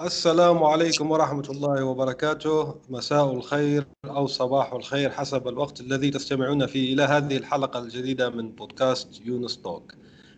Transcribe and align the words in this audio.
السلام 0.00 0.64
عليكم 0.64 1.10
ورحمة 1.10 1.48
الله 1.50 1.84
وبركاته. 1.84 2.74
مساء 2.88 3.32
الخير 3.32 3.86
أو 4.04 4.26
صباح 4.26 4.72
الخير 4.72 5.10
حسب 5.10 5.48
الوقت 5.48 5.80
الذي 5.80 6.10
تستمعون 6.10 6.66
فيه 6.66 6.94
إلى 6.94 7.02
هذه 7.02 7.36
الحلقة 7.36 7.78
الجديدة 7.78 8.30
من 8.30 8.50
بودكاست 8.50 9.20
يونس 9.24 9.56
توك. 9.56 9.92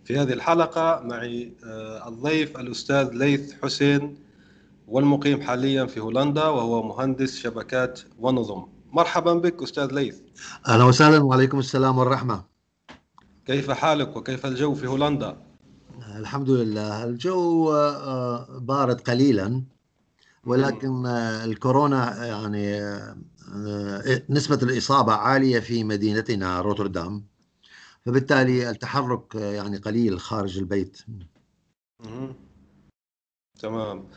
في 0.05 0.19
هذه 0.19 0.33
الحلقة 0.33 1.01
معي 1.05 1.53
آه، 1.65 2.09
الضيف 2.09 2.57
الأستاذ 2.59 3.11
ليث 3.13 3.53
حسين 3.63 4.17
والمقيم 4.89 5.43
حاليا 5.43 5.87
في 5.87 6.01
هولندا 6.01 6.47
وهو 6.47 6.83
مهندس 6.83 7.39
شبكات 7.39 8.01
ونظم. 8.19 8.65
مرحبا 8.93 9.35
بك 9.35 9.63
أستاذ 9.63 9.87
ليث. 9.93 10.19
أهلا 10.69 10.85
وسهلا 10.85 11.25
وعليكم 11.25 11.59
السلام 11.59 11.99
والرحمة. 11.99 12.45
كيف 13.47 13.71
حالك 13.71 14.17
وكيف 14.17 14.47
الجو 14.47 14.75
في 14.75 14.87
هولندا؟ 14.87 15.37
الحمد 16.17 16.51
لله. 16.51 17.05
الجو 17.05 17.73
آه، 17.73 18.59
بارد 18.59 19.01
قليلا 19.01 19.63
ولكن 20.45 21.07
آه، 21.07 21.45
الكورونا 21.45 22.27
يعني 22.27 22.81
آه، 22.81 23.17
نسبة 24.31 24.59
الإصابة 24.63 25.13
عالية 25.13 25.61
في 25.61 25.85
مدينتنا 25.85 26.61
روتردام 26.61 27.25
فبالتالي 28.07 28.71
التحرك 28.71 29.35
يعني 29.35 29.77
قليل 29.77 30.21
خارج 30.21 30.59
البيت. 30.59 30.99
تمام. 33.61 34.09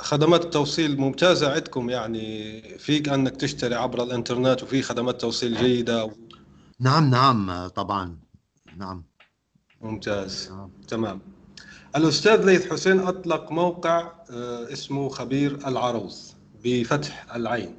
خدمات 0.00 0.44
التوصيل 0.44 1.00
ممتازة 1.00 1.52
عندكم 1.52 1.90
يعني 1.90 2.60
فيك 2.78 3.08
أنك 3.08 3.36
تشتري 3.36 3.74
عبر 3.74 4.02
الإنترنت 4.02 4.62
وفي 4.62 4.82
خدمات 4.82 5.20
توصيل 5.20 5.56
جيدة 5.56 6.10
نعم 6.80 7.10
نعم 7.10 7.68
طبعا. 7.68 8.18
نعم. 8.76 9.04
ممتاز. 9.80 10.48
آه. 10.50 10.70
تمام. 10.88 11.20
الأستاذ 11.96 12.44
ليث 12.44 12.72
حسين 12.72 12.98
أطلق 12.98 13.52
موقع 13.52 14.12
آه، 14.30 14.72
اسمه 14.72 15.08
خبير 15.08 15.68
العروض 15.68 16.12
بفتح 16.64 17.34
العين. 17.34 17.76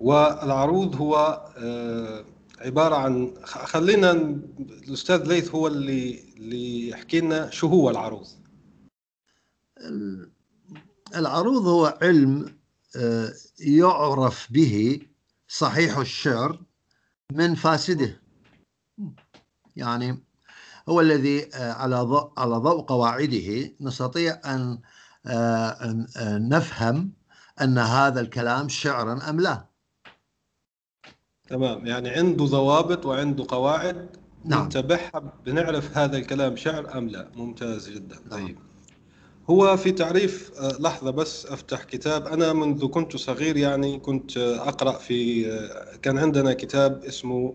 والعروض 0.00 0.96
هو 0.96 1.16
آه، 1.56 2.24
عبارة 2.60 2.94
عن 2.94 3.34
خلينا 3.44 4.12
الأستاذ 4.88 5.28
ليث 5.28 5.54
هو 5.54 5.66
اللي 5.66 6.24
اللي 6.36 6.88
يحكي 6.88 7.20
لنا 7.20 7.50
شو 7.50 7.66
هو 7.66 7.90
العروض. 7.90 8.26
العروض 11.16 11.66
هو 11.66 11.98
علم 12.02 12.56
يعرف 13.58 14.52
به 14.52 15.00
صحيح 15.48 15.98
الشعر 15.98 16.62
من 17.32 17.54
فاسده. 17.54 18.22
يعني 19.76 20.24
هو 20.88 21.00
الذي 21.00 21.48
آه، 21.54 21.72
على 21.72 21.96
ضوء 21.96 22.32
على 22.36 22.54
ضوء 22.54 22.82
قواعده 22.82 23.70
نستطيع 23.80 24.40
أن 24.44 24.78
آه، 25.26 25.68
آه، 26.16 26.38
نفهم 26.38 27.12
أن 27.60 27.78
هذا 27.78 28.20
الكلام 28.20 28.68
شعرا 28.68 29.30
أم 29.30 29.40
لا. 29.40 29.66
تمام. 31.48 31.86
يعني 31.86 32.08
عنده 32.10 32.44
ضوابط 32.44 33.06
وعنده 33.06 33.44
قواعد 33.48 34.16
نعم. 34.44 34.66
نتبعها 34.66 35.32
بنعرف 35.46 35.98
هذا 35.98 36.16
الكلام 36.16 36.56
شعر 36.56 36.98
أم 36.98 37.08
لا. 37.08 37.30
ممتاز 37.36 37.90
جدا. 37.90 38.16
نعم. 38.30 38.46
طيب. 38.46 38.58
هو 39.50 39.76
في 39.76 39.92
تعريف 39.92 40.52
لحظة 40.80 41.10
بس 41.10 41.46
أفتح 41.46 41.84
كتاب. 41.84 42.26
أنا 42.26 42.52
منذ 42.52 42.86
كنت 42.86 43.16
صغير 43.16 43.56
يعني 43.56 43.98
كنت 43.98 44.36
أقرأ 44.36 44.92
في 44.92 45.44
كان 46.02 46.18
عندنا 46.18 46.52
كتاب 46.52 47.04
اسمه 47.04 47.54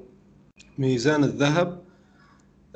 ميزان 0.78 1.24
الذهب. 1.24 1.87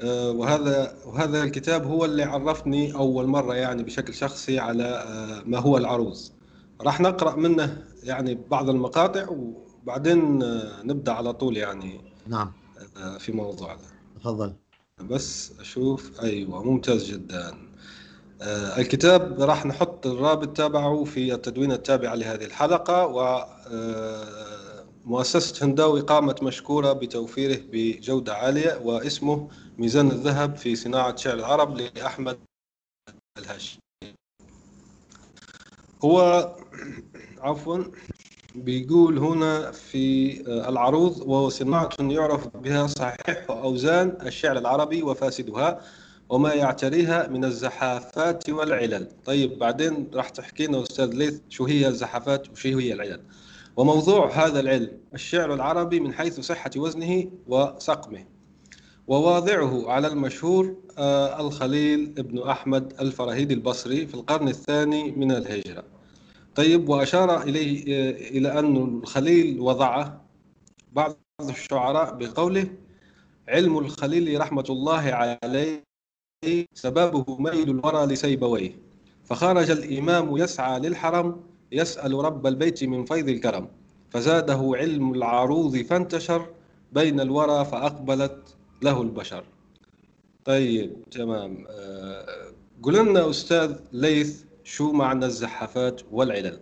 وهذا 0.09 0.93
وهذا 1.05 1.43
الكتاب 1.43 1.85
هو 1.85 2.05
اللي 2.05 2.23
عرفني 2.23 2.95
أول 2.95 3.27
مرة 3.27 3.55
يعني 3.55 3.83
بشكل 3.83 4.13
شخصي 4.13 4.59
على 4.59 4.83
آه، 4.83 5.43
ما 5.45 5.59
هو 5.59 5.77
العروض 5.77 6.17
راح 6.81 7.01
نقرأ 7.01 7.35
منه 7.35 7.83
يعني 8.03 8.39
بعض 8.51 8.69
المقاطع 8.69 9.27
وبعدين 9.29 10.43
آه، 10.43 10.83
نبدأ 10.83 11.11
على 11.11 11.33
طول 11.33 11.57
يعني 11.57 12.01
نعم. 12.27 12.51
في 13.19 13.31
موضوعنا 13.31 13.81
تفضل. 14.19 14.53
بس 15.01 15.53
أشوف 15.59 16.21
أيوة 16.21 16.63
ممتاز 16.63 17.11
جدا. 17.11 17.53
الكتاب 18.77 19.41
راح 19.41 19.65
نحط 19.65 20.07
الرابط 20.07 20.57
تابعه 20.57 21.03
في 21.03 21.33
التدوين 21.33 21.71
التابعة 21.71 22.15
لهذه 22.15 22.45
الحلقة 22.45 23.07
و 23.07 23.45
مؤسسة 25.05 25.65
هنداوي 25.65 26.01
قامت 26.01 26.43
مشكورة 26.43 26.93
بتوفيره 26.93 27.59
بجودة 27.71 28.33
عالية 28.33 28.81
واسمه 28.83 29.47
ميزان 29.77 30.11
الذهب 30.11 30.55
في 30.55 30.75
صناعة 30.75 31.15
شعر 31.15 31.33
العرب 31.33 31.77
لأحمد 31.77 32.39
الهاشمي. 33.37 33.81
هو 36.03 36.49
عفوا 37.39 37.83
بيقول 38.55 39.17
هنا 39.17 39.71
في 39.71 40.41
العروض 40.47 41.21
وهو 41.21 41.49
صناعة 41.49 41.89
يعرف 41.99 42.47
بها 42.57 42.87
صحيح 42.87 43.45
أوزان 43.49 44.17
الشعر 44.21 44.57
العربي 44.57 45.03
وفاسدها 45.03 45.81
وما 46.29 46.53
يعتريها 46.53 47.27
من 47.27 47.45
الزحافات 47.45 48.49
والعلل. 48.49 49.07
طيب 49.25 49.59
بعدين 49.59 50.11
راح 50.13 50.29
تحكي 50.29 50.67
لنا 50.67 50.81
أستاذ 50.81 51.13
ليث 51.13 51.39
شو 51.49 51.65
هي 51.65 51.87
الزحافات 51.87 52.49
وشو 52.49 52.77
هي 52.79 52.93
العلل؟ 52.93 53.21
وموضوع 53.77 54.31
هذا 54.45 54.59
العلم 54.59 54.91
الشعر 55.13 55.53
العربي 55.53 55.99
من 55.99 56.13
حيث 56.13 56.39
صحة 56.39 56.71
وزنه 56.77 57.31
وسقمه. 57.47 58.25
وواضعه 59.07 59.91
على 59.91 60.07
المشهور 60.07 60.75
آه، 60.97 61.41
الخليل 61.47 62.13
ابن 62.17 62.39
أحمد 62.49 62.93
الفراهيدي 63.01 63.53
البصري 63.53 64.07
في 64.07 64.13
القرن 64.13 64.47
الثاني 64.47 65.11
من 65.11 65.31
الهجرة. 65.31 65.83
طيب 66.55 66.89
وأشار 66.89 67.41
إليه 67.43 67.83
آه، 67.87 68.11
إلى 68.11 68.59
أن 68.59 68.77
الخليل 68.77 69.59
وضعه 69.59 70.21
بعض 70.93 71.17
الشعراء 71.49 72.15
بقوله 72.15 72.67
علم 73.47 73.77
الخليل 73.77 74.41
رحمة 74.41 74.65
الله 74.69 75.01
عليه 75.43 75.83
سببه 76.73 77.37
ميل 77.39 77.69
الورى 77.69 78.05
لسيبويه 78.05 78.71
فخرج 79.25 79.71
الإمام 79.71 80.37
يسعى 80.37 80.79
للحرم 80.79 81.50
يسأل 81.71 82.13
رب 82.13 82.47
البيت 82.47 82.83
من 82.83 83.05
فيض 83.05 83.29
الكرم 83.29 83.67
فزاده 84.09 84.71
علم 84.75 85.13
العروض 85.13 85.77
فانتشر 85.77 86.53
بين 86.91 87.19
الورى 87.19 87.65
فأقبلت 87.65 88.55
له 88.81 89.01
البشر. 89.01 89.43
طيب 90.45 91.09
تمام. 91.11 91.65
آه، 91.69 92.53
قل 92.83 93.09
لنا 93.09 93.29
أستاذ 93.29 93.79
ليث 93.91 94.43
شو 94.63 94.91
معنى 94.91 95.25
الزحافات 95.25 96.01
والعلل؟ 96.11 96.59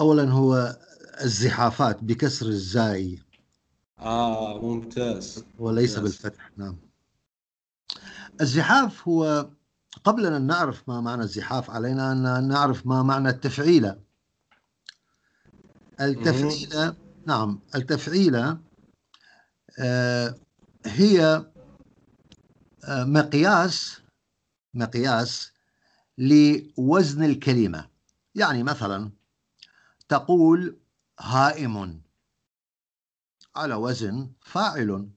أولا 0.00 0.30
هو 0.30 0.76
الزحافات 1.22 2.04
بكسر 2.04 2.46
الزاي. 2.46 3.18
آه 3.98 4.60
ممتاز. 4.60 5.44
وليس 5.58 5.98
ممتاز. 5.98 6.02
بالفتح 6.02 6.50
نعم. 6.56 6.76
الزحاف 8.40 9.08
هو 9.08 9.48
قبل 10.06 10.26
أن 10.26 10.46
نعرف 10.46 10.88
ما 10.88 11.00
معنى 11.00 11.22
الزحاف 11.22 11.70
علينا 11.70 12.12
أن 12.12 12.48
نعرف 12.48 12.86
ما 12.86 13.02
معنى 13.02 13.28
التفعيلة 13.28 13.98
التفعيلة 16.00 16.96
نعم 17.26 17.60
التفعيلة 17.74 18.58
آه، 19.78 20.34
هي 20.86 21.46
آه، 22.84 23.04
مقياس 23.04 24.00
مقياس 24.74 25.52
لوزن 26.18 27.24
الكلمة. 27.24 27.88
يعني 28.34 28.62
مثلا 28.62 29.10
تقول 30.08 30.76
هائم 31.20 32.02
على 33.56 33.74
وزن 33.74 34.30
فاعل. 34.40 35.08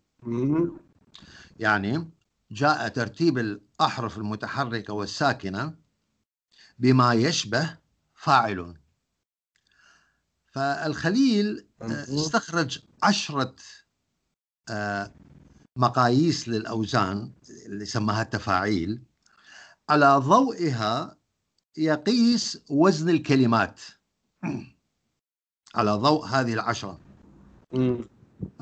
يعني 1.59 2.09
جاء 2.51 2.87
ترتيب 2.87 3.37
الأحرف 3.37 4.17
المتحركة 4.17 4.93
والساكنة 4.93 5.75
بما 6.79 7.13
يشبه 7.13 7.77
فاعل. 8.15 8.75
فالخليل 10.51 11.67
آه، 11.81 12.03
استخرج 12.03 12.79
عشرة 13.03 13.55
آه، 14.69 15.13
مقاييس 15.75 16.47
للأوزان 16.47 17.33
اللي 17.65 17.85
سماها 17.85 18.21
التفاعيل. 18.21 19.01
على 19.89 20.15
ضوئها 20.17 21.17
يقيس 21.77 22.61
وزن 22.69 23.09
الكلمات. 23.09 23.81
على 25.75 25.91
ضوء 25.91 26.25
هذه 26.25 26.53
العشرة. 26.53 26.99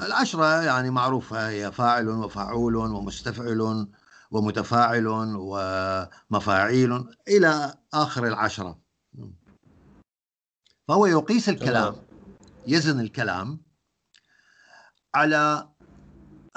العشرة 0.01 0.63
يعني 0.63 0.89
معروفة 0.89 1.49
هي 1.49 1.71
فاعل 1.71 2.09
وفاعول 2.09 2.75
ومستفعل 2.75 3.87
ومتفاعل 4.31 5.07
ومفاعيل 5.37 7.05
إلى 7.27 7.73
آخر 7.93 8.27
العشرة 8.27 8.79
فهو 10.87 11.05
يقيس 11.05 11.49
الكلام. 11.49 11.95
يزن 12.67 12.99
الكلام 12.99 13.61
على 15.15 15.69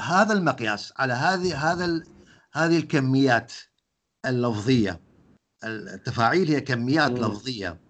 هذا 0.01 0.33
المقياس 0.33 0.93
على 0.97 1.13
هذه 1.13 1.73
هذا 1.73 2.03
هذه 2.53 2.79
الكميات 2.79 3.53
اللفظية 4.27 5.01
التفاعيل 5.65 6.49
هي 6.49 6.61
كميات 6.61 7.11
مم. 7.11 7.17
لفظية? 7.17 7.81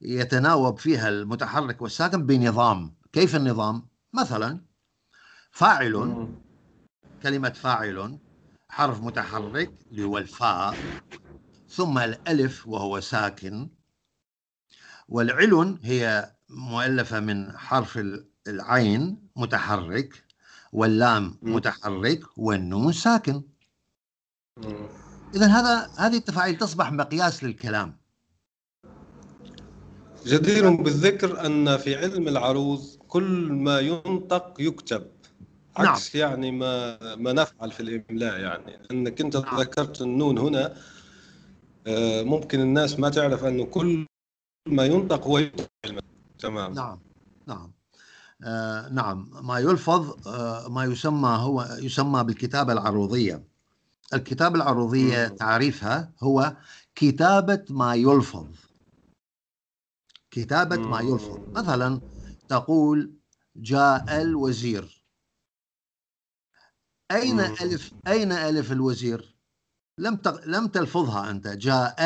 يتناوب 0.00 0.78
فيها 0.78 1.08
المتحرك 1.08 1.82
والساكن 1.82 2.26
بنظام 2.26 2.94
كيف 3.12 3.36
النظام؟ 3.36 3.93
مثلا 4.14 4.60
فاعل. 5.50 6.28
كلمة 7.22 7.48
فاعل 7.50 8.18
حرف 8.68 9.00
متحرك 9.00 9.70
اللي 9.90 10.04
هو 10.04 10.18
الفاء 10.18 10.76
ثم 11.68 11.98
الألف 11.98 12.66
وهو 12.68 13.00
ساكن 13.00 13.70
والعلن 15.08 15.78
هي 15.82 16.34
مؤلفة 16.48 17.20
من 17.20 17.58
حرف 17.58 17.98
ال- 17.98 18.28
العين 18.48 19.28
متحرك 19.36 20.24
واللام. 20.72 21.38
متحرك 21.42 22.38
والنون 22.38 22.92
ساكن. 22.92 23.42
إذا 25.34 25.46
هذا 25.46 25.90
هذه 25.98 26.16
التفاعيل 26.16 26.58
تصبح 26.58 26.92
مقياس 26.92 27.44
للكلام 27.44 27.96
جدير 30.26 30.70
بالذكر 30.70 31.46
أن 31.46 31.76
في 31.76 31.96
علم 31.96 32.28
العروض 32.28 33.03
كل 33.14 33.52
ما 33.52 33.80
ينطق 33.80 34.54
يكتب. 34.58 35.06
نعم. 35.78 35.86
عكس 35.86 36.14
يعني 36.14 36.50
ما 36.50 36.98
ما 37.16 37.32
نفعل 37.32 37.70
في 37.72 37.80
الإملاء 37.80 38.40
يعني. 38.40 38.78
أنك 38.90 39.20
أنت 39.20 39.36
نعم. 39.36 39.60
ذكرت 39.60 40.02
النون 40.02 40.38
هنا 40.38 40.74
آه، 41.86 42.22
ممكن 42.22 42.60
الناس 42.60 42.98
ما 42.98 43.08
تعرف 43.10 43.44
أنه 43.44 43.64
كل 43.64 44.06
ما 44.68 44.86
ينطق 44.86 45.26
هو 45.26 45.38
يكتب 45.38 45.68
تمام. 46.38 46.74
نعم. 46.74 46.98
نعم. 47.46 47.72
آه 48.44 48.88
نعم. 48.88 49.30
ما 49.42 49.58
يلفظ 49.58 50.28
آه 50.28 50.68
ما 50.68 50.84
يسمى 50.84 51.28
هو 51.28 51.68
يسمى 51.82 52.24
بالكتابة 52.24 52.72
العروضية. 52.72 53.42
الكتابة 54.14 54.56
العروضية 54.56 55.28
مم. 55.28 55.36
تعريفها 55.36 56.12
هو 56.22 56.56
كتابة 56.94 57.64
ما 57.70 57.94
يلفظ. 57.94 58.46
كتابة 60.30 60.76
ما. 60.76 61.00
يلفظ. 61.00 61.38
مثلا 61.56 62.00
تقول 62.48 63.14
جاء 63.56 64.22
الوزير. 64.22 65.04
أين. 67.10 67.40
ألف 67.40 67.92
أين 68.06 68.32
ألف 68.32 68.72
الوزير؟ 68.72 69.36
لم 69.98 70.16
تق... 70.16 70.44
لم 70.46 70.66
تلفظها 70.66 71.30
أنت. 71.30 71.48
جاء 71.48 71.96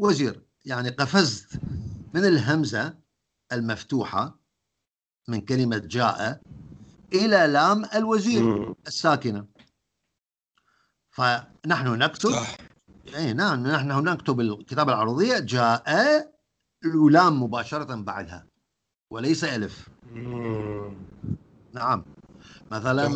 الوزير. 0.00 0.46
يعني 0.64 0.90
قفزت 0.90 1.60
من 2.14 2.24
الهمزة 2.24 2.98
المفتوحة 3.52 4.40
من 5.28 5.40
كلمة 5.40 5.78
جاء 5.78 6.40
إلى 7.12 7.46
لام 7.46 7.84
الوزير. 7.84 8.74
الساكنة. 8.86 9.46
فنحن 11.10 11.88
نكتب 11.88 12.30
اي 13.14 13.32
نعم 13.32 13.66
نحن 13.66 14.04
نكتب 14.08 14.40
الكتابة 14.40 14.92
العرضية 14.92 15.38
جاء 15.38 15.84
ولام 16.94 17.42
مباشرة 17.42 17.94
بعدها. 17.94 18.46
وليس 19.10 19.44
ألف. 19.44 19.88
نعم. 21.74 22.04
مثلا 22.70 23.08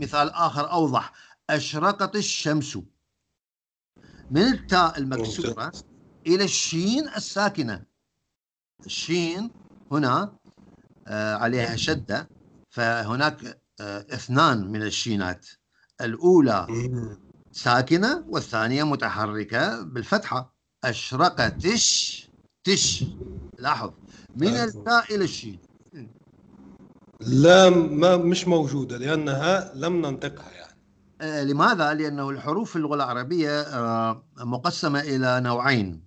مثال 0.00 0.30
آخر 0.30 0.70
أوضح. 0.72 1.12
أشرقت 1.50 2.16
الشمس 2.16 2.78
من 4.30 4.42
التاء 4.42 4.98
المكسورة. 4.98 5.72
إلى 6.26 6.44
الشين 6.44 7.08
الساكنة. 7.08 7.84
الشين 8.86 9.50
هنا 9.92 10.36
آه، 11.06 11.34
عليها 11.34 11.76
شدة. 11.76 12.28
فهناك 12.70 13.60
آه، 13.80 14.00
اثنان 14.00 14.72
من 14.72 14.82
الشينات. 14.82 15.46
الأولى. 16.00 16.66
ساكنة 17.52 18.24
والثانية 18.28 18.82
متحركة 18.84 19.82
بالفتحة. 19.82 20.54
أشرقت 20.84 21.40
تش 21.66 22.30
تش. 22.64 23.04
لاحظ. 23.58 23.90
من 24.36 24.46
أيوة. 24.46 24.64
التاء 24.64 25.14
إلى 25.14 25.24
الشين. 25.24 25.58
لام 27.20 28.00
ما 28.00 28.16
مش 28.16 28.48
موجودة 28.48 28.96
لأنها 28.96 29.72
لم 29.74 30.06
ننطقها 30.06 30.50
يعني. 30.50 30.72
آه، 31.20 31.44
لماذا؟ 31.44 31.94
لأنه 31.94 32.30
الحروف 32.30 32.70
في 32.70 32.76
اللغة 32.76 32.94
العربية 32.94 33.60
آه، 33.60 34.24
مقسمة 34.38 35.00
إلى 35.00 35.40
نوعين. 35.40 36.04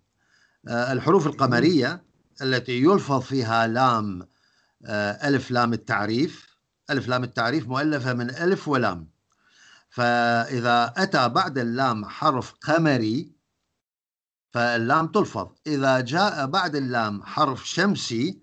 آه، 0.67 0.93
الحروف 0.93 1.27
القمرية 1.27 2.03
التي 2.41 2.81
يلفظ 2.83 3.21
فيها 3.21 3.67
لام 3.67 4.27
آه، 4.85 5.27
ألف 5.27 5.51
لام 5.51 5.73
التعريف. 5.73 6.55
ألف 6.89 7.07
لام 7.07 7.23
التعريف 7.23 7.67
مؤلفة 7.67 8.13
من 8.13 8.29
ألف 8.29 8.67
ولام. 8.67 9.09
فإذا 9.89 10.93
أتى 10.97 11.29
بعد 11.29 11.57
اللام 11.57 12.05
حرف 12.05 12.53
قمري 12.53 13.34
فاللام 14.55 15.07
تلفظ. 15.07 15.47
إذا 15.67 15.99
جاء 15.99 16.45
بعد 16.45 16.75
اللام 16.75 17.23
حرف 17.23 17.67
شمسي 17.67 18.41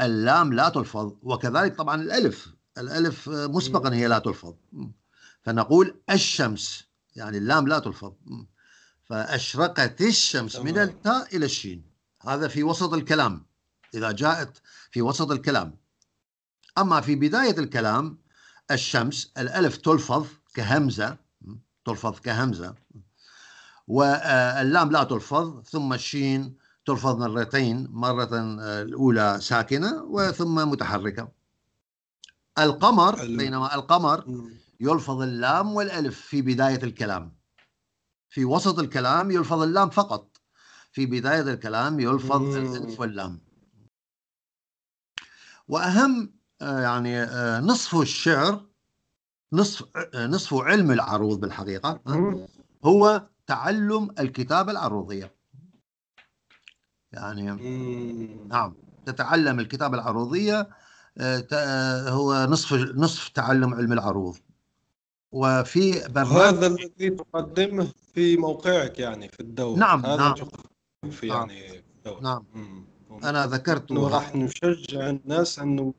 اللام 0.00 0.52
لا 0.52 0.68
تلفظ 0.68 1.12
وكذلك 1.22 1.76
طبعا 1.76 2.02
الألف. 2.02 2.48
الألف 2.78 3.28
مسبقا 3.28 3.94
هي 3.94 4.06
لا 4.08 4.18
تلفظ. 4.18 4.54
فنقول 5.42 6.00
الشمس 6.10 6.84
يعني 7.16 7.38
اللام 7.38 7.68
لا 7.68 7.78
تلفظ. 7.78 8.12
فأشرقت 9.04 10.00
الشمس 10.00 10.56
من. 10.56 10.78
التاء 10.78 11.36
إلى 11.36 11.44
الشين. 11.44 11.90
هذا 12.22 12.48
في 12.48 12.62
وسط 12.62 12.92
الكلام. 12.92 13.46
إذا 13.94 14.12
جاءت 14.12 14.62
في 14.90 15.02
وسط 15.02 15.30
الكلام. 15.30 15.76
أما 16.78 17.00
في 17.00 17.14
بداية 17.14 17.58
الكلام 17.58 18.18
الشمس 18.70 19.32
الألف 19.38 19.76
تلفظ 19.76 20.26
كهمزة. 20.54 21.16
تلفظ 21.84 22.20
كهمزة. 22.20 22.74
واللام 23.88 24.90
لا 24.90 25.04
تلفظ 25.04 25.62
ثم 25.62 25.92
الشين 25.92 26.56
تلفظ 26.86 27.16
مرتين 27.16 27.88
مرة 27.90 28.28
آه، 28.60 28.82
الأولى 28.82 29.38
ساكنة 29.40 30.02
وثم 30.02 30.54
متحركة 30.70 31.28
القمر. 32.58 33.16
بينما 33.36 33.74
القمر. 33.74 34.24
يلفظ 34.80 35.22
اللام 35.22 35.74
والألف 35.74 36.20
في 36.20 36.42
بداية 36.42 36.82
الكلام 36.82 37.36
في 38.28 38.44
وسط 38.44 38.78
الكلام 38.78 39.30
يلفظ 39.30 39.62
اللام 39.62 39.90
فقط 39.90 40.36
في 40.92 41.06
بداية 41.06 41.40
الكلام 41.40 42.00
يلفظ. 42.00 42.56
الألف 42.56 43.00
واللام 43.00 43.40
وأهم 45.68 46.32
آه، 46.62 46.80
يعني 46.80 47.22
آه، 47.22 47.60
نصف 47.60 47.94
الشعر 47.96 48.66
نصف 49.52 49.86
نصف 50.14 50.54
علم 50.54 50.90
العروض 50.90 51.40
بالحقيقة. 51.40 52.00
هو 52.84 53.26
تعلم 53.46 54.10
الكتابة 54.20 54.72
العروضية 54.72 55.34
يعني. 57.12 57.50
نعم 58.48 58.74
تتعلم 59.06 59.60
الكتابة 59.60 59.94
العروضية 59.98 60.68
آه، 61.18 61.46
آه، 61.52 62.10
هو 62.10 62.46
نصف 62.50 62.72
نصف 62.72 63.28
تعلم 63.28 63.74
علم 63.74 63.92
العروض 63.92 64.36
وفي 65.32 66.08
برنامج 66.08 66.36
هذا 66.36 66.66
الذي 66.66 67.10
تقدمه 67.10 67.88
في 68.14 68.36
موقعك 68.36 68.98
يعني 68.98 69.28
في 69.28 69.40
الدورة 69.40 69.78
نعم، 69.78 70.06
هذا 70.06 70.16
نعم. 70.16 70.34
في 71.10 71.28
نعم. 71.28 71.50
يعني 71.50 71.84
نعم 72.22 72.44
مم. 72.54 72.84
أنا 73.24 73.46
ذكرت 73.46 73.92
راح 73.92 74.36
نشجع 74.36 75.10
الناس 75.10 75.58
أنه 75.58 75.94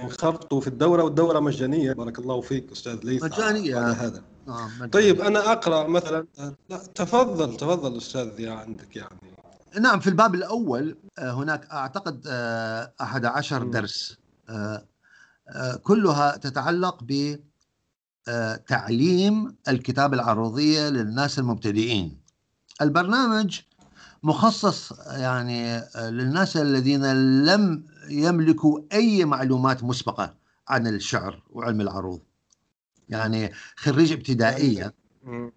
ينخرطوا 0.00 0.60
في 0.60 0.66
الدورة 0.66 1.02
والدورة 1.02 1.40
مجانية. 1.40 1.92
بارك 1.92 2.18
الله 2.18 2.40
فيك 2.40 2.72
أستاذ 2.72 2.98
ليث 3.04 3.24
مجانية. 3.24 3.76
على 3.76 3.94
هذا 3.94 4.22
نعم 4.46 4.90
طيب 4.90 5.20
أنا 5.20 5.52
أقرأ 5.52 5.88
مثلا. 5.88 6.26
لا 6.68 6.76
تفضل 6.94 7.56
تفضل 7.56 7.96
أستاذ 7.96 8.40
يا 8.40 8.52
عندك 8.52 8.96
يعني. 8.96 9.34
نعم 9.80 10.00
في 10.00 10.10
الباب 10.10 10.34
الأول 10.34 10.96
آه، 11.18 11.30
هناك 11.32 11.66
مم. 13.64 13.70
درس. 13.70 14.16
آه، 14.48 14.84
آه، 15.48 15.76
كلها 15.76 16.36
تتعلق 16.36 17.04
بتعليم 18.28 19.56
الكتابة 19.68 20.14
العروضية 20.14 20.88
للناس 20.88 21.38
المبتدئين. 21.38 22.20
البرنامج 22.82 23.60
مخصص 24.22 24.92
يعني 25.06 25.82
للناس 25.96 26.56
الذين 26.56 27.12
لم 27.44 27.84
يملكوا 28.08 28.80
أي 28.92 29.24
معلومات 29.24 29.84
مسبقة 29.84 30.36
عن 30.68 30.86
الشعر 30.86 31.42
وعلم 31.50 31.80
العروض. 31.80 32.20
يعني 33.08 33.52
خريج 33.76 34.12
ابتدائية 34.12 34.94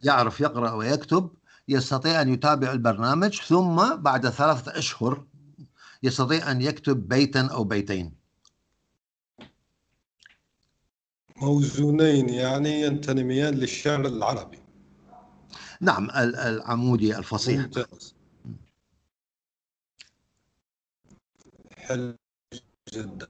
يعرف 0.04 0.42
يقرأ 0.42 0.72
ويكتب 0.72 1.32
يستطيع 1.68 2.22
أن 2.22 2.34
يتابع 2.34 2.72
البرنامج 2.72 3.42
ثم 3.42 3.96
بعد 3.96 4.30
ثلاثة 4.30 4.78
أشهر 4.78 5.26
يستطيع 6.04 6.52
أن 6.52 6.62
يكتب 6.62 7.08
بيتا 7.08 7.48
أو 7.52 7.64
بيتين. 7.64 8.14
موزونين 11.42 12.30
يعني 12.30 12.82
ينتميان 12.82 13.54
للشعر 13.54 14.06
العربي. 14.06 14.60
نعم 15.82 16.10
العمودي 16.16 17.18
الفصيح. 17.18 17.62
ممتاز. 17.62 18.16
حلو. 21.78 22.18
جدا. 22.94 23.28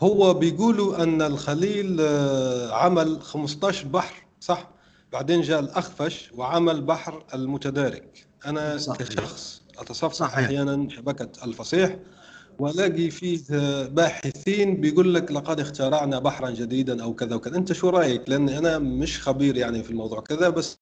هو 0.00 0.34
بيقولوا 0.34 1.02
أن 1.02 1.22
الخليل 1.22 1.96
آه، 2.00 2.72
عمل 2.74 3.20
15 3.22 3.88
بحر 3.88 4.26
صح؟ 4.40 4.70
بعدين 5.12 5.40
جاء 5.40 5.60
الأخفش 5.60 6.30
وعمل 6.34 6.80
بحر 6.80 7.24
المتدارك. 7.34 8.26
أنا 8.46 8.78
صحيح. 8.78 9.08
كشخص 9.08 9.62
أتصفح 9.78 10.12
صحيح. 10.12 10.38
أحيانا 10.38 10.88
شبكة 10.90 11.44
الفصيح 11.44 11.96
وألاقي 12.58 13.10
فيه 13.10 13.40
باحثين 13.86 14.80
بيقول 14.80 15.14
لك 15.14 15.32
لقد 15.32 15.60
اخترعنا 15.60 16.18
بحرا 16.18 16.50
جديدا 16.50 17.02
أو 17.02 17.14
كذا 17.14 17.34
وكذا. 17.36 17.56
أنت 17.56 17.72
شو 17.72 17.88
رأيك؟ 17.88 18.28
لأن 18.28 18.48
أنا 18.48 18.78
مش 18.78 19.20
خبير 19.20 19.56
يعني 19.56 19.82
في 19.82 19.90
الموضوع 19.90 20.20
كذا 20.20 20.48
بس 20.48 20.78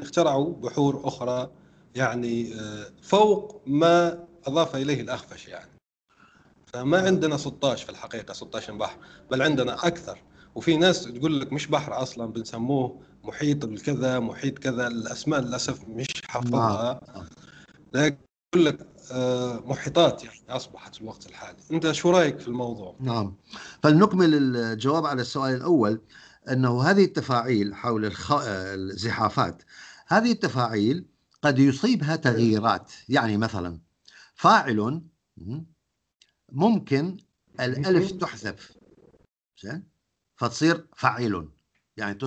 اخترعوا 0.00 0.54
بحور 0.54 1.00
أخرى 1.04 1.50
يعني 1.94 2.54
آه، 2.54 2.86
فوق 3.02 3.62
ما 3.66 4.24
أضاف 4.46 4.76
إليه 4.76 5.00
الأخفش 5.00 5.48
يعني. 5.48 5.73
فما 6.74 7.06
عندنا 7.06 7.36
16 7.36 7.84
في 7.84 7.92
الحقيقة 7.92 8.34
16 8.34 8.74
بحر 8.74 8.98
بل 9.30 9.42
عندنا 9.42 9.86
أكثر. 9.86 10.18
وفي 10.54 10.76
ناس 10.76 11.04
تقول 11.04 11.40
لك 11.40 11.52
مش 11.52 11.66
بحر 11.66 12.02
أصلا 12.02 12.26
بنسموه 12.26 13.00
محيط 13.24 13.64
الكذا 13.64 14.20
محيط 14.20 14.58
كذا 14.58 14.86
الأسماء 14.86 15.40
للأسف 15.40 15.88
مش 15.88 16.22
حافظها. 16.26 17.00
نعم. 17.14 17.24
لكن 17.92 18.16
يقول 18.54 18.66
لك 18.66 18.86
آه، 19.12 19.62
محيطات 19.66 20.24
يعني 20.24 20.40
أصبحت 20.48 20.94
في 20.94 21.00
الوقت 21.00 21.26
الحالي. 21.26 21.58
أنت 21.72 21.92
شو 21.92 22.10
رأيك 22.10 22.38
في 22.38 22.48
الموضوع؟ 22.48 22.96
نعم. 23.00 23.36
فلنكمل 23.82 24.34
الجواب 24.34 25.06
على 25.06 25.22
السؤال 25.22 25.54
الأول 25.54 26.00
أنه 26.50 26.82
هذه 26.82 27.04
التفاعيل 27.04 27.74
حول 27.74 28.04
الخ... 28.04 28.32
الزحافات 28.48 29.62
هذه 30.06 30.32
التفاعيل 30.32 31.06
قد 31.42 31.58
يصيبها 31.58 32.16
تغييرات. 32.16 32.92
يعني 33.08 33.36
مثلا 33.36 33.80
فاعل 34.34 35.02
ممكن 36.54 37.16
الألف 37.60 38.12
تحذف. 38.12 38.78
زين 39.62 39.88
فتصير 40.36 40.86
فعيل 40.96 41.48
يعني 41.96 42.18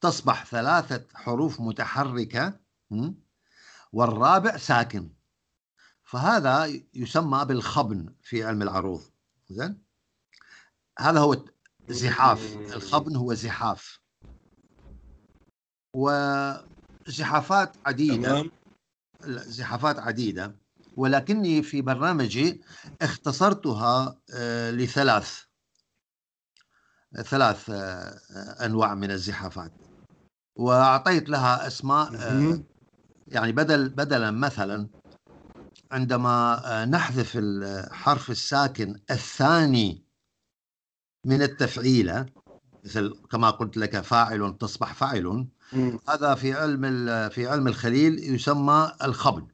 تصبح 0.00 0.44
ثلاثة 0.44 1.06
حروف 1.14 1.60
متحركة 1.60 2.60
والرابع 3.92 4.56
ساكن. 4.56 5.10
فهذا 6.04 6.82
يسمى 6.94 7.44
بالخبن 7.44 8.14
في 8.22 8.44
علم 8.44 8.62
العروض. 8.62 9.02
زين؟ 9.48 9.82
هذا 10.98 11.20
هو 11.20 11.44
زحاف. 11.88 12.56
الخبن 12.56 13.16
هو 13.16 13.34
زحاف. 13.34 14.00
وزحافات 15.96 17.76
عديدة. 17.86 18.50
زحافات 19.26 19.98
عديدة. 19.98 20.61
ولكني 20.96 21.62
في 21.62 21.82
برنامجي 21.82 22.62
اختصرتها 23.02 24.16
آه، 24.34 24.70
لثلاث 24.70 25.42
ثلاث 27.20 27.70
آه، 27.70 28.20
أنواع 28.66 28.94
من 28.94 29.10
الزحافات. 29.10 29.72
وأعطيت 30.56 31.28
لها 31.28 31.66
أسماء 31.66 32.14
آه، 32.16 32.62
يعني 33.26 33.52
بدل 33.52 33.88
بدلا 33.88 34.30
مثلا 34.30 34.88
عندما 35.92 36.62
آه، 36.64 36.84
نحذف 36.84 37.32
الحرف 37.36 38.30
الساكن 38.30 39.00
الثاني 39.10 40.04
من 41.26 41.42
التفعيله 41.42 42.26
مثل 42.84 43.14
كما 43.30 43.50
قلت 43.50 43.76
لك 43.76 44.00
فاعل 44.00 44.56
تصبح 44.60 44.94
فاعل. 44.94 45.46
هذا 46.08 46.34
في 46.34 46.52
علم 46.52 46.82
في 47.28 47.46
علم 47.46 47.68
الخليل 47.68 48.34
يسمى 48.34 48.92
الخبل. 49.04 49.46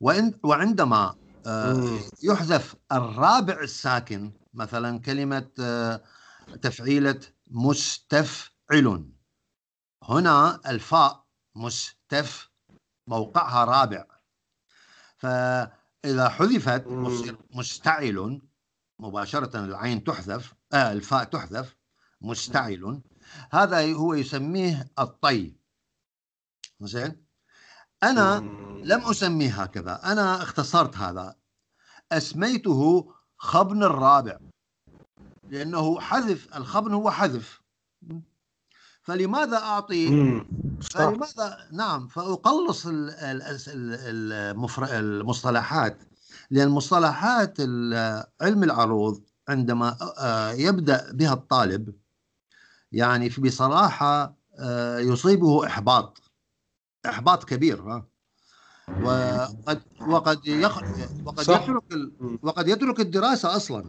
وعندما 0.00 1.16
يحذف 2.22 2.76
الرابع 2.92 3.60
الساكن 3.60 4.32
مثلا 4.54 4.98
كلمة 4.98 5.50
تفعيلة 6.62 7.20
مستفعل. 7.50 9.12
هنا 10.02 10.60
الفاء 10.70 11.24
مستف 11.54 12.50
موقعها 13.06 13.64
رابع. 13.64 14.04
فإذا 15.16 16.28
حذفت 16.28 16.84
مستعل 17.50 18.40
مباشرة 18.98 19.64
العين 19.64 20.04
تحذف 20.04 20.54
آه 20.72 20.92
الفاء 20.92 21.24
تحذف 21.24 21.76
مستعل. 22.20 23.00
هذا 23.50 23.92
هو 23.94 24.14
يسميه 24.14 24.90
الطي. 24.98 25.56
زين؟ 26.80 27.27
أنا 28.02 28.38
لم 28.84 29.00
أسميه 29.00 29.62
هكذا. 29.62 30.00
أنا 30.04 30.42
اختصرت 30.42 30.96
هذا. 30.96 31.34
أسميته 32.12 33.12
خبن 33.36 33.82
الرابع. 33.82 34.38
لأنه 35.48 36.00
حذف 36.00 36.56
الخبن 36.56 36.94
هو 36.94 37.10
حذف. 37.10 37.60
فلماذا 39.02 39.56
أعطي 39.56 40.08
فلماذا؟ 40.80 41.68
نعم 41.72 42.06
فأقلص 42.06 42.86
المصطلحات. 44.92 46.02
لأن 46.50 46.68
مصطلحات 46.68 47.60
علم 48.40 48.64
العروض 48.64 49.22
عندما 49.48 49.96
يبدأ 50.56 51.12
بها 51.12 51.32
الطالب 51.32 51.94
يعني 52.92 53.28
بصراحة 53.28 54.36
يصيبه 54.98 55.66
إحباط. 55.66 56.22
إحباط 57.06 57.44
كبير 57.44 58.02
وقد 59.02 59.82
وقد 60.00 60.46
يخ... 60.46 60.78
وقد 61.24 61.42
يترك 61.42 61.82
ال... 61.92 62.38
وقد 62.42 62.68
يترك 62.68 63.00
الدراسة 63.00 63.56
أصلا. 63.56 63.84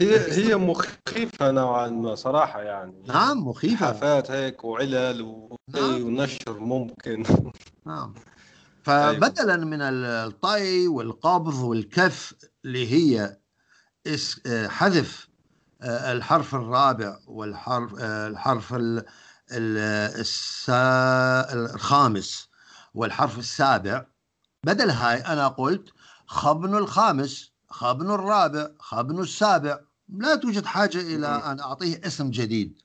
هي 0.00 0.32
هي 0.32 0.56
مخيفة 0.56 1.50
نوعا 1.50 1.88
ما 1.88 2.14
صراحة 2.14 2.62
يعني. 2.62 3.02
نعم 3.06 3.48
مخيفة. 3.48 3.86
حفات 3.86 4.30
هيك 4.30 4.64
وعلل 4.64 5.48
نعم. 5.74 6.02
ونشر 6.02 6.58
ممكن. 6.58 7.24
نعم. 7.86 8.14
فبدلا 8.82 9.56
من 9.56 9.82
الطي 9.82 10.88
والقبض 10.88 11.54
والكف 11.54 12.34
اللي 12.64 12.92
هي 12.92 13.36
حذف 14.68 15.26
آه، 15.26 15.31
الحرف 15.82 16.54
الرابع 16.54 17.18
والحرف 17.26 17.94
الحرف 18.00 18.74
الخامس 21.52 22.48
والحرف 22.94 23.38
السابع. 23.38 24.06
بدل 24.66 24.90
هاي 24.90 25.20
أنا 25.20 25.48
قلت 25.48 25.92
خبن 26.26 26.74
الخامس 26.74 27.52
خابن 27.68 28.10
الرابع 28.10 28.68
خابن 28.78 29.20
السابع. 29.20 29.80
لا 30.08 30.36
توجد 30.36 30.64
حاجة 30.64 30.98
إلى 30.98 31.26
أن 31.26 31.60
أعطيه 31.60 32.06
اسم 32.06 32.30
جديد. 32.30 32.82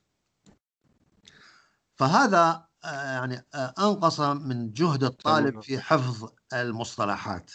فهذا 1.95 2.67
آه، 2.83 3.11
يعني 3.11 3.45
آه، 3.53 3.73
أنقص 3.79 4.19
من 4.19 4.73
جهد 4.73 5.03
الطالب 5.03 5.61
في 5.61 5.79
حفظ 5.79 6.29
المصطلحات. 6.53 7.51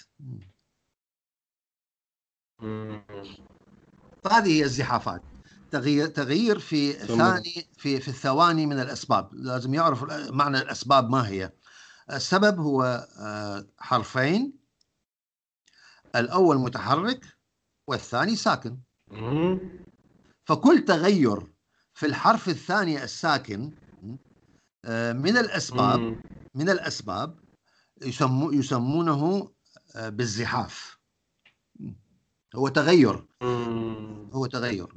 فهذه 4.25 4.49
هي 4.49 4.65
الزحافات. 4.65 5.32
تغيير 5.73 6.07
تغيير 6.07 6.59
في 6.59 6.93
ثاني 6.93 7.69
في 7.79 8.01
في 8.01 8.09
الثواني 8.09 8.67
من 8.67 8.81
الأسباب. 8.81 9.35
لازم 9.35 9.75
يعرف 9.75 10.05
معنى 10.31 10.59
الأسباب 10.59 11.11
ما 11.11 11.29
هي. 11.29 11.53
السبب 12.13 12.61
هو 12.61 13.09
آه، 13.19 13.67
حرفين. 13.79 14.53
الأول 16.17 16.59
متحرك 16.59 17.27
والثاني 17.87 18.37
ساكن. 18.37 18.79
فكل 20.45 20.85
تغير 20.85 21.53
في 21.95 22.07
الحرف 22.07 22.49
الثاني 22.49 23.05
الساكن 23.05 23.71
آه، 24.85 25.13
من 25.13 25.37
الأسباب 25.37 26.21
من 26.55 26.71
الأسباب 26.71 27.39
يسمو 28.03 28.53
يسمونه 28.53 29.53
آه، 29.97 30.09
بالزحاف. 30.09 30.99
هو 32.57 32.69
تغير. 32.69 33.27
هو 34.33 34.47
تغير. 34.47 34.89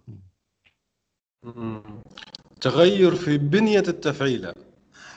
تغير 2.61 3.15
في 3.15 3.37
بنية 3.37 3.83
التفعيلة 3.87 4.53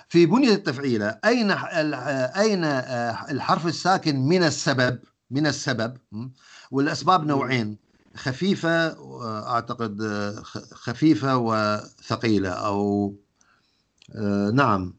في 0.09 0.27
بنية 0.27 0.55
التفعيلة 0.55 1.19
أين 1.25 1.51
أين 1.51 2.65
آه، 2.65 3.31
الحرف 3.31 3.67
الساكن 3.67 4.21
من 4.21 4.43
السبب؟ 4.43 4.99
من 5.31 5.47
السبب 5.47 5.97
والأسباب 6.71 7.27
نوعين 7.27 7.79
خفيفة 8.17 8.97
أعتقد 9.47 10.03
خفيفة 10.73 11.37
وثقيلة 11.37 12.51
أو 12.51 13.15
نعم 14.53 14.95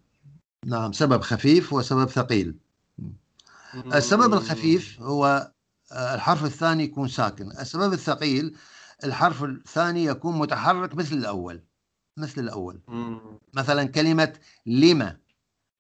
نعم 0.65 0.91
سبب 0.91 1.21
خفيف 1.21 1.73
وسبب 1.73 2.09
ثقيل. 2.09 2.55
السبب 3.93 4.33
الخفيف 4.33 5.01
هو 5.01 5.51
الحرف 5.91 6.45
الثاني 6.45 6.83
يكون 6.83 7.07
ساكن. 7.07 7.51
السبب 7.51 7.93
الثقيل 7.93 8.55
الحرف 9.03 9.43
الثاني 9.43 10.05
يكون 10.05 10.37
متحرك 10.37 10.95
مثل 10.95 11.15
الأول 11.15 11.61
مثل 12.17 12.41
الأول. 12.41 12.79
مثلا 13.53 13.83
كلمة 13.83 14.33
لما 14.65 15.17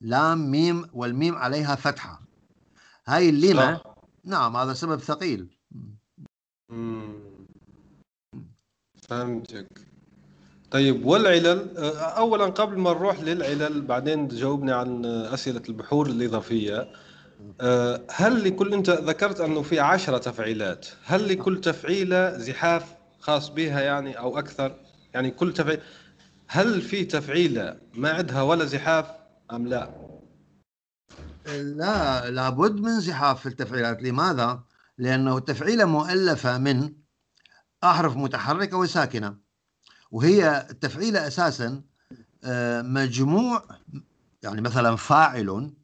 لام 0.01 0.51
ميم 0.51 0.89
والميم 0.93 1.35
عليها 1.35 1.75
فتحة. 1.75 2.21
هاي 3.07 3.29
اللمة 3.29 3.81
نعم 4.23 4.57
هذا 4.57 4.73
سبب 4.73 4.99
ثقيل. 4.99 5.57
فهمتك. 9.07 9.67
طيب 10.71 11.05
والعلل 11.05 11.77
اولا 11.77 12.45
قبل 12.45 12.79
ما 12.79 12.93
نروح 12.93 13.19
للعلل 13.19 13.81
بعدين 13.81 14.27
تجاوبني 14.27 14.71
عن 14.71 15.05
أسئلة 15.05 15.61
البحور 15.69 16.07
الإضافية. 16.07 16.91
هل 18.11 18.43
لكل 18.43 18.73
أنت 18.73 18.89
ذكرت 18.89 19.41
أنه 19.41 19.61
في 19.61 19.79
عشرة 19.79 20.17
تفعيلات. 20.17 20.87
هل 21.03 21.29
لكل 21.29 21.61
تفعيلة 21.61 22.37
زحاف 22.37 22.98
خاص 23.19 23.49
بها 23.49 23.81
يعني 23.81 24.19
أو 24.19 24.39
أكثر. 24.39 24.75
يعني 25.13 25.31
كل 25.31 25.53
تفعيل 25.53 25.81
هل 26.49 26.81
في 26.81 27.05
تفعيله 27.05 27.79
ما 27.93 28.11
عندها 28.11 28.41
ولا 28.41 28.65
زحاف 28.65 29.11
أم 29.51 29.67
لا؟ 29.67 29.89
لا 31.75 32.29
لابد 32.29 32.81
من 32.81 32.99
زحاف 32.99 33.39
في 33.41 33.45
التفعيلات. 33.45 34.03
لماذا؟ 34.03 34.63
لأنه 34.97 35.37
التفعيله 35.37 35.85
مؤلفه 35.85 36.57
من 36.57 36.93
أحرف 37.83 38.17
متحركة 38.17 38.77
وساكنة 38.77 39.37
وهي 40.11 40.67
التفعيله 40.69 41.27
أساسا 41.27 41.83
آه، 42.43 42.81
مجموع 42.81 43.67
يعني 44.43 44.61
مثلا 44.61 44.95
فاعل 44.95 45.75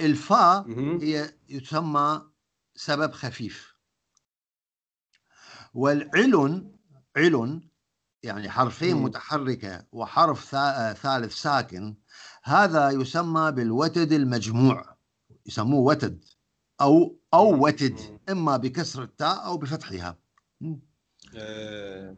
الفاء 0.00 0.66
هي 1.02 1.34
يسمى 1.48 2.22
سبب 2.74 3.12
خفيف. 3.12 3.71
والعلن 5.74 6.72
علن 7.16 7.68
يعني 8.22 8.50
حرفين 8.50 8.96
متحركة 8.96 9.86
وحرف 9.92 10.44
ثالث 11.02 11.34
ساكن 11.34 11.96
هذا 12.44 12.90
يسمى 12.90 13.52
بالوتد 13.52 14.12
المجموع. 14.12 14.96
يسموه 15.46 15.80
وتد 15.80 16.24
أو 16.80 17.18
أو 17.34 17.66
وتد 17.66 18.20
إما 18.28 18.56
بكسر 18.56 19.02
التاء 19.02 19.46
أو 19.46 19.56
بفتحها. 19.56 20.18
آه. 21.36 22.16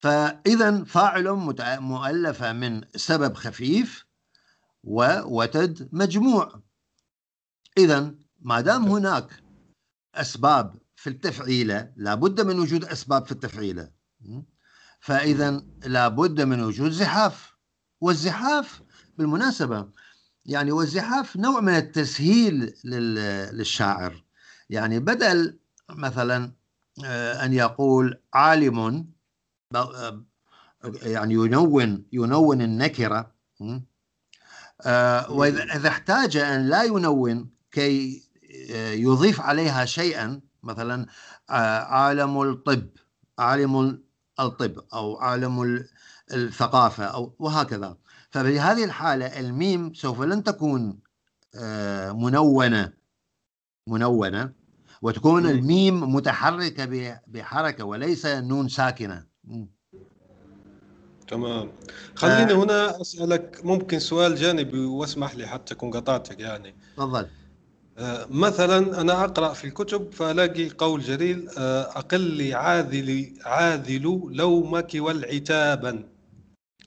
فإذا 0.00 0.84
فاعل 0.84 1.54
مؤلفة 1.80 2.52
من 2.52 2.84
سبب 2.96 3.34
خفيف 3.34 4.06
ووتد 4.84 5.88
مجموع. 5.92 6.62
إذا 7.78 8.14
ما 8.40 8.60
دام 8.60 8.84
هناك 8.84 9.42
أسباب 10.14 10.76
في 11.06 11.12
التفعيلة 11.12 11.92
لابد 11.96 12.40
من 12.40 12.58
وجود 12.58 12.84
أسباب 12.84 13.26
في 13.26 13.32
التفعيلة. 13.32 13.90
فإذا 15.00 15.62
لابد 15.84 16.40
من 16.40 16.64
وجود 16.64 16.90
زحاف. 16.90 17.56
والزحاف 18.00 18.82
بالمناسبة 19.18 19.88
يعني 20.46 20.72
والزحاف 20.72 21.36
نوع 21.36 21.60
من 21.60 21.76
التسهيل 21.76 22.74
للشاعر. 22.84 24.24
يعني 24.70 24.98
بدل 24.98 25.58
مثلا 25.90 26.52
آه، 27.04 27.44
أن 27.44 27.52
يقول 27.52 28.20
عالم 28.34 29.06
آه، 29.74 30.24
يعني 31.02 31.34
ينون 31.34 32.04
ينون 32.12 32.62
النكرة. 32.62 33.34
آه، 34.82 35.32
وإذا 35.32 35.88
احتاج 35.88 36.36
أن 36.36 36.68
لا 36.68 36.82
ينون 36.82 37.50
كي 37.70 38.22
يضيف 38.94 39.40
عليها 39.40 39.84
شيئا 39.84 40.45
مثلا 40.66 41.06
عالم 41.48 42.42
الطب 42.42 42.88
عالم 43.38 44.02
الطب 44.40 44.78
أو 44.94 45.16
عالم 45.16 45.84
الثقافة 46.32 47.04
أو 47.04 47.34
وهكذا. 47.38 47.96
ففي 48.30 48.60
هذه 48.60 48.84
الحالة 48.84 49.40
الميم 49.40 49.94
سوف 49.94 50.20
لن 50.20 50.44
تكون 50.44 50.98
آه، 51.54 52.12
منونة 52.12 52.92
منونة 53.88 54.52
وتكون 55.02 55.46
الميم 55.46 56.14
متحركة 56.14 57.20
بحركة 57.26 57.84
وليس 57.84 58.26
نون 58.26 58.68
ساكنة. 58.68 59.26
تمام. 61.28 61.72
خليني 62.14 62.52
آه 62.52 62.56
هنا 62.56 63.00
أسألك 63.00 63.60
ممكن 63.64 63.98
سؤال 63.98 64.36
جانبي 64.36 64.78
واسمح 64.78 65.34
لي 65.34 65.46
حتى 65.46 65.74
أكون 65.74 65.90
قطعتك 65.90 66.40
يعني. 66.40 66.74
تفضل. 66.96 67.24
آه، 67.24 67.45
مثلا 68.30 69.00
أنا 69.00 69.24
أقرأ 69.24 69.52
في 69.52 69.64
الكتب 69.64 70.12
فألاقي 70.12 70.68
قول 70.68 71.00
جليل 71.00 71.48
آه، 71.58 71.82
أقل 71.82 72.54
عاذل 72.54 73.32
عاذل 73.44 74.02
لومك 74.30 74.90
والعتابا. 74.94 76.04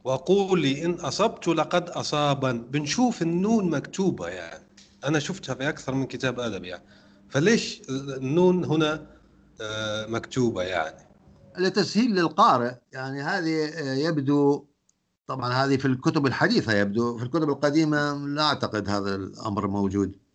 وقولي 0.03 0.85
إن 0.85 0.91
أصبت 0.93 1.47
لقد 1.47 1.89
أصابا. 1.89 2.51
بنشوف 2.51 3.21
النون 3.21 3.69
مكتوبة 3.69 4.27
يعني. 4.27 4.65
أنا 5.05 5.19
شفتها 5.19 5.55
في 5.55 5.69
أكثر 5.69 5.93
من 5.93 6.05
كتاب 6.05 6.39
أدب 6.39 6.63
يعني. 6.63 6.83
فليش 7.29 7.81
النون 7.89 8.65
هنا 8.65 9.07
آه، 9.61 10.05
مكتوبة 10.05 10.61
يعني؟ 10.63 11.09
لتسهيل 11.57 12.15
للقارئ 12.15 12.71
يعني 12.91 13.21
هذه 13.21 13.49
يبدو 14.07 14.65
طبعا 15.27 15.53
هذه 15.53 15.77
في 15.77 15.85
الكتب 15.85 16.25
الحديثة 16.25 16.73
يبدو 16.73 17.17
في 17.17 17.23
الكتب 17.23 17.49
القديمة 17.49 18.13
لا 18.27 18.43
أعتقد 18.43 18.89
هذا 18.89 19.15
الأمر 19.15 19.67
موجود. 19.67 20.11
آه، 20.11 20.28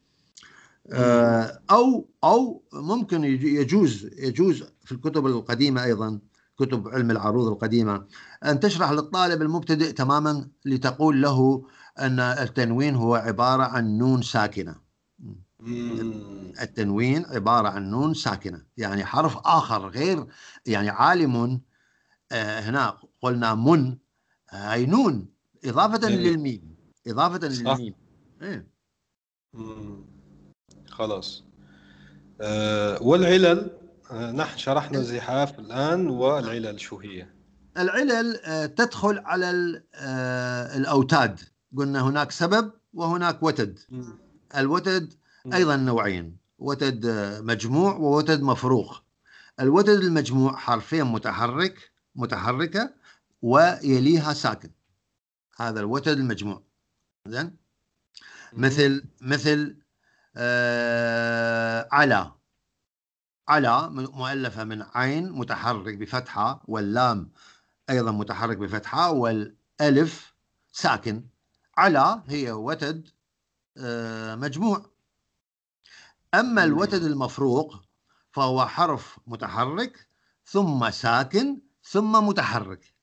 أو 1.70 2.08
أو 2.24 2.62
ممكن 2.72 3.24
يجوز 3.24 4.10
يجوز 4.18 4.64
في 4.84 4.92
الكتب 4.92 5.26
القديمة 5.26 5.84
أيضا 5.84 6.20
كتب 6.58 6.88
علم 6.88 7.10
العروض 7.10 7.46
القديمة 7.46 8.06
أن 8.44 8.60
تشرح 8.60 8.90
للطالب 8.90 9.42
المبتدئ 9.42 9.92
تماما 9.92 10.48
لتقول 10.64 11.22
له 11.22 11.66
أن 11.98 12.20
التنوين 12.20 12.94
هو 12.94 13.14
عبارة 13.14 13.62
عن 13.62 13.98
نون 13.98 14.22
ساكنة. 14.22 14.84
التنوين 16.62 17.26
عبارة 17.26 17.68
عن 17.68 17.90
نون 17.90 18.14
ساكنة 18.14 18.62
يعني 18.76 19.04
حرف 19.04 19.36
آخر 19.36 19.88
غير 19.88 20.26
يعني 20.66 20.90
عالم 20.90 21.60
آه، 22.32 22.60
هنا 22.60 22.98
قلنا 23.22 23.54
من 23.54 23.96
هاي 24.50 24.86
نون 24.86 25.26
إضافة 25.64 26.08
إيه. 26.08 26.16
للميم 26.16 26.76
إضافة 27.06 27.48
للميم. 27.48 27.94
إيه. 28.42 28.66
خلاص. 30.94 31.44
أه 32.40 33.02
والعلل 33.02 33.70
أه 34.10 34.32
نحن 34.32 34.58
شرحنا 34.58 34.98
الزحاف 34.98 35.58
الآن 35.58 36.06
والعلل 36.06 36.80
شو 36.80 36.98
هي؟ 36.98 37.26
العلل 37.78 38.40
أه 38.44 38.66
تدخل 38.66 39.18
على 39.18 39.50
الأوتاد. 40.76 41.40
قلنا 41.76 42.00
هناك 42.00 42.30
سبب 42.30 42.72
وهناك 42.94 43.42
وتد. 43.42 43.78
الوتد 44.56 45.12
أيضا 45.54 45.76
نوعين 45.76 46.36
وتد 46.58 47.06
مجموع 47.42 47.96
ووتد 47.96 48.42
مفروغ. 48.42 48.98
الوتد 49.60 49.88
المجموع 49.88 50.56
حرفين 50.56 51.04
متحرك 51.04 51.90
متحركة 52.16 52.90
ويليها 53.42 54.32
ساكن. 54.32 54.70
هذا 55.56 55.80
الوتد 55.80 56.18
المجموع. 56.18 56.62
زين؟ 57.28 57.56
مثل 58.52 59.04
مثل 59.20 59.76
آه 59.80 59.83
على. 61.92 62.32
على 63.48 63.90
مؤلفة 63.90 64.64
من 64.64 64.82
عين 64.82 65.32
متحرك 65.32 65.94
بفتحة 65.94 66.62
واللام 66.68 67.32
أيضا 67.90 68.10
متحرك 68.12 68.56
بفتحة 68.56 69.10
والألف 69.10 70.34
ساكن. 70.72 71.26
على 71.76 72.22
هي 72.26 72.52
وتد 72.52 73.08
آه 73.78 74.34
مجموع. 74.34 74.90
أما 76.34 76.64
الوتد 76.64 77.02
المفروق 77.02 77.84
فهو 78.30 78.66
حرف 78.66 79.18
متحرك 79.26 80.08
ثم 80.44 80.90
ساكن 80.90 81.60
ثم 81.82 82.26
متحرك. 82.26 82.94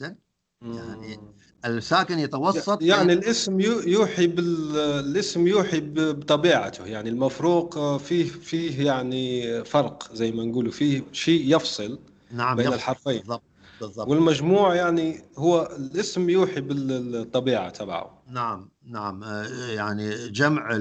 يعني 0.00 1.20
الساكن 1.66 2.18
يتوسط 2.18 2.82
يعني 2.82 3.12
الاسم 3.12 3.60
يوحي 3.86 4.26
بال... 4.26 4.76
الاسم 4.76 5.46
يوحي 5.46 5.80
بطبيعته 5.80 6.86
يعني 6.86 7.10
المفروق 7.10 7.96
فيه 7.96 8.24
فيه 8.24 8.86
يعني 8.86 9.64
فرق 9.64 10.14
زي 10.14 10.32
ما 10.32 10.44
نقولوا 10.44 10.72
فيه 10.72 11.04
شيء 11.12 11.56
يفصل 11.56 11.98
نعم 12.32 12.56
بين 12.56 12.64
يفصل. 12.66 12.76
الحرفين. 12.76 13.18
بالضبط 13.18 13.42
بالضبط. 13.80 14.08
والمجموع 14.08 14.74
يعني 14.74 15.20
هو 15.38 15.76
الاسم 15.76 16.30
يوحي 16.30 16.60
بالطبيعة 16.60 17.70
تبعه. 17.70 18.22
نعم 18.30 18.68
نعم. 18.84 19.24
آه، 19.24 19.46
يعني 19.70 20.28
جمع 20.28 20.78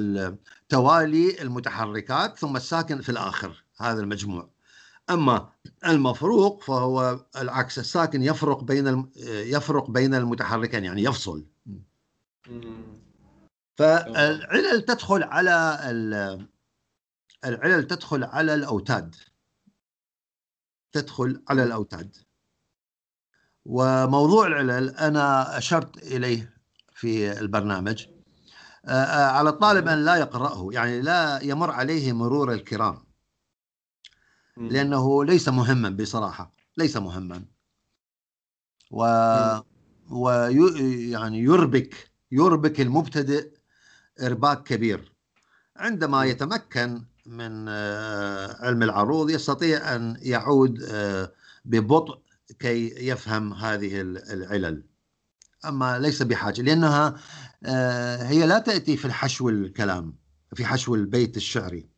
توالي 0.70 1.42
المتحركات 1.42 2.38
ثم 2.38 2.56
الساكن 2.56 3.02
في 3.02 3.10
الآخر 3.10 3.64
هذا 3.80 4.02
المجموع. 4.02 4.55
أما 5.10 5.50
المفروق 5.88 6.64
فهو 6.64 7.26
العكس 7.38 7.80
الساكن 7.80 8.24
يفرق 8.24 8.64
بين 8.64 9.12
يفرق 9.28 9.92
بين 9.92 10.16
المتحركين 10.16 10.84
يعني 10.84 11.04
يفصل. 11.04 11.46
فالعلل 13.78 14.82
تدخل 14.82 15.24
على 15.24 15.80
العلل 17.46 17.88
تدخل 17.88 18.24
على 18.24 18.54
الأوتاد. 18.54 19.16
تدخل 20.92 21.44
على 21.50 21.64
الأوتاد. 21.64 22.16
وموضوع 23.66 24.48
العلل 24.48 24.90
أنا 24.90 25.58
أشرت 25.58 25.98
إليه 25.98 26.58
في 26.94 27.40
البرنامج. 27.40 28.08
على 28.86 29.50
الطالب 29.50 29.88
أن 29.88 30.06
لا 30.06 30.16
يقرأه 30.16 30.70
يعني 30.72 31.02
لا 31.02 31.40
يمر 31.44 31.72
عليه 31.72 32.14
مرور 32.14 32.54
الكرام. 32.54 33.05
لأنه 34.58 35.26
ليس 35.26 35.50
مهما 35.50 35.90
بصراحة 35.90 36.52
ليس 36.78 36.98
مهما. 36.98 37.46
و, 38.92 39.06
و 40.10 40.30
يعني 40.30 41.40
يربك 41.40 42.12
يربك 42.32 42.82
المبتدئ 42.82 43.52
إرباك 44.22 44.64
كبير. 44.64 45.14
عندما 45.76 46.26
يتمكن 46.26 47.06
من 47.26 47.66
آه، 47.70 48.66
علم 48.66 48.84
العروض 48.84 49.30
يستطيع 49.30 49.96
أن 49.96 50.18
يعود 50.22 50.80
ببطء 51.66 52.20
كي 52.60 53.08
يفهم 53.08 53.54
هذه 53.54 54.02
العلل. 54.02 54.84
أما 55.66 56.00
ليس 56.00 56.22
بحاجة 56.22 56.62
لأنها 56.62 57.16
آه، 57.66 58.24
هي 58.24 58.46
لا 58.48 58.60
تأتي 58.60 58.98
في 58.98 59.06
الحشو 59.06 59.50
الكلام 59.50 60.16
في 60.56 60.66
حشو 60.66 60.96
البيت 60.96 61.38
الشعري. 61.38 61.95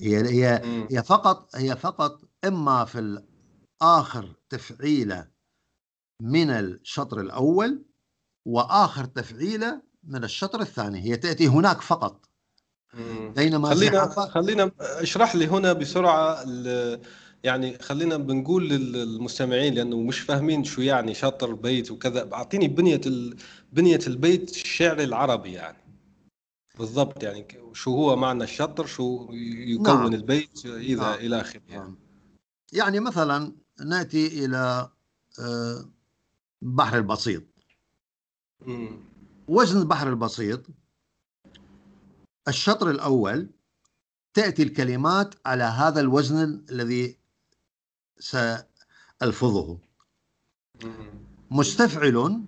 هي 0.00 0.16
هي 0.16 0.62
هي 0.90 1.02
فقط 1.02 1.56
هي 1.56 1.76
فقط 1.76 2.20
إما 2.44 2.84
في 2.84 3.22
آخر 3.82 4.34
تفعيلة 4.48 5.28
من 6.22 6.50
الشطر 6.50 7.20
الأول 7.20 7.84
وآخر 8.46 9.04
تفعيلة 9.04 9.82
من 10.04 10.24
الشطر 10.24 10.60
الثاني. 10.60 11.00
هي 11.00 11.16
تأتي 11.16 11.48
هناك 11.48 11.80
فقط. 11.80 12.28
بينما 13.36 13.74
خلينا 13.74 14.08
خلينا 14.08 14.70
اشرح 14.80 15.36
لي 15.36 15.46
هنا 15.46 15.72
بسرعة 15.72 16.44
يعني 17.44 17.78
خلينا 17.78 18.16
بنقول 18.16 18.68
للمستمعين 18.68 19.74
لأنه 19.74 19.96
مش 20.00 20.20
فاهمين 20.20 20.64
شو 20.64 20.82
يعني 20.82 21.14
شطر 21.14 21.54
بيت 21.54 21.90
وكذا. 21.90 22.32
أعطيني 22.32 22.68
بنية 22.68 23.00
بنية 23.72 24.00
البيت 24.06 24.50
الشعري 24.50 25.04
العربي 25.04 25.52
يعني. 25.52 25.87
بالضبط 26.78 27.22
يعني 27.22 27.46
شو 27.72 27.90
هو 27.90 28.16
معنى 28.16 28.44
الشطر 28.44 28.86
شو 28.86 29.28
يكون 29.32 29.86
نعم. 29.86 30.14
البيت 30.14 30.66
اذا 30.66 31.02
نعم. 31.02 31.14
إلى 31.14 31.40
آخره 31.40 31.62
يعني. 31.68 31.82
نعم. 31.82 31.96
يعني 32.72 33.00
مثلا 33.00 33.52
نأتي 33.80 34.44
إلى 34.44 34.90
آه، 35.40 35.88
بحر 36.62 36.96
البسيط 36.96 37.42
وزن 39.48 39.80
البحر 39.80 40.08
البسيط 40.08 40.66
الشطر 42.48 42.90
الأول 42.90 43.50
تأتي 44.34 44.62
الكلمات 44.62 45.34
على 45.46 45.64
هذا 45.64 46.00
الوزن 46.00 46.64
الذي 46.70 47.18
سألفظه 48.18 49.78
مستفعل 51.50 52.44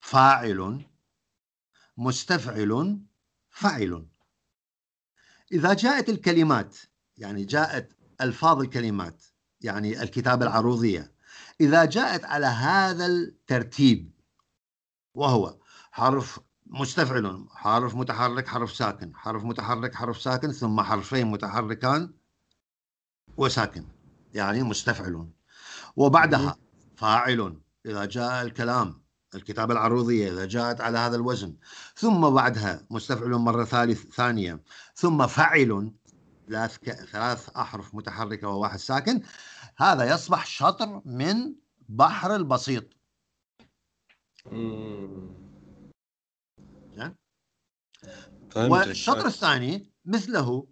فاعل 0.00 0.84
مستفعل 1.96 2.98
فاعل. 3.58 4.06
إذا 5.52 5.74
جاءت 5.74 6.08
الكلمات 6.08 6.76
يعني 7.16 7.44
جاءت 7.44 7.96
ألفاظ 8.20 8.60
الكلمات 8.60 9.24
يعني 9.60 10.02
الكتابة 10.02 10.46
العروضية 10.46 11.12
إذا 11.60 11.84
جاءت 11.84 12.24
على 12.24 12.46
هذا 12.46 13.06
الترتيب 13.06 14.10
وهو 15.14 15.58
حرف 15.90 16.40
مستفعل 16.66 17.46
حرف 17.50 17.94
متحرك 17.94 18.48
حرف 18.48 18.72
ساكن 18.72 19.14
حرف 19.16 19.44
متحرك 19.44 19.94
حرف 19.94 20.22
ساكن 20.22 20.52
ثم 20.52 20.80
حرفين 20.80 21.26
متحركان 21.26 22.14
وساكن 23.36 23.84
يعني 24.34 24.62
مستفعل. 24.62 25.28
وبعدها 25.96 26.56
فاعل 26.96 27.60
إذا 27.86 28.04
جاء 28.04 28.42
الكلام. 28.42 29.07
الكتابة 29.34 29.72
العروضية 29.72 30.32
إذا 30.32 30.46
جاءت 30.46 30.80
على 30.80 30.98
هذا 30.98 31.16
الوزن. 31.16 31.56
ثم 31.94 32.30
بعدها 32.30 32.86
مستفعل 32.90 33.30
مرة 33.30 33.64
ثالث 33.64 34.06
ثانية. 34.06 34.62
ثم 34.94 35.26
فعل 35.26 35.92
ثلاث 36.48 36.78
ثلاث 37.10 37.48
أحرف 37.48 37.94
متحركة 37.94 38.48
وواحد 38.48 38.78
ساكن. 38.78 39.22
هذا 39.76 40.14
يصبح 40.14 40.46
شطر 40.46 41.02
من 41.04 41.54
بحر 41.88 42.36
البسيط. 42.36 42.84
والشطر 48.56 49.26
الثاني 49.26 49.92
مثله. 50.04 50.66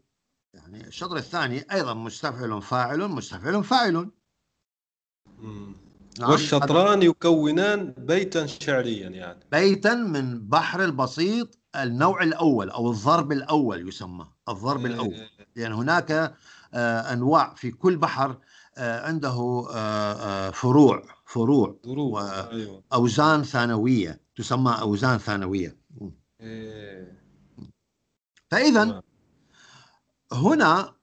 يعني 0.54 0.86
الشطر 0.86 1.16
الثاني 1.16 1.72
أيضا 1.72 1.94
مستفعل 1.94 2.62
فاعل 2.62 3.08
مستفعل 3.08 3.64
فاعل. 3.64 4.10
والشطران 6.20 7.02
يكونان 7.02 7.94
بيتا 7.98 8.46
شعريا 8.46 9.08
يعني 9.08 9.40
بيتا 9.52 9.94
من 9.94 10.48
بحر 10.48 10.84
البسيط 10.84 11.58
النوع 11.76 12.22
الأول 12.22 12.70
أو 12.70 12.90
الضرب 12.90 13.32
الأول 13.32 13.88
يسمى 13.88 14.26
الضرب 14.48 14.86
إيه. 14.86 14.92
الأول 14.92 15.28
لأن 15.56 15.72
هناك 15.72 16.36
آه، 16.74 17.12
أنواع 17.12 17.54
في 17.54 17.70
كل 17.70 17.96
بحر 17.96 18.38
آه، 18.76 19.06
عنده 19.06 19.66
آه، 19.74 20.50
فروع 20.50 21.02
فروع 21.24 21.78
أيوة. 22.50 23.42
ثانوية 23.42 24.20
تسمى 24.36 24.76
أوزان 24.80 25.18
ثانوية 25.18 25.76
إيه. 26.40 27.22
فإذا 28.50 29.02
هنا 30.32 30.94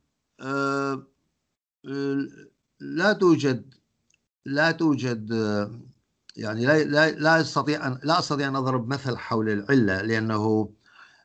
لا 2.79 3.13
توجد 3.13 3.73
لا 4.45 4.71
توجد 4.71 5.31
آه، 5.31 5.71
يعني 6.35 6.65
لا 6.65 6.83
لا 6.83 7.11
لا 7.11 7.41
أستطيع 7.41 7.87
أن 7.87 7.99
لا 8.03 8.19
أستطيع 8.19 8.47
أن 8.47 8.55
أضرب 8.55 8.87
مثل 8.87 9.17
حول 9.17 9.49
العلة 9.49 10.01
لأنه 10.01 10.69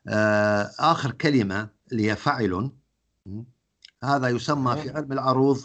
آه، 0.07 0.71
آخر 0.79 1.11
كلمة 1.11 1.69
اللي 1.91 2.11
هي 2.11 2.15
فعل 2.15 2.71
هذا 4.03 4.27
يسمى 4.29 4.75
في 4.75 4.89
علم 4.89 5.11
العروض 5.11 5.59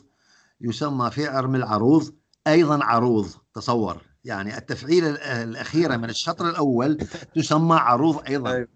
يسمى 0.60 1.10
في 1.10 1.26
علم 1.26 1.54
العروض 1.54 2.14
أيضا 2.46 2.84
عروض 2.84 3.28
تصور. 3.54 4.02
يعني 4.24 4.58
التفعيل 4.58 5.04
الاخيره 5.16 5.96
من 5.96 6.10
الشطر 6.10 6.48
الأول 6.48 6.96
تسمى 7.34 7.76
عروض 7.76 8.22
أيضا. 8.28 8.50
أيوه. 8.52 8.68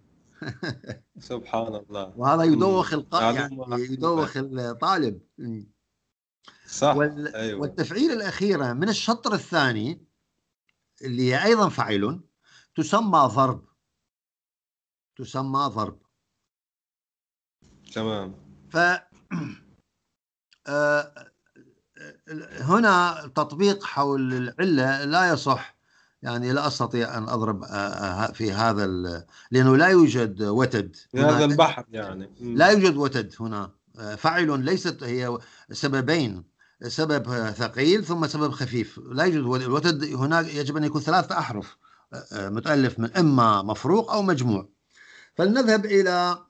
سبحان 1.19 1.75
الله. 1.75 2.13
وهذا 2.17 2.43
يدوخ 2.43 2.95
القارئ 2.95 3.37
يعني 3.37 3.85
يدوخ 3.93 4.37
الطالب. 4.37 5.21
صح. 6.69 6.97
وال... 6.97 7.35
أيوة. 7.35 7.61
والتفعيل 7.61 8.13
الأخيرة 8.13 8.73
من 8.73 8.89
الشطر 8.89 9.35
الثاني 9.35 10.07
اللي 11.03 11.33
هي 11.33 11.45
أيضا 11.45 11.69
فعل 11.69 12.21
تسمى 12.77 13.29
ضرب. 13.35 13.65
تسمى 15.17 15.71
ضرب. 15.75 15.99
تمام. 17.95 18.35
ف 18.71 18.77
آه، 20.67 21.31
هنا 22.61 23.27
تطبيق 23.35 23.85
حول 23.85 24.35
العلة 24.35 25.05
لا 25.05 25.33
يصح. 25.33 25.79
يعني 26.23 26.53
لا 26.53 26.67
أستطيع 26.67 27.19
أن 27.19 27.29
أضرب 27.29 27.63
آه، 27.63 27.67
آه، 27.67 28.33
في 28.33 28.53
هذا 28.53 28.87
لأنه 29.51 29.77
لا 29.77 29.89
يوجد 29.89 30.43
وتد 30.43 30.97
في 30.97 31.21
هذا 31.21 31.45
البحر 31.45 31.85
يعني. 31.91 32.31
لا 32.41 32.69
يوجد 32.69 32.97
وتد 32.97 33.35
هنا. 33.41 33.71
آه، 33.99 34.15
فعل 34.15 34.65
ليست 34.65 35.03
هي 35.03 35.39
سببين. 35.73 36.45
سبب 36.83 37.51
ثقيل 37.51 38.05
ثم 38.05 38.27
سبب 38.27 38.51
خفيف. 38.51 38.99
لا 38.99 39.25
يوجد 39.25 39.63
الوتد 39.63 40.05
هناك 40.05 40.55
يجب 40.55 40.77
أن 40.77 40.85
يكون 40.85 41.01
ثلاثة 41.01 41.39
أحرف 41.39 41.77
متألف 42.33 42.99
من 42.99 43.17
إما 43.17 43.63
مفروق 43.63 44.13
أو 44.13 44.23
مجموع. 44.23 44.69
فلنذهب 45.37 45.87
إلى 45.87 46.45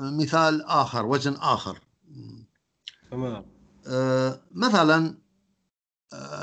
مثال 0.00 0.62
آخر 0.62 1.06
وزن 1.06 1.34
آخر. 1.34 1.80
تمام. 3.10 3.44
مثلا 4.50 5.18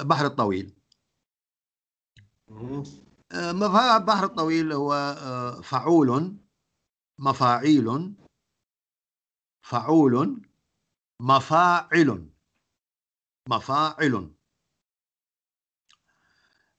بحر 0.02 0.26
الطويل. 0.26 0.74
بحر 4.06 4.26
الطويل 4.26 4.74
هو 4.74 4.94
آه، 4.94 5.62
فعول 5.62 6.38
مفاعيل 7.20 8.14
فعول 9.62 10.42
مفاعل. 11.24 12.30
مفاعل. 13.50 14.36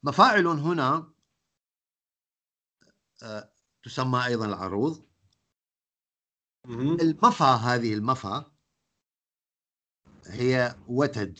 مفاعل 0.03 0.47
هنا 0.47 1.13
آه، 3.23 3.53
تسمى 3.83 4.27
أيضا 4.27 4.47
العروض. 4.47 5.07
المفا 7.01 7.55
هذه 7.55 7.95
المفا 7.95 8.53
هي 10.27 10.77
وتد. 10.89 11.39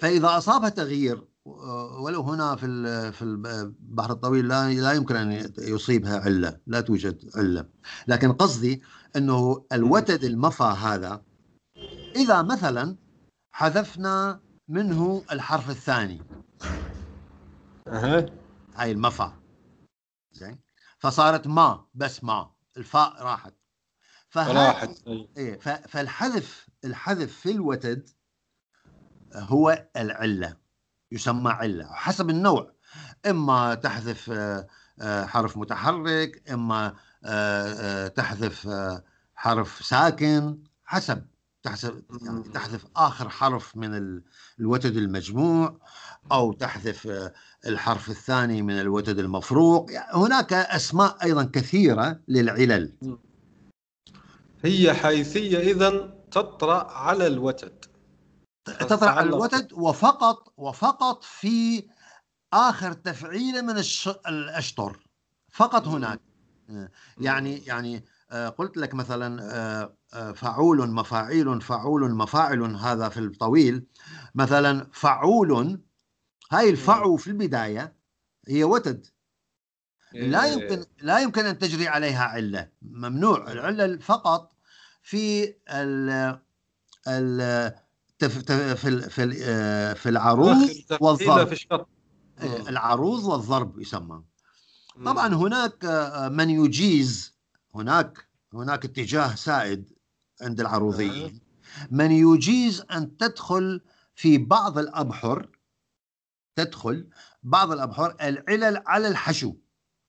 فإذا 0.00 0.38
أصابها 0.38 0.68
تغيير 0.68 1.28
آه، 1.46 2.00
ولو 2.00 2.20
هنا 2.22 2.56
في 2.56 2.66
في 3.12 3.22
البحر 3.22 4.10
الطويل 4.10 4.48
لا 4.48 4.72
لا 4.72 4.92
يمكن 4.92 5.16
أن 5.16 5.52
يصيبها 5.58 6.20
علة 6.20 6.60
لا 6.66 6.80
توجد 6.80 7.30
علة. 7.36 7.70
لكن 8.08 8.32
قصدي 8.32 8.82
أنه 9.16 9.64
الوتد 9.72 10.24
المفا 10.24 10.70
هذا 10.70 11.22
إذا 12.16 12.42
مثلا 12.42 12.96
حذفنا 13.52 14.40
منه 14.68 15.24
الحرف 15.32 15.70
الثاني. 15.70 16.22
هاي 18.76 18.92
المفا. 18.92 19.32
زين. 20.32 20.58
فصارت 20.98 21.46
ما 21.46 21.86
بس 21.94 22.24
ما. 22.24 22.50
الفاء 22.76 23.22
راحت. 23.22 23.54
راحت. 24.36 24.90
إيه 25.36 25.58
فالحذف 25.88 26.68
الحذف 26.84 27.36
في 27.36 27.50
الوتد 27.50 28.10
هو 29.34 29.86
العلة 29.96 30.56
يسمى 31.12 31.50
علة 31.50 31.92
حسب 31.92 32.30
النوع. 32.30 32.72
إما 33.26 33.74
تحذف 33.74 34.30
آه، 34.30 34.66
آه، 35.00 35.26
حرف 35.26 35.56
متحرك 35.56 36.50
إما 36.50 36.96
تحذف 38.08 38.68
آه، 38.68 39.04
حرف 39.34 39.86
ساكن 39.86 40.58
حسب 40.84 41.26
تحسب 41.62 42.02
يعني 42.22 42.42
تحذف 42.42 42.84
آخر 42.96 43.28
حرف 43.28 43.76
من 43.76 43.94
ال- 43.94 44.22
الوتد 44.60 44.96
المجموع 44.96 45.80
أو 46.32 46.52
تحذف 46.52 47.06
آه، 47.06 47.32
الحرف 47.66 48.10
الثاني 48.10 48.62
من 48.62 48.80
الوتد 48.80 49.18
المفروق. 49.18 49.92
يعني 49.92 50.12
هناك 50.14 50.52
أسماء 50.52 51.16
أيضا 51.22 51.44
كثيرة 51.44 52.20
للعلل. 52.28 52.92
هي 54.64 54.94
حيثية 54.94 55.58
إذا 55.58 56.14
تطرأ 56.30 56.92
على 56.92 57.26
الوتد. 57.26 57.84
تطرح 58.64 59.16
على 59.16 59.28
الوتد 59.28 59.72
وفقط 59.72 60.52
وفقط 60.56 61.24
في 61.24 61.86
آخر 62.52 62.92
تفعيله 62.92 63.62
من. 63.62 63.82
الأشطر. 64.28 65.00
فقط 65.52 65.88
هناك. 65.88 66.20
يعني 67.18 67.58
يعني 67.58 68.04
آه، 68.30 68.48
قلت 68.48 68.76
لك 68.76 68.94
مثلا 68.94 69.42
آه، 69.56 69.96
آه، 70.14 70.32
فعول 70.32 70.90
مفاعيل 70.90 71.60
فعول 71.60 72.10
مفاعل 72.10 72.62
هذا 72.62 73.08
في 73.08 73.20
الطويل. 73.20 73.86
مثلا 74.34 74.86
فعول 74.92 75.80
هاي 76.52 76.70
الفعو 76.70 77.16
في 77.16 77.26
البداية 77.26 77.96
هي 78.48 78.64
وتد. 78.64 79.06
لا 80.12 80.44
إيه. 80.44 80.52
يمكن 80.52 80.84
لا 81.02 81.18
يمكن 81.18 81.46
أن 81.46 81.58
تجري 81.58 81.88
عليها 81.88 82.24
علة 82.24 82.68
ممنوع. 82.82 83.52
العلة 83.52 83.96
فقط 83.96 84.52
في 85.02 85.54
ال 85.68 86.10
ال 87.08 87.72
في 88.18 88.88
ال- 88.88 89.10
في 89.10 89.94
في 89.94 90.08
العروض 90.08 90.56
والضرب. 91.00 91.54
آه، 92.38 92.68
العروض 92.68 93.24
والضرب 93.24 93.80
يسمى. 93.80 94.22
طبعا 95.04 95.34
هناك 95.34 95.84
آه، 95.84 96.28
من 96.28 96.50
يجيز 96.50 97.34
هناك 97.74 98.28
هناك 98.54 98.84
اتجاه 98.84 99.34
سائد 99.34 99.90
عند 100.42 100.60
العروضيين 100.60 101.40
من 101.90 102.10
يجيز 102.12 102.84
أن 102.92 103.16
تدخل 103.16 103.80
في 104.14 104.38
بعض 104.38 104.78
الأبحر 104.78 105.48
تدخل 106.56 107.08
بعض 107.42 107.72
الأبحر 107.72 108.16
العلل 108.20 108.82
على 108.86 109.08
الحشو 109.08 109.54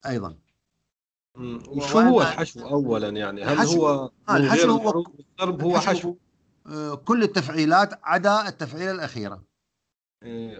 أيضا. 0.06 0.38
مم. 1.36 1.62
وشو 1.68 1.98
هو 1.98 2.22
الحشو 2.22 2.68
أولا 2.68 3.08
يعني؟ 3.08 3.44
هل 3.44 3.56
الحشو- 3.58 3.76
هو 3.76 4.10
آه، 4.28 4.36
الحشو 4.36 4.70
هو- 4.70 4.76
الحروف 4.88 5.06
والضرب؟ 5.08 5.62
هو 5.62 5.76
الحشو- 5.76 5.88
حشو. 5.88 6.16
آه، 6.66 6.94
كل 6.94 7.22
التفعيلات 7.22 8.00
عدا 8.02 8.48
التفعيلة 8.48 8.90
الأخيرة. 8.90 9.42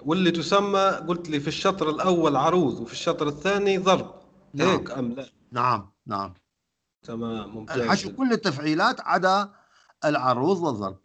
واللي 0.04 0.30
تسمى 0.30 0.80
قلت 1.08 1.28
لي 1.28 1.40
في 1.40 1.48
الشطر 1.48 1.90
الأول 1.90 2.36
عروض 2.36 2.80
وفي 2.80 2.92
الشطر 2.92 3.28
الثاني 3.28 3.78
ضرب 3.78 4.14
نعم. 4.54 4.68
هيك 4.68 4.90
أم 4.90 5.12
لا 5.12 5.26
نعم 5.52 5.92
نعم 6.06 6.34
تمام 7.02 7.54
ممتاز 7.54 7.78
الحشو 7.78 8.16
كل 8.16 8.32
التفعيلات 8.32 9.00
عدا 9.00 9.52
العروض 10.04 10.58
والضرب 10.58 10.98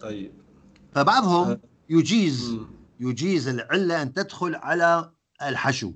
طيب 0.00 0.42
فبعضهم 0.92 1.50
آه. 1.50 1.60
يجيز. 1.90 2.56
يجيز 3.00 3.48
العلة 3.48 4.02
أن 4.02 4.12
تدخل 4.12 4.54
على 4.54 5.12
الحشو 5.42 5.92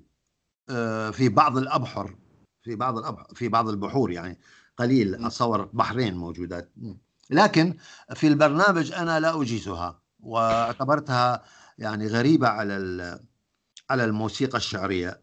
آه، 0.71 1.11
في 1.11 1.29
بعض 1.29 1.57
الأبحر 1.59 2.17
في 2.63 2.77
بعض 2.77 2.99
الأبحر 2.99 3.35
في 3.35 3.49
بعض 3.49 3.69
البحور 3.69 4.11
يعني 4.11 4.39
قليل. 4.77 5.15
اتصور 5.15 5.65
بحرين 5.65 6.17
موجودات. 6.17 6.73
لكن 7.31 7.77
في 8.15 8.29
البرنامج 8.29 8.93
أنا 8.93 9.21
لا 9.21 9.43
أجيزها 9.43 10.03
واعتبرتها 10.25 11.43
يعني 11.79 12.07
غريبة 12.07 12.49
على 12.49 13.21
على 13.91 14.05
الموسيقى 14.05 14.59
الشعرية. 14.59 15.21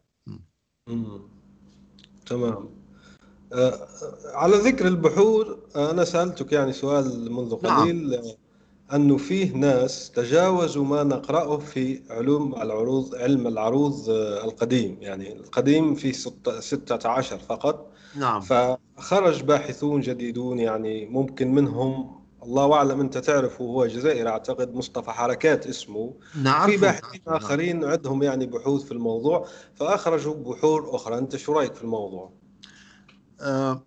تمام. 2.26 2.68
آه، 3.52 3.88
على 4.34 4.56
ذكر 4.56 4.86
البحور 4.86 5.58
أنا 5.76 6.04
سألتك 6.04 6.52
يعني 6.52 6.72
سؤال 6.72 7.32
منذ 7.32 7.56
نعم. 7.62 7.80
قليل 7.80 8.14
آه، 8.14 8.36
أنه 8.96 9.16
فيه 9.16 9.52
ناس 9.56 10.10
تجاوزوا 10.10 10.84
ما 10.84 11.02
نقرأه 11.02 11.58
في 11.58 12.02
علوم 12.10 12.54
العروض 12.54 13.14
علم 13.14 13.46
العروض 13.46 14.10
آه، 14.10 14.44
القديم. 14.44 14.96
يعني 15.00 15.32
القديم 15.32 15.96
ستة 16.60 17.08
عشر 17.08 17.38
فقط. 17.38 17.92
نعم. 18.16 18.40
فخرج 18.40 19.42
باحثون 19.42 20.00
جديدون 20.00 20.58
يعني 20.58 21.06
ممكن 21.06 21.54
منهم 21.54 22.21
الله 22.42 22.74
أعلم 22.74 23.00
أنت 23.00 23.18
تعرفه 23.18 23.64
هو 23.64 23.86
جزائري 23.86 24.28
أعتقد 24.28 24.74
مصطفى 24.74 25.10
حركات 25.10 25.66
اسمه. 25.66 26.14
نعرف 26.42 26.70
في 26.70 26.76
باحثين 26.76 27.22
آخرين 27.26 27.84
عندهم 27.84 28.22
يعني 28.22 28.46
بحوث 28.46 28.82
في 28.84 28.92
الموضوع 28.92 29.48
فأخرجوا 29.74 30.34
بحور 30.34 30.96
أخرى. 30.96 31.18
أنت 31.18 31.36
شو 31.36 31.52
رأيك 31.52 31.74
في 31.74 31.82
الموضوع؟ 31.82 32.32
آه، 33.40 33.86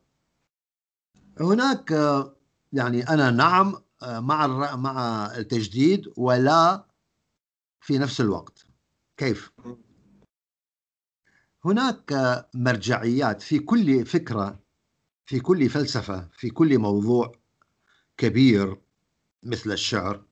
هناك 1.40 1.92
آه، 1.92 2.36
يعني 2.74 3.10
أنا 3.10 3.32
نعم 3.32 3.76
آه، 4.04 4.20
مع 4.20 4.76
مع 4.76 5.26
التجديد 5.38 6.14
ولا 6.18 6.86
في 7.82 7.98
نفس 7.98 8.22
الوقت. 8.22 8.66
كيف؟ 9.18 9.52
هناك 11.66 12.14
آه، 12.14 12.50
مرجعيات 12.54 13.42
في 13.42 13.60
كل 13.60 14.06
فكرة 14.06 14.60
في 15.26 15.40
كل 15.40 15.70
فلسفة 15.70 16.30
في 16.38 16.50
كل 16.50 16.80
موضوع 16.80 17.32
كبير 18.18 18.78
مثل 19.44 19.72
الشعر 19.72 20.26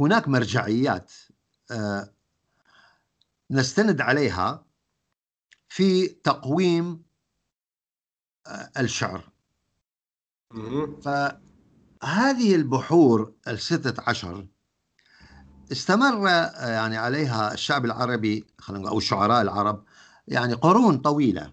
هناك 0.00 0.28
مرجعيات 0.28 1.12
آه، 1.70 2.12
نستند 3.50 4.00
عليها 4.00 4.64
في 5.68 6.08
تقويم 6.08 7.02
آه، 8.46 8.70
الشعر. 8.78 9.32
فهذه 11.02 12.54
البحور 12.54 13.32
الستة 13.48 14.02
عشر 14.06 14.46
استمر 15.72 16.28
آه، 16.28 16.68
يعني 16.68 16.96
عليها 16.96 17.54
الشعب 17.54 17.84
العربي 17.84 18.46
خلينا 18.58 18.82
نقول 18.82 18.92
أو 18.92 18.98
الشعراء 18.98 19.42
العرب 19.42 19.84
يعني 20.28 20.54
قرون 20.54 20.98
طويلة. 20.98 21.52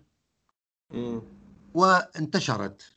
وانتشرت 1.74 2.93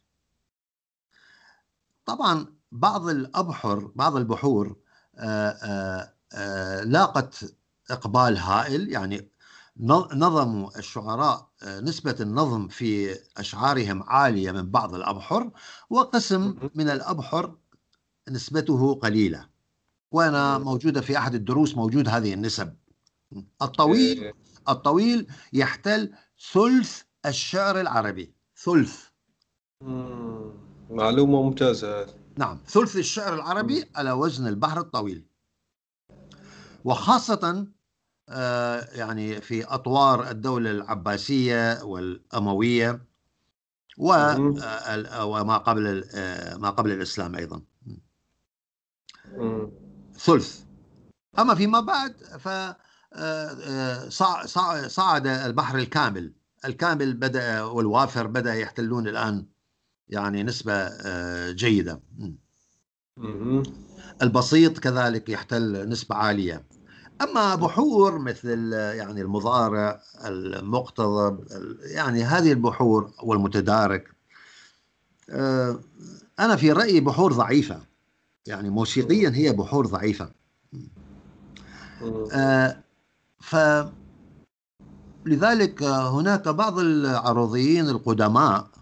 طبعا 2.06 2.46
بعض 2.72 3.08
الأبحر 3.08 3.92
بعض 3.96 4.16
البحور 4.16 4.76
آه، 5.16 5.48
آه، 5.50 6.12
آه، 6.32 6.80
لاقت 6.82 7.54
إقبال 7.90 8.36
هائل 8.38 8.88
يعني 8.92 9.30
نظ- 9.80 10.14
نظموا 10.14 10.78
الشعراء 10.78 11.50
نسبة 11.66 12.16
النظم 12.20 12.68
في 12.68 13.16
أشعارهم 13.36 14.02
عالية 14.02 14.52
من 14.52 14.70
بعض 14.70 14.94
الأبحر 14.94 15.50
وقسم. 15.90 16.56
من 16.74 16.90
الأبحر 16.90 17.56
نسبته 18.28 18.94
قليلة 18.94 19.48
وأنا. 20.12 20.58
موجودة 20.58 21.00
في 21.00 21.18
أحد 21.18 21.34
الدروس 21.34 21.74
موجود 21.76 22.08
هذه 22.08 22.34
النسب 22.34 22.76
الطويل 23.62 24.22
إيه. 24.22 24.34
الطويل 24.68 25.26
يحتل 25.52 26.12
ثلث 26.52 27.02
الشعر 27.26 27.80
العربي 27.80 28.34
ثلث. 28.56 29.04
معلومة 30.90 31.42
ممتازة 31.42 32.00
هذه. 32.02 32.14
نعم. 32.38 32.58
ثلث 32.66 32.96
الشعر 32.96 33.34
العربي 33.34 33.84
على 33.96 34.12
وزن 34.12 34.46
البحر 34.46 34.80
الطويل. 34.80 35.26
وخاصة 36.84 37.66
آه، 38.28 38.88
يعني 38.92 39.40
في 39.40 39.64
أطوار 39.64 40.30
الدولة 40.30 40.70
العباسية 40.70 41.82
والأموية. 41.82 43.06
آه، 44.00 44.94
ال- 44.94 45.22
وما 45.22 45.56
قبل 45.58 46.04
آه، 46.14 46.56
ما 46.56 46.70
قبل 46.70 46.92
الإسلام 46.92 47.34
أيضا. 47.36 47.62
ثلث. 50.18 50.62
أما 51.38 51.54
فيما 51.54 51.80
بعد 51.80 52.16
ف 52.38 52.48
آه، 52.48 52.76
آه، 53.14 54.08
صع- 54.08 54.46
صع- 54.46 54.88
صعد 54.88 55.26
البحر 55.26 55.78
الكامل. 55.78 56.34
الكامل 56.64 57.14
بدأ 57.14 57.62
والوافر 57.62 58.26
بدأ 58.26 58.54
يحتلون 58.54 59.08
الآن 59.08 59.46
يعني 60.08 60.42
نسبة 60.42 60.72
آه، 60.72 61.50
جيدة. 61.50 62.00
البسيط 64.22 64.78
كذلك 64.78 65.28
يحتل 65.28 65.88
نسبة 65.88 66.16
عالية. 66.16 66.64
أما 67.22 67.54
بحور 67.54 68.18
مثل 68.18 68.72
يعني 68.72 69.20
المضارع 69.20 70.00
المقتضب 70.24 71.44
يعني 71.80 72.24
هذه 72.24 72.52
البحور 72.52 73.12
والمتدارك 73.22 74.16
آه، 75.30 75.80
أنا 76.40 76.56
في 76.56 76.72
رأيي 76.72 77.00
بحور 77.00 77.32
ضعيفة. 77.32 77.80
يعني 78.46 78.70
موسيقيا 78.70 79.30
هي 79.30 79.52
بحور 79.52 79.86
ضعيفة. 79.86 80.30
آه، 82.32 82.82
ف 83.40 83.56
لذلك 85.26 85.82
هناك 85.82 86.48
بعض 86.48 86.78
العروضيين 86.78 87.88
القدماء 87.88 88.75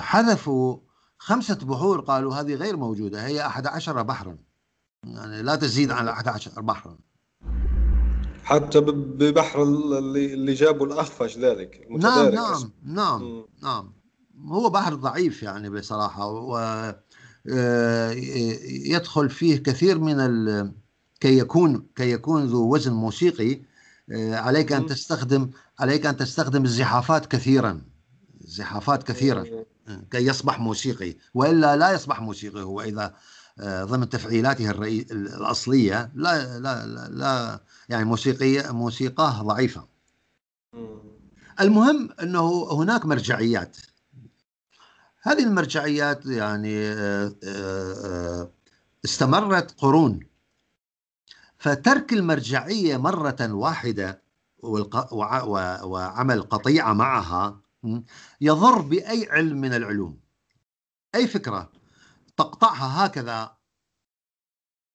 حذفوا 0.00 0.78
خمسة 1.18 1.54
بحور 1.54 2.00
قالوا 2.00 2.34
هذه 2.34 2.54
غير 2.54 2.76
موجودة 2.76 3.26
هي 3.26 3.46
أحد 3.46 3.66
عشر 3.66 4.02
بحرا. 4.02 4.38
يعني 5.04 5.42
لا 5.42 5.56
تزيد 5.56 5.90
عن 5.90 6.08
أحد 6.08 6.28
عشر 6.28 6.60
بحرا. 6.60 6.98
حتى 8.44 8.80
ببحر 8.80 9.62
اللي 9.62 10.34
اللي 10.34 10.54
جابوا 10.54 10.86
الأخفش 10.86 11.38
ذلك 11.38 11.86
نعم 11.90 12.28
نعم 12.28 12.70
نعم 12.82 13.44
نعم. 13.62 13.92
هو 14.48 14.70
بحر 14.70 14.94
ضعيف 14.94 15.42
يعني 15.42 15.70
بصراحة 15.70 16.26
و 16.26 16.56
آه، 17.52 18.10
يدخل 18.66 19.30
فيه 19.30 19.62
كثير 19.62 19.98
من 19.98 20.20
ال... 20.20 20.72
كي 21.20 21.38
يكون 21.38 21.86
كي 21.96 22.10
يكون 22.10 22.44
ذو 22.44 22.74
وزن 22.74 22.92
موسيقي 22.92 23.60
آه، 24.12 24.36
عليك 24.36 24.72
أن 24.72 24.86
تستخدم 24.86 25.50
عليك 25.78 26.06
أن 26.06 26.16
تستخدم 26.16 26.64
الزحافات 26.64 27.26
كثيرا. 27.26 27.80
زحافات 28.44 29.02
كثيرا 29.02 29.44
كي 30.10 30.26
يصبح 30.26 30.60
موسيقي 30.60 31.14
وإلا 31.34 31.76
لا 31.76 31.92
يصبح 31.92 32.20
موسيقي 32.20 32.62
هو 32.62 32.80
إذا 32.80 33.14
آه، 33.60 33.84
ضمن 33.84 34.08
تفعيلاته 34.08 34.70
الرئي... 34.70 35.06
الأصلية 35.10 36.10
لا 36.14 36.58
لا 36.58 36.86
لا, 36.86 37.08
لا 37.08 37.60
يعني 37.88 38.04
موسيقيه 38.04 38.72
موسيقاه 38.72 39.42
ضعيفة. 39.42 39.86
المهم 41.60 42.10
إنه 42.22 42.68
هناك 42.72 43.06
مرجعيات. 43.06 43.76
هذه 45.22 45.42
المرجعيات 45.42 46.26
يعني 46.26 46.88
آه، 46.88 47.34
آه، 47.44 48.50
استمرت 49.04 49.74
قرون. 49.78 50.20
فترك 51.58 52.12
المرجعية 52.12 52.96
مرة 52.96 53.36
واحدة 53.40 54.22
وعمل 54.62 56.42
قطيعه 56.42 56.92
معها 56.92 57.60
يضر 58.40 58.80
بأي 58.80 59.28
علم 59.30 59.60
من 59.60 59.74
العلوم. 59.74 60.20
أي 61.14 61.26
فكرة 61.26 61.72
تقطعها 62.36 63.06
هكذا 63.06 63.56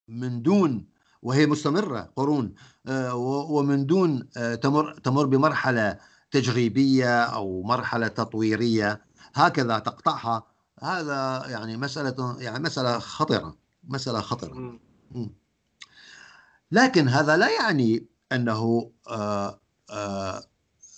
من 0.07 0.41
دون 0.41 0.89
وهي 1.21 1.45
مستمرة 1.45 2.11
قرون 2.15 2.53
آه، 2.87 3.15
ومن 3.49 3.85
دون 3.85 4.29
آه، 4.37 4.55
تمر 4.55 4.93
تمر 4.99 5.25
بمرحلة 5.25 5.97
تجريبية 6.31 7.23
أو 7.23 7.63
مرحلة 7.63 8.07
تطويرية 8.07 9.05
هكذا 9.33 9.79
تقطعها. 9.79 10.47
هذا 10.79 11.43
يعني 11.47 11.77
مسألة 11.77 12.37
يعني 12.39 12.63
مسألة 12.63 12.99
خطرة 12.99 13.57
مسألة 13.83 14.21
خطرة. 14.21 14.79
لكن 16.71 17.07
هذا 17.07 17.37
لا 17.37 17.49
يعني 17.49 18.07
أنه 18.31 18.91
آه، 19.09 19.59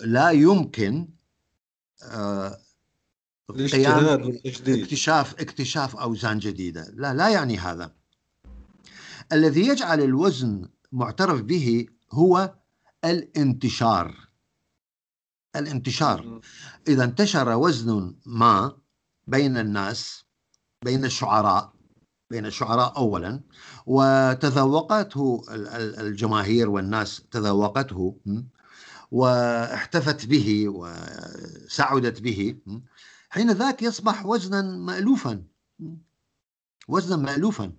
لا 0.02 0.30
يمكن 0.30 1.08
الاجتهاد 3.50 4.42
اكتشاف 4.46 5.42
اكتشاف 5.42 5.96
أوزان 5.96 6.40
جديدة. 6.40 6.92
لا 6.94 7.14
لا 7.14 7.30
يعني 7.30 7.58
هذا. 7.58 7.92
الذي 9.32 9.68
يجعل 9.68 10.02
الوزن 10.02 10.70
معترف 10.92 11.42
به 11.42 11.86
هو 12.12 12.54
الانتشار. 13.06 14.16
الانتشار. 15.56 16.42
إذا 16.88 17.04
انتشر 17.04 17.50
وزن 17.50 18.16
ما 18.26 18.78
بين 19.28 19.58
الناس 19.58 20.26
بين 20.86 21.06
الشعراء 21.06 21.74
بين 22.30 22.46
الشعراء 22.46 22.98
اولا 22.98 23.42
وتذوقته 23.86 25.42
الجماهير 26.00 26.70
والناس 26.70 27.22
تذوقته 27.32 28.16
واحتفت 29.12 30.26
به 30.26 30.66
وسعدت 30.68 32.22
به 32.22 32.56
حين 33.30 33.52
ذاك 33.52 33.82
يصبح 33.82 34.26
وزنا 34.26 34.62
مألوفا 34.62 35.44
وزنا 36.88 37.16
مألوفا. 37.16 37.72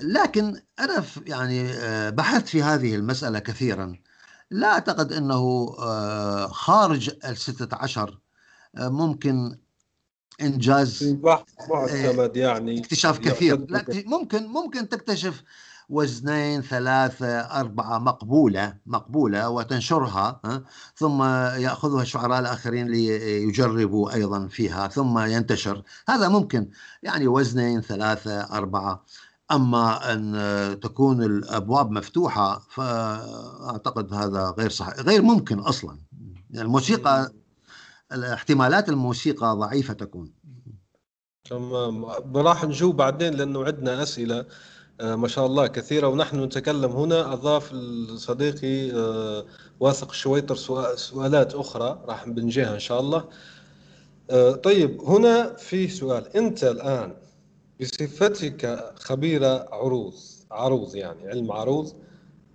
لكن 0.00 0.60
أنا 0.78 1.04
يعني 1.26 1.70
آه، 1.70 2.10
بحثت 2.10 2.48
في 2.48 2.62
هذه 2.62 2.94
المسألة 2.94 3.38
كثيرا. 3.38 3.96
لا 4.50 4.72
أعتقد 4.72 5.12
أنه 5.12 5.74
آه، 5.78 6.46
خارج 6.46 7.10
الستة 7.24 7.76
عشر 7.76 8.18
آه، 8.76 8.88
ممكن 8.88 9.58
إنجاز 10.40 11.16
معتمد 11.70 12.36
يعني 12.36 12.80
اكتشاف 12.80 13.18
كثير. 13.18 13.66
لا 13.68 13.84
ممكن 14.06 14.46
ممكن 14.46 14.88
تكتشف 14.88 15.42
وزنين 15.88 16.62
ثلاثة 16.62 17.40
أربعة 17.40 17.98
مقبولة 17.98 18.76
مقبولة 18.86 19.48
وتنشرها 19.48 20.40
ثم 20.96 21.22
يأخذها 21.22 22.02
الشعراء 22.02 22.40
الآخرين 22.40 22.88
ليجربوا 22.88 24.14
أيضا 24.14 24.46
فيها 24.46 24.88
ثم 24.88 25.18
ينتشر. 25.18 25.82
هذا 26.08 26.28
ممكن. 26.28 26.70
يعني 27.02 27.26
وزنين 27.28 27.80
ثلاثة 27.80 28.40
أربعة. 28.40 29.04
أما 29.52 30.12
أن 30.12 30.80
تكون 30.80 31.22
الأبواب 31.22 31.90
مفتوحة 31.90 32.58
فأعتقد 32.70 34.14
هذا 34.14 34.54
غير 34.58 34.70
صحيح 34.70 34.94
غير 34.94 35.22
ممكن 35.22 35.58
أصلا. 35.58 35.98
يعني 36.50 36.66
الموسيقى 36.66 37.32
احتمالات 38.12 38.88
الموسيقى 38.88 39.56
ضعيفة 39.56 39.94
تكون. 39.94 40.32
تمام. 41.44 42.04
راح 42.36 42.64
نجوب 42.64 42.96
بعدين 42.96 43.34
لأنه 43.34 43.64
عندنا 43.64 44.02
أسئلة. 44.02 44.38
آه، 44.38 44.46
ما 45.00 45.28
شاء 45.28 45.46
الله 45.46 45.66
كثيرة. 45.66 46.08
ونحن 46.08 46.42
نتكلم 46.42 46.90
هنا. 46.90 47.32
أضاف 47.32 47.74
صديقي 48.16 48.92
آه، 48.92 49.44
واثق 49.80 50.10
الشويطر 50.10 50.54
سؤالات 50.96 51.54
أخرى 51.54 52.04
راح 52.08 52.28
بنجيها 52.28 52.74
إن 52.74 52.78
شاء 52.80 53.00
الله. 53.00 53.24
آه، 54.30 54.52
طيب 54.52 55.00
هنا 55.00 55.54
في 55.54 55.88
سؤال. 55.88 56.36
أنت 56.36 56.64
الآن 56.64 57.14
بصفتك 57.80 58.92
خبيرة 58.96 59.68
عروض 59.72 60.14
عروض 60.50 60.96
يعني 60.96 61.28
علم 61.28 61.52
عروض 61.52 61.92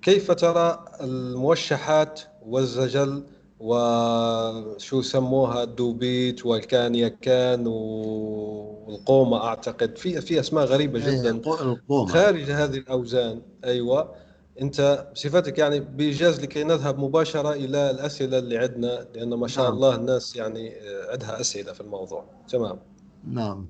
كيف 0.02 0.32
ترى 0.32 0.86
الموشحات 1.02 2.22
والزجل 2.46 3.24
وشو 3.60 5.02
سموها 5.02 5.64
الدوبيت 5.64 6.46
والكانيكان 6.46 7.68
والقومة 7.68 9.44
أعتقد. 9.44 9.98
في 9.98 10.22
في 10.22 10.40
أسماء 10.40 10.66
غريبة 10.66 11.06
إيه، 11.08 11.22
جدا. 11.22 11.30
القومة. 11.30 12.12
خارج 12.12 12.52
هذه 12.52 12.78
الأوزان. 12.78 13.42
أيوة. 13.64 14.16
أنت 14.62 15.08
بصفتك 15.14 15.58
يعني 15.58 15.80
بإيجاز 15.80 16.42
لكي 16.42 16.64
نذهب 16.64 17.00
مباشرة 17.00 17.54
إلى 17.54 17.92
الأسئلة 17.92 18.38
اللي 18.38 18.58
عندنا 18.58 19.08
لأن 19.16 19.30
ما 19.34 19.48
شاء 19.48 19.66
نعم. 19.66 19.74
الله 19.74 19.96
الناس 19.96 20.36
يعني 20.36 20.74
عندها 21.12 21.42
أسئلة 21.42 21.74
في 21.74 21.82
الموضوع. 21.82 22.26
تمام. 22.50 22.80
نعم. 23.24 23.68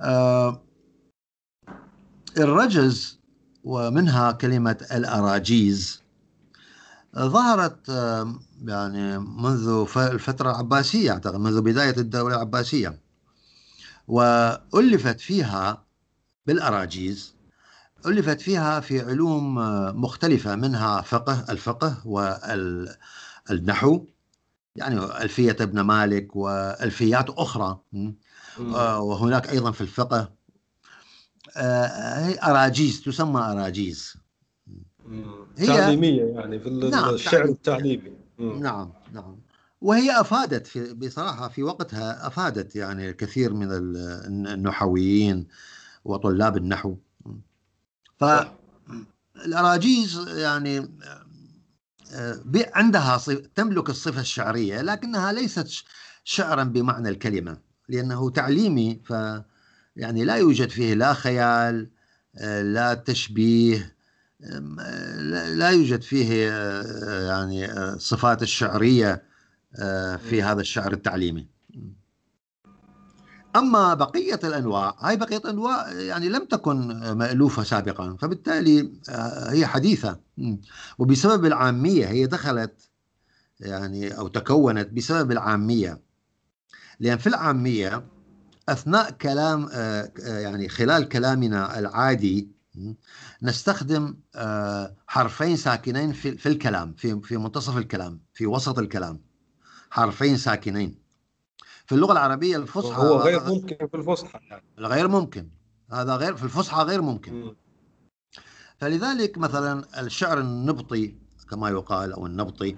آه 0.00 0.62
الرجز 2.38 3.18
ومنها 3.64 4.32
كلمة 4.32 4.86
الأراجيز. 4.92 6.02
ظهرت 7.18 7.90
يعني 8.64 9.18
منذ 9.18 9.86
الفترة 9.96 10.50
العباسية 10.50 11.10
أعتقد 11.10 11.40
منذ 11.40 11.60
بداية 11.60 11.96
الدولة 11.96 12.34
العباسية. 12.34 12.98
وألفت 14.08 15.20
فيها 15.20 15.84
بالأراجيز 16.46 17.34
ألفت 18.06 18.40
فيها 18.40 18.80
في 18.80 19.00
علوم 19.00 19.54
مختلفة 20.02 20.56
منها 20.56 21.00
فقه 21.00 21.44
الفقه 21.50 22.06
والنحو 22.06 24.04
يعني 24.76 24.98
ألفية 25.22 25.56
ابن 25.60 25.80
مالك 25.80 26.36
وألفيات 26.36 27.30
أخرى. 27.30 27.80
آه، 28.58 29.00
وهناك 29.00 29.48
أيضا 29.48 29.70
في 29.70 29.80
الفقه. 29.80 30.32
آه، 31.56 32.26
هي 32.26 32.38
أراجيز 32.42 33.02
تسمى 33.02 33.40
أراجيز. 33.40 34.14
هي 35.58 35.66
تعليمية 35.66 36.22
يعني 36.24 36.60
في 36.60 36.70
نعم 36.70 37.14
الشعر 37.14 37.44
التعليمي. 37.44 38.17
نعم 38.38 38.92
نعم. 39.12 39.36
وهي 39.80 40.20
أفادت 40.20 40.66
في 40.66 40.94
بصراحة 40.94 41.48
في 41.48 41.62
وقتها 41.62 42.26
أفادت 42.26 42.76
يعني 42.76 43.10
الكثير 43.10 43.54
من 43.54 43.68
النحويين 43.72 45.46
وطلاب 46.04 46.56
النحو. 46.56 46.96
ف 48.18 48.24
الأراجيز 49.44 50.28
يعني 50.28 50.88
عندها 52.54 53.20
تملك 53.54 53.90
الصفة 53.90 54.20
الشعرية 54.20 54.82
لكنها 54.82 55.32
ليست 55.32 55.84
شعرا 56.24 56.64
بمعنى 56.64 57.08
الكلمة 57.08 57.58
لأنه 57.88 58.30
تعليمي 58.30 59.00
ف 59.04 59.10
يعني 59.96 60.24
لا 60.24 60.36
يوجد 60.36 60.70
فيه 60.70 60.94
لا 60.94 61.12
خيال 61.12 61.90
لا 62.62 62.94
تشبيه 62.94 63.96
لا 64.40 65.70
يوجد 65.70 66.02
فيه 66.02 66.50
يعني 67.28 67.68
صفات 67.98 68.42
الشعرية 68.42 69.22
في 70.18 70.42
هذا 70.42 70.60
الشعر 70.60 70.92
التعليمي. 70.92 71.48
أما 73.56 73.94
بقية 73.94 74.40
الأنواع 74.44 74.96
هاي 75.00 75.16
بقية 75.16 75.36
الأنواع 75.36 75.92
يعني 75.92 76.28
لم 76.28 76.44
تكن 76.44 76.76
مألوفة 77.12 77.62
سابقا 77.62 78.16
فبالتالي 78.20 78.92
هي 79.48 79.66
حديثة. 79.66 80.20
وبسبب 80.98 81.44
العامية 81.44 82.06
هي 82.06 82.26
دخلت 82.26 82.90
يعني 83.60 84.18
أو 84.18 84.28
تكونت 84.28 84.88
بسبب 84.92 85.32
العامية. 85.32 86.00
لأن 87.00 87.18
في 87.18 87.26
العامية 87.26 88.04
أثناء 88.68 89.10
كلام 89.10 89.68
يعني 90.16 90.68
خلال 90.68 91.08
كلامنا 91.08 91.78
العادي 91.78 92.57
نستخدم 93.42 94.16
حرفين 95.06 95.56
ساكنين 95.56 96.12
في 96.12 96.46
الكلام 96.46 96.94
في 96.94 97.20
في 97.20 97.36
منتصف 97.36 97.76
الكلام 97.76 98.20
في 98.34 98.46
وسط 98.46 98.78
الكلام. 98.78 99.20
حرفين 99.90 100.36
ساكنين. 100.36 100.98
في 101.86 101.94
اللغة 101.94 102.12
العربية 102.12 102.56
الفصحى 102.56 103.02
هو 103.02 103.18
غير 103.18 103.44
ممكن 103.44 103.76
في 103.88 103.96
الفصحى 103.96 104.38
يعني. 104.50 104.62
غير 104.78 105.08
ممكن. 105.08 105.48
هذا 105.92 106.16
غير 106.16 106.36
في 106.36 106.44
الفصحى 106.44 106.82
غير 106.82 107.02
ممكن. 107.02 107.54
فلذلك 108.78 109.38
مثلا 109.38 110.00
الشعر 110.00 110.40
النبطي 110.40 111.14
كما 111.50 111.68
يقال 111.70 112.12
أو 112.12 112.26
النبطي 112.26 112.76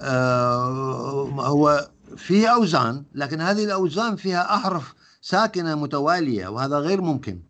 آه 0.00 1.28
هو 1.28 1.90
فيه 2.16 2.48
أوزان 2.48 3.04
لكن 3.14 3.40
هذه 3.40 3.64
الأوزان 3.64 4.16
فيها 4.16 4.54
أحرف 4.54 4.94
ساكنة 5.20 5.74
متوالية 5.74 6.48
وهذا 6.48 6.78
غير 6.78 7.00
ممكن. 7.00 7.42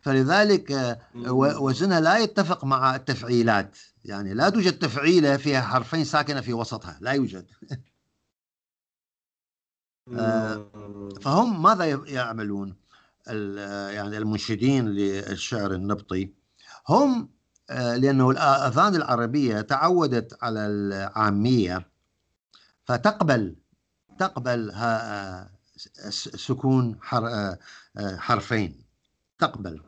فلذلك 0.00 0.98
وزنها 1.34 2.00
لا 2.00 2.18
يتفق 2.18 2.64
مع 2.64 2.96
التفعيلات. 2.96 3.78
يعني 4.04 4.34
لا 4.34 4.48
توجد 4.48 4.78
تفعيلة 4.78 5.36
فيها 5.36 5.60
حرفين 5.60 6.04
ساكنة 6.04 6.40
في 6.40 6.52
وسطها. 6.52 6.98
لا 7.00 7.12
يوجد. 7.12 7.46
آه، 10.18 10.70
فهم 11.20 11.62
ماذا 11.62 11.84
يعملون؟ 11.86 12.76
يعني 13.26 14.18
المنشدين 14.18 14.88
للشعر 14.88 15.72
النبطي. 15.72 16.34
هم 16.88 17.30
آه، 17.70 17.96
لأنه 17.96 18.30
الآذان 18.30 18.94
العربية 18.94 19.60
تعودت 19.60 20.38
على 20.42 20.66
العامية 20.66 21.88
فتقبل 22.84 23.56
تقبل 24.18 24.72
سكون 26.10 26.98
حرفين. 28.18 28.87
تقبل 29.38 29.80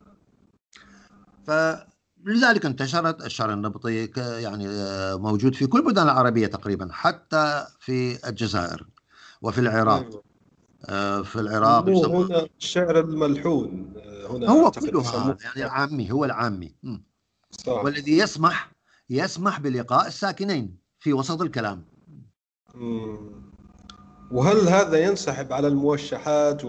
فلذلك 1.46 2.66
انتشرت 2.66 3.24
الشعر 3.26 3.53
النبطي 3.53 4.11
يعني 4.16 4.68
آه، 4.68 5.16
موجود 5.16 5.55
في 5.55 5.66
كل 5.66 5.78
البلدان 5.78 6.05
العربية 6.05 6.46
تقريبا 6.46 6.88
حتى 6.92 7.66
في 7.80 8.28
الجزائر 8.28 8.86
وفي 9.42 9.59
العراق 9.59 10.03
أيوة. 10.03 10.22
آه 10.88 11.22
في 11.22 11.36
العراق 11.36 11.88
هنا 11.88 12.46
الشعر 12.59 13.01
الملحون 13.01 13.94
آه، 13.96 14.26
هنا 14.26 14.51
هو 14.51 14.70
كلها 14.70 15.36
يعني 15.44 15.64
العامي 15.64 16.12
هو 16.12 16.24
العامي 16.24 16.74
صح. 17.51 17.84
والذي 17.84 18.18
يسمح 18.18 18.72
يسمح 19.11 19.61
بلقاء 19.61 20.07
الساكنين 20.07 20.76
في 20.98 21.12
وسط 21.12 21.40
الكلام 21.42 21.84
مم. 22.74 23.51
وهل 24.30 24.68
هذا 24.68 25.05
ينسحب 25.05 25.53
على 25.53 25.68
الموشحات 25.68 26.64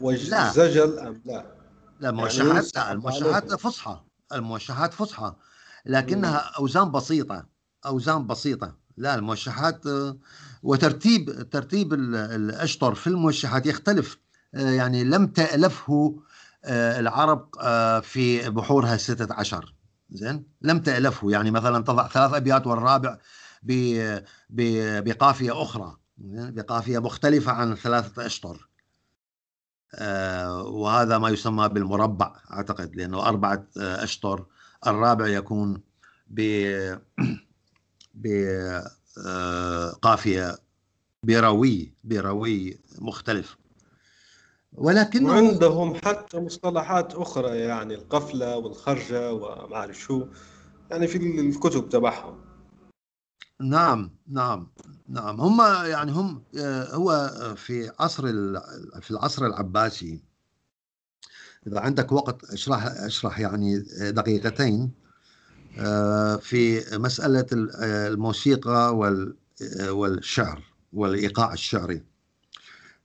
والزجل 0.00 0.98
أم 0.98 1.22
لا؟ 1.24 1.59
لا 2.00 2.08
الموشحات 2.08 2.76
يعني 2.76 2.86
لا 2.86 2.92
الموشحات 2.92 3.54
فصحى 3.54 4.00
الموشحات 4.32 4.94
فصحى 4.94 5.34
لكنها 5.86 6.36
أوزان 6.36 6.90
بسيطة 6.90 7.46
أوزان 7.86 8.26
بسيطة. 8.26 8.76
لا 8.96 9.14
الموشحات 9.14 9.84
وترتيب 10.62 11.50
ترتيب 11.50 11.94
الأشطر 11.94 12.94
في 12.94 13.06
الموشحات 13.06 13.66
يختلف. 13.66 14.18
آه، 14.54 14.70
يعني 14.70 15.04
لم 15.04 15.26
تألفه 15.26 16.20
آه، 16.64 17.00
العرب 17.00 17.48
آه، 17.60 18.00
في 18.00 18.50
بحورها 18.50 18.94
الستة 18.94 19.34
عشر. 19.34 19.74
زين؟ 20.10 20.44
لم 20.62 20.80
تألفه. 20.80 21.30
يعني 21.30 21.50
مثلا 21.50 21.84
تضع 21.84 22.08
ثلاث 22.08 22.34
أبيات 22.34 22.66
والرابع 22.66 23.18
بقافية 24.50 25.62
أخرى. 25.62 25.96
بقافية 26.18 26.98
مختلفة 26.98 27.52
عن 27.52 27.74
ثلاثة 27.74 28.26
أشطر. 28.26 28.69
وهذا 30.64 31.18
ما 31.18 31.28
يسمى 31.28 31.68
بالمربع 31.68 32.36
أعتقد 32.52 32.96
لأنه 32.96 33.28
أربعة 33.28 33.66
أشطر. 33.76 34.46
الرابع 34.86 35.26
يكون 35.26 35.80
ب 36.28 36.40
بقافية 39.16 40.58
بيروي 41.22 41.92
بيروي 42.04 42.78
مختلف. 42.98 43.56
ولكن 44.72 45.24
وعندهم 45.24 45.94
حتى 45.94 46.40
مصطلحات 46.40 47.14
أخرى 47.14 47.58
يعني 47.58 47.94
القفلة 47.94 48.56
والخرجة 48.56 49.32
وما 49.32 49.76
أعرف 49.76 49.98
شو 49.98 50.26
يعني 50.90 51.06
في 51.06 51.18
الكتب 51.18 51.88
تبعهم. 51.88 52.49
نعم 53.60 54.10
نعم 54.28 54.68
نعم. 55.08 55.40
هم 55.40 55.60
يعني 55.86 56.12
هم 56.12 56.42
هو 56.92 57.30
في 57.56 57.90
عصر 58.00 58.22
في 59.00 59.10
العصر 59.10 59.46
العباسي 59.46 60.22
إذا 61.66 61.80
عندك 61.80 62.12
وقت 62.12 62.44
اشرح 62.44 62.86
اشرح 62.86 63.40
يعني 63.40 63.78
دقيقتين. 64.00 65.00
آه، 65.78 66.36
في 66.36 66.84
مسألة 66.98 67.46
الموسيقى 67.52 68.96
والشعر 69.88 70.62
والإيقاع 70.92 71.52
الشعري. 71.52 72.02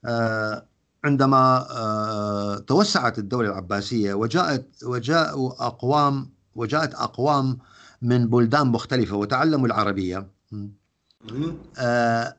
آه، 0.04 0.66
عندما 1.04 1.66
آه، 1.70 2.58
توسعت 2.58 3.18
الدولة 3.18 3.48
العباسية 3.48 4.14
وجاءت 4.14 4.84
وجاءوا 4.84 5.66
أقوام 5.66 6.30
وجاءت 6.54 6.94
أقوام 6.94 7.58
من 8.02 8.28
بلدان 8.28 8.66
مختلفة 8.66 9.16
وتعلموا 9.16 9.66
العربية. 9.66 10.35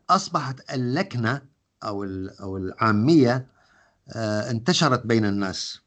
أصبحت 0.09 0.73
اللكنة 0.73 1.41
أو 1.83 2.03
أو 2.41 2.57
العامية 2.57 3.47
انتشرت 4.15 5.05
بين 5.05 5.25
الناس. 5.25 5.79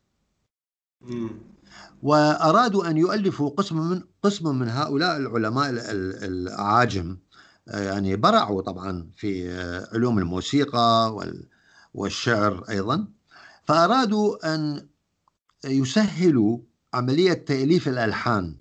وأرادوا 2.03 2.91
أن 2.91 2.97
يؤلفوا 2.97 3.51
قسم 3.51 3.91
من 3.91 4.03
قسم 4.23 4.59
من 4.59 4.69
هؤلاء 4.69 5.17
العلماء 5.17 5.71
الأعاجم 5.71 7.19
يعني 7.67 8.17
برعوا 8.17 8.63
طبعا 8.63 9.11
في 9.17 9.59
علوم 9.93 10.19
الموسيقى 10.19 11.17
والشعر 11.95 12.65
أيضا. 12.69 13.09
فأرادوا 13.65 14.55
أن 14.55 14.87
يسهلوا 15.65 16.59
عملية 16.95 17.33
تأليف 17.33 17.89
الألحان 17.89 18.57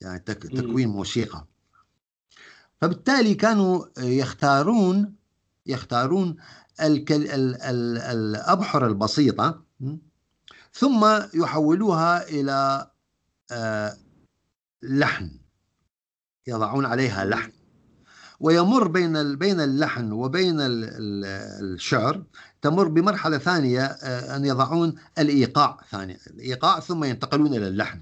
يعني 0.00 0.18
تكوين 0.18 0.88
موسيقى. 0.88 1.46
فبالتالي 2.80 3.34
كانوا 3.34 3.84
يختارون 3.98 5.14
يختارون 5.66 6.36
الأبحر 6.80 8.86
البسيطة 8.86 9.62
ثم 10.72 11.06
يحولوها 11.34 12.28
إلى 12.28 12.90
آه، 13.50 13.96
لحن 14.82 15.30
يضعون 16.46 16.86
عليها 16.86 17.24
لحن. 17.24 17.52
ويمر 18.40 18.88
بين 18.88 19.36
بين 19.36 19.60
اللحن 19.60 20.12
وبين 20.12 20.56
الشعر 20.60 22.24
تمر 22.62 22.88
بمرحلة 22.88 23.38
ثانية 23.38 23.84
آه، 23.84 24.36
أن 24.36 24.44
يضعون 24.44 24.94
الإيقاع 25.18 25.80
ثانية 25.90 26.18
الإيقاع 26.26 26.80
ثم 26.80 27.04
ينتقلون 27.04 27.54
إلى 27.54 27.68
اللحن. 27.68 28.00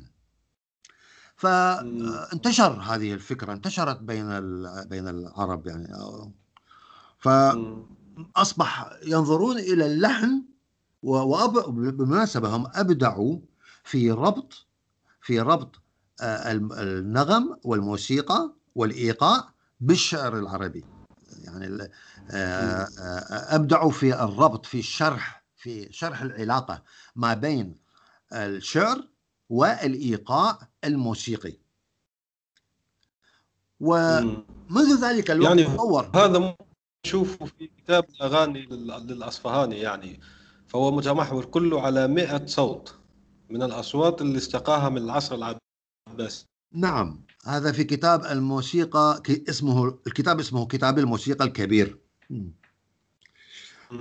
فانتشر 1.45 2.73
هذه 2.73 3.15
الفكرة 3.15 3.53
انتشرت 3.53 4.01
بين 4.01 4.27
بين 4.89 5.09
العرب 5.09 5.67
يعني. 5.67 5.89
فأصبح 7.19 8.91
ينظرون 9.07 9.59
إلى 9.59 9.87
اللحن 9.87 10.43
وبالمناسبة 11.03 12.57
هم 12.57 12.67
أبدعوا 12.75 13.39
في 13.85 14.11
ربط 14.11 14.67
في 15.23 15.41
ربط 15.41 15.81
آه، 16.21 16.53
النغم 16.53 17.57
والموسيقى 17.65 18.53
والإيقاع 18.75 19.49
بالشعر 19.81 20.39
العربي. 20.39 20.85
يعني 21.45 21.89
آه، 22.31 22.89
آه، 22.99 23.55
أبدعوا 23.55 23.91
في 23.91 24.25
الربط 24.25 24.67
في 24.67 24.79
الشرح 24.79 25.45
في 25.57 25.93
شرح 25.93 26.23
العلاقة 26.23 26.83
ما 27.17 27.35
بين 27.35 27.77
الشعر 28.33 29.09
والإيقاع 29.51 30.59
الموسيقي. 30.85 31.53
ومنذ 33.81 35.01
ذلك 35.03 35.31
الوقت 35.31 35.49
يعني 35.49 35.65
تطور. 35.65 36.11
هذا 36.15 36.57
نشوفه 37.07 37.47
في 37.47 37.67
كتاب 37.67 38.05
الأغاني 38.11 38.63
لل- 38.67 39.07
للأصفهاني 39.07 39.79
يعني 39.79 40.21
فهو 40.67 40.91
متمحور 40.91 41.45
كله 41.45 41.81
على 41.83 42.09
100 42.09 42.47
صوت 42.47 42.95
من 43.51 43.63
الأصوات 43.63 44.23
اللي 44.23 44.39
استقاها 44.39 44.89
من 44.89 44.99
العصر 44.99 45.35
العباسي. 45.35 46.47
نعم 46.73 47.25
هذا 47.45 47.73
في 47.73 47.85
كتاب 47.85 48.25
الموسيقى 48.25 49.23
اسمه 49.49 49.99
الكتاب 50.07 50.41
اسمه 50.41 50.67
كتاب 50.67 50.99
الموسيقى 50.99 51.45
الكبير. 51.45 51.99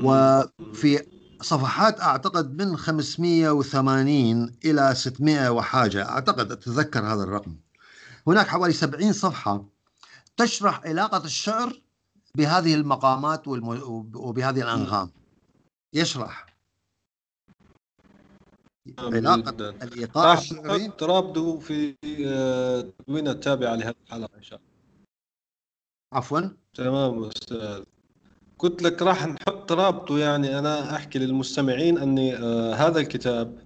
وفي 0.04 1.06
صفحات 1.44 2.02
أعتقد 2.02 2.62
من 2.62 2.78
580 2.78 4.56
إلى 4.66 4.96
600 4.96 5.50
وحاجة. 5.50 6.10
أعتقد 6.10 6.52
أتذكر 6.52 7.00
هذا 7.00 7.24
الرقم. 7.24 7.56
هناك 8.28 8.48
حوالي 8.48 8.74
70 8.74 9.14
صفحة 9.14 9.66
تشرح 10.38 10.82
علاقة 10.86 11.26
الشعر 11.26 11.82
بهذه 12.38 12.74
المقامات. 12.76 13.48
وبهذه 13.48 14.62
الأنغام. 14.62 15.12
يشرح. 15.94 16.46
علاقة 19.00 19.52
جداً. 19.52 19.70
الإيقاع 19.70 20.26
راح 20.26 20.40
الشعري. 20.40 20.88
نحط 20.88 21.04
رابطه 21.04 21.60
في 21.60 21.96
آه، 22.28 22.80
التدوينة 22.80 23.32
التابعة 23.32 23.76
لهذه 23.76 23.96
الحلقة 24.08 24.38
إن 24.38 24.44
شاء 24.44 24.60
الله. 24.60 24.74
عفوا. 26.14 26.42
تمام 26.74 27.24
أستاذ. 27.24 27.84
قلت 28.64 28.82
لك 28.84 29.02
راح 29.02 29.28
نحط 29.28 29.72
رابطه 29.72 30.18
يعني 30.20 30.60
أنا 30.60 30.96
أحكي 30.96 31.20
للمستمعين 31.20 31.98
أني 31.98 32.36
آه، 32.38 32.74
هذا 32.74 33.00
الكتاب 33.00 33.58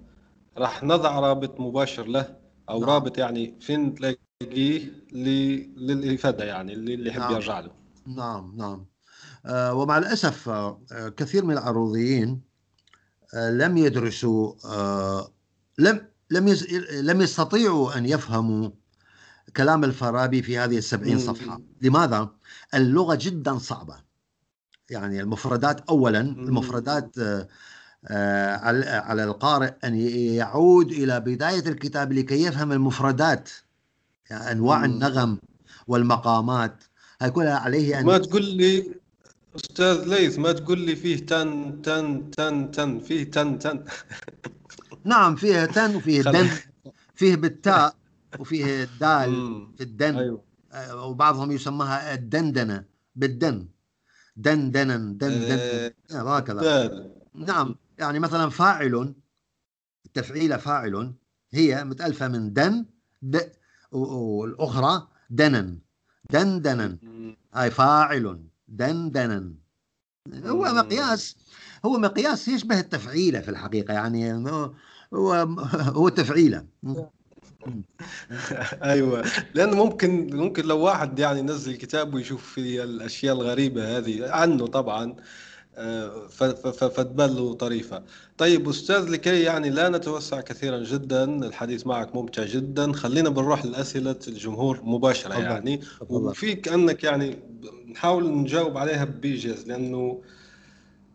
راح 0.58 0.84
نضع 0.84 1.20
رابط 1.20 1.60
مباشر 1.60 2.08
له 2.08 2.36
أو 2.70 2.80
نعم. 2.80 2.90
رابط 2.90 3.18
يعني 3.18 3.56
فين 3.62 3.96
تلاقيه 3.96 4.92
ل- 5.12 5.70
للإفادة 5.78 6.44
يعني 6.46 6.74
اللي 6.74 6.94
اللي 6.94 7.10
يحب 7.10 7.20
نعم. 7.20 7.32
يرجع 7.34 7.60
له 7.60 7.72
نعم 8.08 8.54
نعم 8.58 8.86
آه، 9.46 9.74
ومع 9.74 9.98
الأسف 9.98 10.50
آه، 10.50 10.80
كثير 11.18 11.46
من 11.46 11.54
العروضيين 11.54 12.42
آه، 13.34 13.52
لم 13.52 13.78
يدرسوا 13.78 14.54
آه، 14.66 15.32
لم 15.78 16.08
لم 16.30 16.48
يز- 16.48 16.74
لم 16.94 17.22
يستطيعوا 17.22 17.98
أن 17.98 18.06
يفهموا 18.06 18.70
كلام 19.58 19.84
الفارابي 19.84 20.42
في 20.42 20.58
هذه 20.58 20.78
السبعين 20.78 21.14
مم. 21.14 21.20
صفحة 21.20 21.62
لماذا؟ 21.82 22.30
اللغة 22.74 23.16
جدا 23.22 23.58
صعبة 23.58 24.07
يعني 24.92 25.22
المفردات 25.22 25.82
أولا 25.90 26.22
المفردات 26.22 27.18
آه، 27.20 27.48
آه، 28.08 28.56
على 29.02 29.24
القارئ 29.24 29.74
ي- 29.86 30.36
يعود 30.36 30.92
إلى 30.92 31.20
بداية 31.20 31.68
الكتاب 31.70 32.14
لكي 32.14 32.44
يفهم 32.44 32.72
المفردات 32.72 33.50
يعني 34.30 34.52
أنواع 34.52 34.78
مم. 34.78 34.84
النغم 34.86 35.40
والمقامات. 35.88 36.84
هاي 37.22 37.32
كلها 37.32 37.58
عليه 37.58 38.00
أن 38.00 38.06
ما 38.06 38.18
تقول 38.18 38.46
لي 38.46 38.96
أستاذ 39.56 40.04
ليث 40.06 40.40
ما 40.40 40.52
تقول 40.52 40.80
لي 40.80 40.96
فيه 40.96 41.26
تن 41.26 41.82
تن 41.82 42.32
تن 42.32 42.72
تن 42.72 43.00
فيه 43.00 43.32
تن 43.32 43.60
تن؟ 43.60 43.84
نعم 45.06 45.36
فيه 45.36 45.66
تن 45.66 45.96
وفيه 45.96 46.22
دن 46.22 46.50
فيه 47.16 47.36
بالتاء 47.36 47.96
وفيه 48.40 48.84
الدال. 48.84 49.68
في 49.78 49.84
الدن 49.84 50.16
أيوه. 50.18 50.42
آه، 50.74 51.06
وبعضهم 51.06 51.52
يسمىها 51.52 52.14
الدندنة 52.14 52.84
بالدن 53.16 53.68
دندنا 54.38 54.98
دن 54.98 55.18
دن 55.18 55.60
آه، 56.12 56.38
هكذا. 56.38 56.62
نعم 57.36 57.76
يعني 57.98 58.20
مثلا 58.20 58.50
فاعل 58.50 59.14
التفعيلة 60.06 60.58
فاعل 60.58 61.14
هي 61.52 61.84
متألفة 61.84 62.28
من 62.28 62.54
دن 62.54 62.86
د 63.22 63.52
والأخرى 63.92 65.08
دنن. 65.30 65.80
دندنا. 66.30 66.98
هاي 67.54 67.72
فاعل. 67.72 68.44
دندنا 68.68 69.54
هو. 70.46 70.64
مقياس 70.64 71.36
هو 71.86 71.98
مقياس 71.98 72.48
يشبه 72.48 72.80
التفعيلة 72.80 73.40
في 73.40 73.50
الحقيقة 73.50 73.94
يعني 73.94 74.34
هو 74.34 74.74
هو, 75.14 75.34
هو 75.74 76.10
تفعيلة 76.10 76.66
أيوه 78.84 79.24
لأنه 79.54 79.86
ممكن 79.86 80.30
ممكن 80.36 80.66
لو 80.66 80.80
واحد 80.80 81.20
يعني 81.20 81.40
ينزل 81.40 81.76
كتاب 81.76 82.14
ويشوف 82.14 82.52
في 82.54 82.84
الأشياء 82.84 83.36
الغريبة 83.36 83.98
هذه 83.98 84.30
عنه 84.32 84.68
طبعا 84.68 85.16
آه، 85.80 86.28
ف- 86.30 86.44
ف- 86.44 86.68
ف- 86.68 86.84
فتبان 86.84 87.30
له 87.36 87.54
طريفة. 87.54 88.04
طيب 88.38 88.70
أستاذ 88.70 89.10
لكي 89.10 89.42
يعني 89.42 89.70
لا 89.70 89.90
نتوسع 89.90 90.42
كثيرا 90.42 90.78
جدا 90.84 91.24
الحديث 91.24 91.88
معك 91.88 92.16
ممتع 92.16 92.44
جدا 92.46 92.94
خلينا 92.94 93.30
بنروح 93.30 93.66
لأسئلة 93.66 94.16
الجمهور 94.28 94.80
مباشرة 94.84 95.30
تفضل. 95.30 95.44
يعني 95.44 95.78
تفضل. 95.78 96.16
وفيك 96.30 96.68
أنك 96.68 97.04
يعني 97.04 97.40
نحاول 97.92 98.32
نجاوب 98.38 98.78
عليها 98.78 99.06
بإيجاز 99.06 99.68
لأنه 99.68 100.22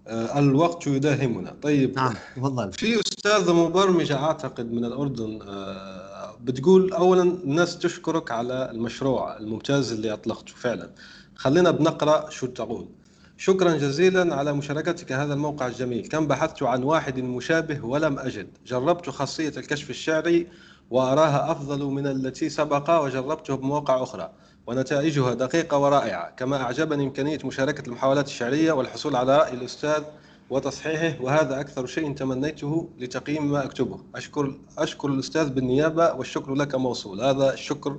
آه، 0.06 0.38
الوقت 0.38 0.86
يداهمنا. 0.86 1.56
طيب 1.62 1.96
نعم 1.96 2.14
تفضل 2.36 2.72
في 2.72 3.00
أستاذة 3.00 3.52
مبرمجة 3.54 4.16
أعتقد 4.16 4.72
من 4.72 4.84
الأردن 4.84 5.38
آه، 5.42 6.11
بتقول 6.42 6.92
أولا 6.92 7.22
الناس 7.22 7.78
تشكرك 7.78 8.30
على 8.30 8.70
المشروع 8.70 9.36
الممتاز 9.36 9.92
اللي 9.92 10.12
أطلقته 10.12 10.54
فعلا. 10.54 10.90
خلينا 11.34 11.70
بنقرأ 11.70 12.30
شو 12.30 12.46
تقول. 12.46 12.88
شكرا 13.36 13.76
جزيلا 13.76 14.34
على 14.34 14.52
مشاركتك 14.52 15.12
هذا 15.12 15.34
الموقع 15.34 15.66
الجميل. 15.66 16.08
كم 16.08 16.26
بحثت 16.26 16.62
عن 16.62 16.82
واحد 16.82 17.18
مشابه 17.18 17.84
ولم 17.84 18.18
أجد. 18.18 18.48
جربت 18.66 19.10
خاصية 19.10 19.52
الكشف 19.56 19.90
الشعري 19.90 20.46
وأراها 20.90 21.52
أفضل 21.52 21.84
من 21.84 22.06
التي 22.06 22.48
سبق 22.48 22.90
وجربته 23.04 23.56
بمواقع 23.56 24.02
أخرى 24.02 24.32
ونتائجها 24.66 25.34
دقيقة 25.34 25.78
ورائعة. 25.78 26.30
كما 26.30 26.62
أعجبني 26.62 27.04
إمكانية 27.04 27.38
مشاركة 27.44 27.86
المحاولات 27.86 28.26
الشعرية 28.26 28.72
والحصول 28.72 29.16
على 29.16 29.36
رأي 29.38 29.54
الأستاذ 29.54 30.02
وتصحيحه 30.50 31.22
وهذا 31.22 31.60
أكثر 31.60 31.86
شيء 31.86 32.14
تمنيته 32.14 32.88
لتقييم 32.98 33.50
ما 33.52 33.64
أكتبه. 33.64 34.00
أشكر 34.14 34.54
أشكر 34.78 35.08
الأستاذ 35.08 35.50
بالنيابة 35.50 36.12
والشكر 36.12 36.54
لك 36.54 36.74
موصول. 36.74 37.20
هذا 37.20 37.54
الشكر 37.54 37.98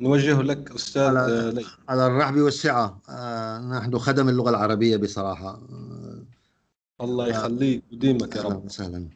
نوجهه 0.00 0.42
لك 0.42 0.70
أستاذ 0.74 1.14
على- 1.14 1.16
آه، 1.30 1.50
لي 1.50 1.64
على 1.88 2.06
الرحب 2.06 2.36
والسعة. 2.36 2.98
آه، 3.08 3.58
نحن 3.60 3.98
خدم 3.98 4.28
اللغة 4.28 4.50
العربية 4.50 4.96
بصراحة. 4.96 5.48
آه، 5.50 7.04
الله 7.04 7.28
يخليك 7.28 7.82
وديمك 7.92 8.36
يا 8.36 8.42
رب. 8.42 8.64
وسهلا. 8.64 9.08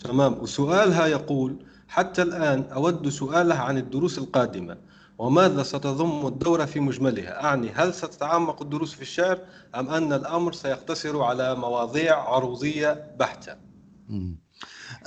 تمام. 0.00 0.32
وسؤالها 0.42 1.06
يقول 1.06 1.56
حتى 1.88 2.22
الآن 2.22 2.62
أود 2.62 3.08
سؤاله 3.08 3.54
عن 3.54 3.78
الدروس 3.78 4.18
القادمة. 4.18 4.76
وماذا 5.18 5.62
ستضم 5.62 6.26
الدورة 6.26 6.64
في 6.64 6.80
مجملها؟ 6.80 7.44
أعني 7.44 7.70
هل 7.70 7.94
ستتعمق 7.94 8.62
الدروس 8.62 8.94
في 8.94 9.02
الشعر 9.02 9.38
أم 9.74 9.88
أن 9.88 10.12
الأمر 10.12 10.52
سيقتصر 10.52 11.22
على 11.22 11.54
مواضيع 11.54 12.18
عروضية 12.18 13.14
بحتة. 13.18 13.56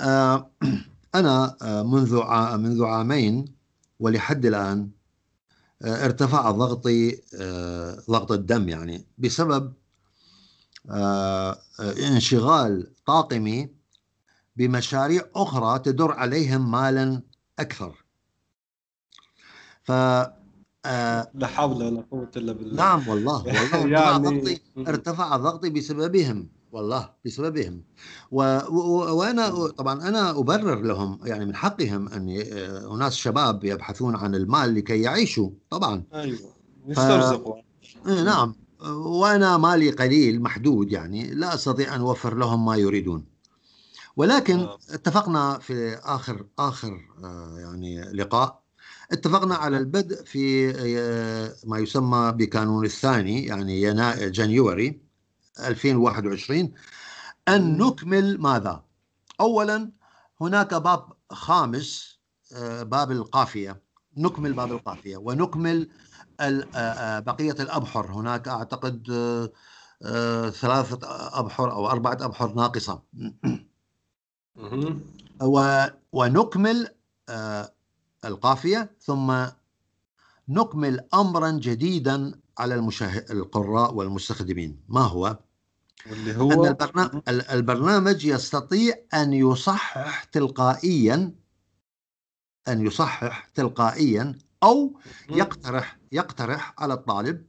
آه، 0.00 0.50
أنا 1.14 1.56
آه، 1.62 1.82
منذ 1.82 2.22
منذ 2.58 2.84
عامين 2.84 3.44
ولحد 4.00 4.46
الآن 4.46 4.90
آه، 5.82 6.04
ارتفع 6.04 6.50
ضغطي 6.50 7.20
ضغط 8.10 8.32
الدم 8.32 8.68
يعني 8.68 9.06
بسبب 9.18 9.72
انشغال 11.80 12.92
طاقمي 13.06 13.68
بمشاريع 14.56 15.22
أخرى 15.36 15.78
تدر 15.78 16.12
عليهم 16.12 16.70
مالا 16.70 17.22
أكثر. 17.58 18.04
ف 19.84 19.92
آه، 20.86 21.30
لا 21.34 21.46
حول 21.46 21.82
ولا 21.84 22.04
قوة 22.10 22.30
إلا 22.36 22.52
بالله. 22.52 22.74
نعم 22.76 23.08
والله 23.08 23.44
والله. 23.44 23.60
ارتفع 23.62 23.86
يعني- 23.88 24.40
ضغطي 24.40 24.60
ارتفع 24.88 25.36
ضغطي 25.36 25.70
بسببهم 25.70 26.48
والله 26.72 27.10
بسببهم. 27.26 27.82
و... 28.30 28.58
و... 28.68 29.16
وأنا 29.18 29.48
طبعا 29.68 30.08
أنا 30.08 30.30
أبرر 30.30 30.80
لهم 30.82 31.18
يعني 31.24 31.46
من 31.46 31.54
حقهم 31.56 32.08
أن 32.08 32.28
ي... 32.28 32.42
اناس 32.94 33.14
شباب 33.14 33.64
يبحثون 33.64 34.16
عن 34.16 34.34
المال 34.34 34.74
لكي 34.74 35.02
يعيشوا 35.02 35.50
طبعا. 35.70 36.02
أيوة 36.14 36.38
يسترزقوا 36.86 37.54
إيه 38.06 38.22
نعم. 38.22 38.54
وأنا 38.90 39.56
مالي 39.56 39.90
قليل 39.90 40.42
محدود 40.42 40.92
يعني 40.92 41.30
لا 41.34 41.54
أستطيع 41.54 41.94
أن 41.96 42.00
أوفر 42.00 42.34
لهم 42.36 42.64
ما 42.66 42.76
يريدون. 42.76 43.24
ولكن 44.16 44.58
آه. 44.58 44.78
اتفقنا 44.90 45.58
في 45.58 45.94
آخر 46.04 46.46
آخر 46.58 47.00
آه، 47.24 47.58
يعني 47.58 48.00
لقاء. 48.12 48.59
اتفقنا 49.12 49.54
على 49.54 49.78
البدء 49.78 50.24
في 50.24 50.70
آه، 50.98 51.52
ما 51.66 51.78
يسمى 51.78 52.32
بكانون 52.32 52.84
الثاني 52.84 53.44
يعني 53.46 53.82
يناير 53.82 54.28
جانيوري 54.28 55.00
2021 55.66 56.72
أن 57.48 57.78
نكمل 57.78 58.40
ماذا؟ 58.40 58.84
اولا 59.40 59.90
هناك 60.40 60.74
باب 60.74 61.12
خامس 61.30 62.18
آه، 62.56 62.82
باب 62.82 63.10
القافية. 63.12 63.82
نكمل 64.16 64.52
باب 64.52 64.72
القافية 64.72 65.16
ونكمل 65.16 65.88
آه، 66.40 67.18
بقية 67.18 67.52
الأبحر. 67.60 68.12
هناك 68.12 68.48
أعتقد 68.48 69.10
آه، 69.10 69.50
آه، 70.02 70.50
ثلاثة 70.50 70.98
أبحر 71.38 71.72
أو 71.72 71.90
أربعة 71.90 72.18
أبحر 72.20 72.54
ناقصة. 72.54 73.02
مهم. 74.56 75.00
و- 75.42 75.86
ونكمل 76.12 76.88
القافية 78.24 78.90
ثم 79.00 79.46
نكمل 80.48 81.00
أمرا 81.14 81.50
جديدا 81.50 82.40
على 82.58 82.74
المشاهد 82.74 83.30
القراء 83.30 83.94
والمستخدمين 83.94 84.80
ما 84.88 85.00
هو؟ 85.00 85.38
واللي 86.10 86.30
أن 86.30 86.36
هو 86.36 86.64
البرنا... 86.66 87.22
ال- 87.28 87.48
البرنامج 87.50 88.24
يستطيع 88.24 88.94
أن 89.14 89.32
يصحح 89.32 90.24
تلقائيا 90.24 91.34
أن 92.68 92.86
يصحح 92.86 93.46
تلقائيا 93.54 94.38
أو 94.62 94.98
يقترح 95.30 95.98
يقترح 96.12 96.74
على 96.78 96.94
الطالب 96.94 97.46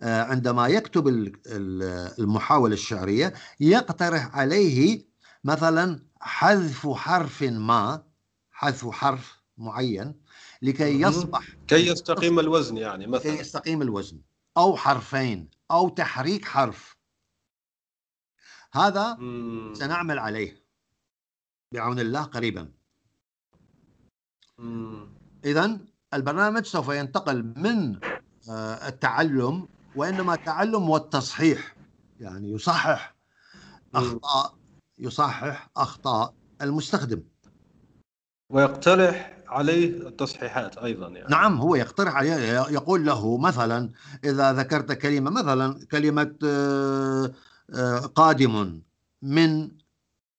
آه، 0.00 0.22
عندما 0.22 0.68
يكتب 0.68 1.08
ال- 1.08 1.32
ال- 1.46 2.12
المحاولة 2.18 2.74
الشعرية 2.74 3.34
يقترح 3.60 4.36
عليه 4.36 5.06
مثلا 5.44 6.02
حذف 6.20 6.88
حرف 6.88 7.42
ما 7.42 8.02
حذف 8.50 8.90
حرف 8.90 9.37
معين 9.58 10.14
لكي. 10.62 11.00
يصبح 11.00 11.48
كي 11.68 11.86
يستقيم 11.86 12.40
الوزن 12.40 12.76
يعني 12.76 13.04
كي 13.04 13.10
مثلا 13.10 13.32
يستقيم 13.32 13.82
الوزن 13.82 14.20
أو 14.56 14.76
حرفين 14.76 15.50
أو 15.70 15.88
تحريك 15.88 16.44
حرف 16.44 16.96
هذا 18.72 19.14
مم. 19.14 19.74
سنعمل 19.74 20.18
عليه 20.18 20.64
بعون 21.74 21.98
الله 22.00 22.22
قريبا. 22.22 22.72
إذا 25.44 25.78
البرنامج 26.14 26.64
سوف 26.64 26.88
ينتقل 26.88 27.42
من 27.56 28.00
آه، 28.50 28.88
التعلم 28.88 29.68
وإنما 29.96 30.34
التعلم 30.34 30.90
والتصحيح 30.90 31.76
يعني 32.20 32.50
يصحح. 32.50 33.14
أخطاء 33.94 34.58
يصحح 34.98 35.70
أخطاء 35.76 36.34
المستخدم 36.62 37.22
ويقترح 38.52 39.37
عليه 39.48 40.08
التصحيحات 40.08 40.78
أيضا 40.78 41.08
يعني 41.08 41.28
نعم 41.30 41.60
هو 41.60 41.74
يقترح 41.74 42.16
عليه 42.16 42.60
يقول 42.70 43.06
له 43.06 43.38
مثلا 43.38 43.90
إذا 44.24 44.52
ذكرت 44.52 44.92
كلمة 44.92 45.30
مثلا 45.30 45.86
كلمة 45.86 46.34
آه، 46.44 47.32
آه، 47.74 47.98
قادم 47.98 48.80
من 49.22 49.70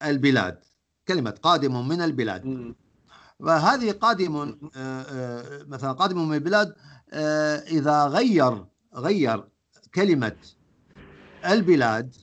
البلاد 0.04 0.60
كلمة 1.08 1.36
قادم 1.44 1.88
من 1.88 2.02
البلاد 2.02 2.46
مم. 2.46 2.76
وهذه 3.40 3.92
قادم 3.92 4.58
آه، 4.76 5.64
مثلا 5.68 5.92
قادم 5.92 6.28
من 6.30 6.36
البلاد 6.36 6.76
إذا 7.68 8.06
غير 8.06 8.66
غير 8.96 9.44
كلمة 9.96 10.36
البلاد 11.46 12.16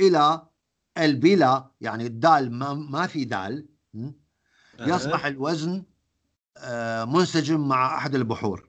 إلى 0.00 0.42
البلا 0.98 1.70
يعني 1.80 2.06
الدال 2.06 2.52
ما, 2.52 2.74
ما 2.74 3.06
في 3.06 3.24
دال? 3.24 3.75
يصبح 4.80 5.26
الوزن 5.26 5.82
آه، 6.58 7.04
منسجم 7.04 7.68
مع 7.68 7.96
أحد 7.98 8.14
البحور. 8.14 8.68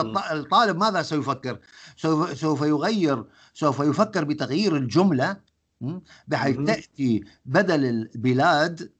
الط- 0.00 0.32
الطالب 0.32 0.76
ماذا 0.76 1.02
سيفكر؟ 1.02 1.58
سوف 1.96 2.38
سوف 2.38 2.62
يغير 2.62 3.24
سوف 3.54 3.80
يفكر 3.80 4.24
بتغيير 4.24 4.76
الجملة 4.76 5.36
م? 5.80 5.98
بحيث. 6.28 6.56
تأتي 6.66 7.24
بدل 7.46 7.84
البلاد 7.84 8.90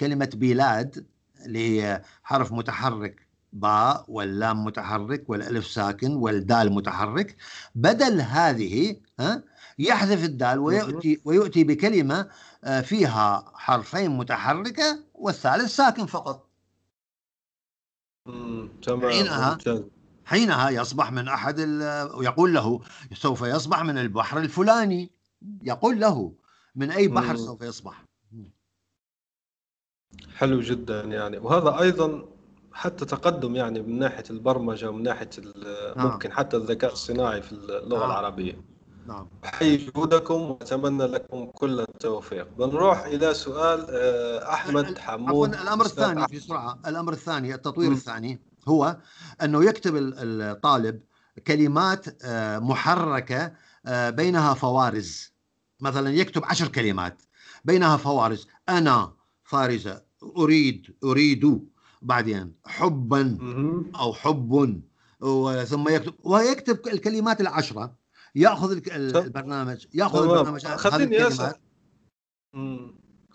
كلمة 0.00 0.30
بلاد 0.34 1.06
اللي 1.46 1.82
هي 1.82 2.02
حرف 2.22 2.52
متحرك 2.52 3.26
باء 3.52 4.04
واللام 4.08 4.64
متحرك 4.64 5.24
والألف 5.30 5.66
ساكن 5.66 6.14
والدال 6.14 6.72
متحرك 6.72 7.36
بدل 7.74 8.20
هذه 8.20 8.96
ها 9.20 9.42
يحذف 9.78 10.24
الدال 10.24 10.58
ويأتي 10.58 11.20
ويؤتي 11.24 11.64
بكلمة 11.64 12.14
آه، 12.20 12.28
فيها 12.84 13.52
حرفين 13.54 14.10
متحركة 14.10 15.04
والثالث 15.14 15.76
ساكن 15.76 16.06
فقط. 16.06 16.50
تمام 18.82 19.10
حينها 19.10 19.58
حينها 20.24 20.70
يصبح 20.70 21.12
من 21.12 21.28
أحد 21.28 21.60
ويقول 22.14 22.54
له 22.54 22.80
سوف 23.12 23.42
يصبح 23.42 23.82
من 23.82 23.98
البحر 23.98 24.38
الفلاني 24.38 25.10
يقول 25.62 26.00
له 26.00 26.34
من 26.74 26.90
أي 26.90 27.08
بحر 27.08 27.30
مم. 27.32 27.36
سوف 27.36 27.62
يصبح 27.62 28.04
حلو 30.36 30.60
جدا 30.60 31.00
يعني 31.00 31.38
وهذا 31.38 31.78
أيضا 31.80 32.24
حتى 32.72 33.04
تقدم 33.04 33.56
يعني 33.56 33.82
من 33.82 33.98
ناحية 33.98 34.24
البرمجة 34.30 34.90
ومن 34.90 35.02
ناحية 35.02 35.30
ال- 35.38 35.96
نعم. 35.98 36.06
ممكن 36.06 36.32
حتى 36.32 36.56
الذكاء 36.56 36.92
الصناعي 36.92 37.42
في 37.42 37.52
اللغة 37.52 37.98
نعم. 38.00 38.10
العربية 38.10 38.73
نعم. 39.06 39.26
احيي 39.44 39.76
جهودكم 39.76 40.34
وأتمنى 40.34 41.04
لكم 41.04 41.44
كل 41.46 41.80
التوفيق. 41.80 42.48
بنروح 42.58 43.04
إلى 43.04 43.34
سؤال 43.34 43.86
آه، 43.90 44.52
أحمد 44.52 44.86
عفوا 44.86 45.00
حمود. 45.00 45.54
الأمر 45.54 45.86
أستاذ 45.86 46.02
الثاني 46.04 46.24
أحمد. 46.24 46.36
بسرعة. 46.36 46.78
الأمر 46.86 47.12
الثاني 47.12 47.54
التطوير 47.54 47.88
مم. 47.90 47.94
الثاني 47.96 48.40
هو 48.68 48.96
أنه 49.42 49.64
يكتب 49.64 49.96
ال- 49.96 50.42
الطالب 50.42 51.00
كلمات 51.46 52.04
آه، 52.24 52.58
محركة 52.58 53.52
آه، 53.86 54.10
بينها 54.10 54.54
فوارز. 54.54 55.32
مثلا 55.80 56.10
يكتب 56.10 56.44
عشر 56.44 56.68
كلمات 56.68 57.22
بينها 57.64 57.96
فوارز. 57.96 58.46
أنا 58.68 59.12
فارزة. 59.44 60.02
أريد 60.36 60.96
أريد 61.04 61.64
بعدين 62.02 62.54
حبا. 62.66 63.38
أو 64.00 64.12
حب. 64.14 64.80
ثم 65.66 65.88
يكتب 65.88 66.14
ويكتب 66.24 66.78
الكلمات 66.86 67.40
العشرة. 67.40 68.03
ياخذ. 68.34 68.72
البرنامج 68.72 69.86
ياخذ 69.94 70.22
البرنامج 70.22 70.66
خليني 70.66 71.26
أسأل. 71.26 71.54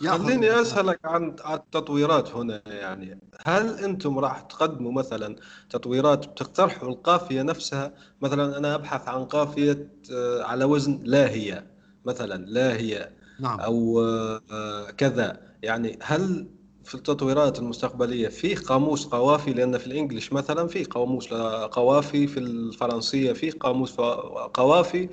خليني. 0.08 0.62
أسألك 0.62 1.00
عن 1.06 1.36
التطويرات 1.54 2.32
هنا 2.32 2.62
يعني. 2.68 3.20
هل 3.46 3.80
أنتم 3.80 4.20
راح 4.20 4.42
تقدموا 4.42 4.92
مثلا 4.92 5.36
تطويرات 5.70 6.28
بتقترحوا 6.28 6.90
القافية 6.90 7.42
نفسها؟ 7.42 7.94
مثلا 8.22 8.58
أنا 8.58 8.76
أبحث 8.76 9.08
عن 9.08 9.26
قافية 9.26 9.90
آه، 10.12 10.44
على 10.44 10.66
وزن 10.66 11.00
لا 11.04 11.30
هي 11.30 11.64
مثلا 12.06 12.46
لا 12.46 12.78
هي 12.78 13.12
نعم. 13.40 13.60
أو 13.60 14.02
آه، 14.02 14.42
آه، 14.52 14.92
كذا. 14.92 15.42
يعني 15.64 16.00
هل 16.02 16.48
في 16.90 16.96
التطويرات 16.96 17.60
المستقبلية 17.60 18.28
في 18.28 18.56
قاموس 18.56 19.06
قوافي 19.06 19.54
لأن 19.54 19.78
في 19.78 19.88
الإنجليش 19.88 20.34
مثلا 20.34 20.68
في 20.68 20.84
قاموس 20.84 21.28
قوافي 21.72 22.28
في 22.28 22.40
الفرنسية 22.40 23.34
في 23.34 23.50
قاموس 23.52 23.92
قوافي 24.54 25.10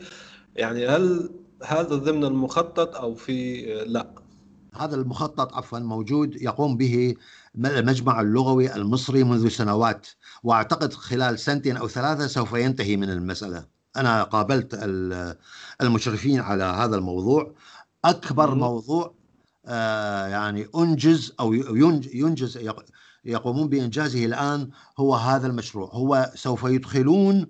يعني 0.56 0.86
هل 0.86 1.30
هذا 1.64 1.96
ضمن 1.96 2.24
المخطط 2.24 2.96
أو 2.96 3.14
في 3.14 3.64
آه، 3.80 3.84
لا 3.84 4.10
هذا 4.74 4.96
المخطط 4.96 5.54
عفوا 5.54 5.78
موجود 5.78 6.42
يقوم 6.42 6.76
به 6.76 7.14
المجمع 7.64 8.20
اللغوي 8.20 8.74
المصري 8.74 9.24
منذ 9.24 9.48
سنوات 9.48 10.06
وأعتقد 10.42 10.92
خلال 10.92 11.38
سنتين 11.38 11.76
أو 11.76 11.88
ثلاثة 11.88 12.26
سوف 12.26 12.52
ينتهي 12.52 12.96
من 12.96 13.10
المسألة. 13.10 13.66
أنا 13.96 14.22
قابلت 14.22 14.74
ال- 14.74 15.36
المشرفين 15.80 16.40
على 16.40 16.64
هذا 16.64 16.96
الموضوع 16.96 17.52
أكبر. 18.04 18.54
موضوع 18.54 19.04
آه، 19.06 19.25
يعني 20.30 20.66
أنجز 20.76 21.32
أو 21.40 21.54
ينج- 21.54 22.14
ينجز 22.14 22.56
يق- 22.58 22.84
يقومون 23.24 23.68
بإنجازه 23.68 24.24
الآن 24.24 24.70
هو 24.98 25.14
هذا 25.14 25.46
المشروع. 25.46 25.90
هو 25.92 26.32
سوف 26.34 26.64
يدخلون 26.64 27.46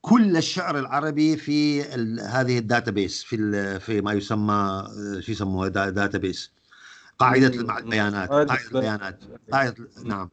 كل 0.00 0.36
الشعر 0.36 0.78
العربي 0.78 1.36
في 1.36 1.82
هذه 2.20 2.58
ال 2.58 2.65
database 2.65 3.22
في 3.22 3.80
في 3.80 4.00
ما 4.00 4.12
يسمى 4.12 4.52
آه، 4.54 5.20
شو 5.20 5.32
يسموها 5.32 5.68
da- 5.68 5.90
database. 5.90 6.50
المع- 7.60 7.78
البيانات 7.78 8.28
قاعدة 8.28 8.46
قاعدة 8.54 8.64
البيانات. 8.74 9.20
قاعدة 9.52 9.74
نعم. 10.04 10.30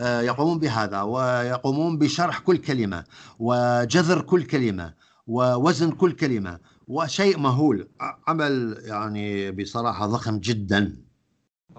آه، 0.00 0.20
يقومون 0.20 0.58
بهذا 0.58 1.02
ويقومون 1.02 1.98
بشرح 1.98 2.38
كل 2.38 2.56
كلمة 2.56 3.04
وجذر 3.38 4.20
كل 4.20 4.42
كلمة 4.42 4.94
ووزن 5.26 5.90
كل 5.90 6.12
كلمة 6.12 6.58
وشيء 6.92 7.38
مهول. 7.38 7.88
عمل 8.26 8.82
يعني 8.84 9.50
بصراحة 9.50 10.06
ضخم 10.06 10.38
جدا. 10.38 10.96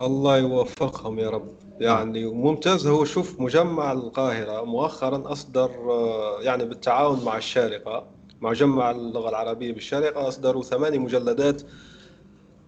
الله 0.02 0.38
يوفقهم 0.38 1.20
يا 1.20 1.30
رب. 1.30 1.56
يعني 1.80 2.26
ممتاز. 2.26 2.88
هو 2.88 3.06
شوف 3.06 3.40
مجمع 3.40 3.92
القاهرة 3.92 4.66
مؤخرا 4.66 5.32
أصدر 5.32 5.72
آه، 5.92 6.42
يعني 6.42 6.66
بالتعاون 6.66 7.26
مع 7.26 7.38
الشارقة 7.38 8.08
مع 8.42 8.50
مجمع 8.50 8.92
اللغة 8.92 9.30
العربية 9.30 9.74
بالشارقة 9.74 10.28
أصدروا 10.28 10.64
ثماني 10.64 11.00
مجلدات 11.00 11.62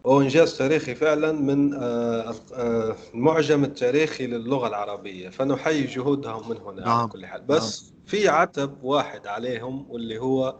وهو 0.03 0.21
إنجاز 0.21 0.57
تاريخي 0.57 0.95
فعلا 0.95 1.31
من 1.31 1.73
آه، 1.73 2.35
آه، 2.53 2.95
المعجم 3.13 3.63
التاريخي 3.63 4.27
للغة 4.27 4.67
العربية. 4.67 5.29
فنحيي 5.29 5.83
جهودهم 5.83 6.49
من 6.49 6.57
هنا 6.57 6.81
على 6.81 6.97
نعم. 6.97 7.07
كل 7.07 7.25
حال. 7.25 7.41
بس 7.41 7.93
في 8.05 8.27
عتب 8.27 8.83
واحد 8.83 9.27
عليهم 9.27 9.85
واللي 9.89 10.19
هو 10.19 10.55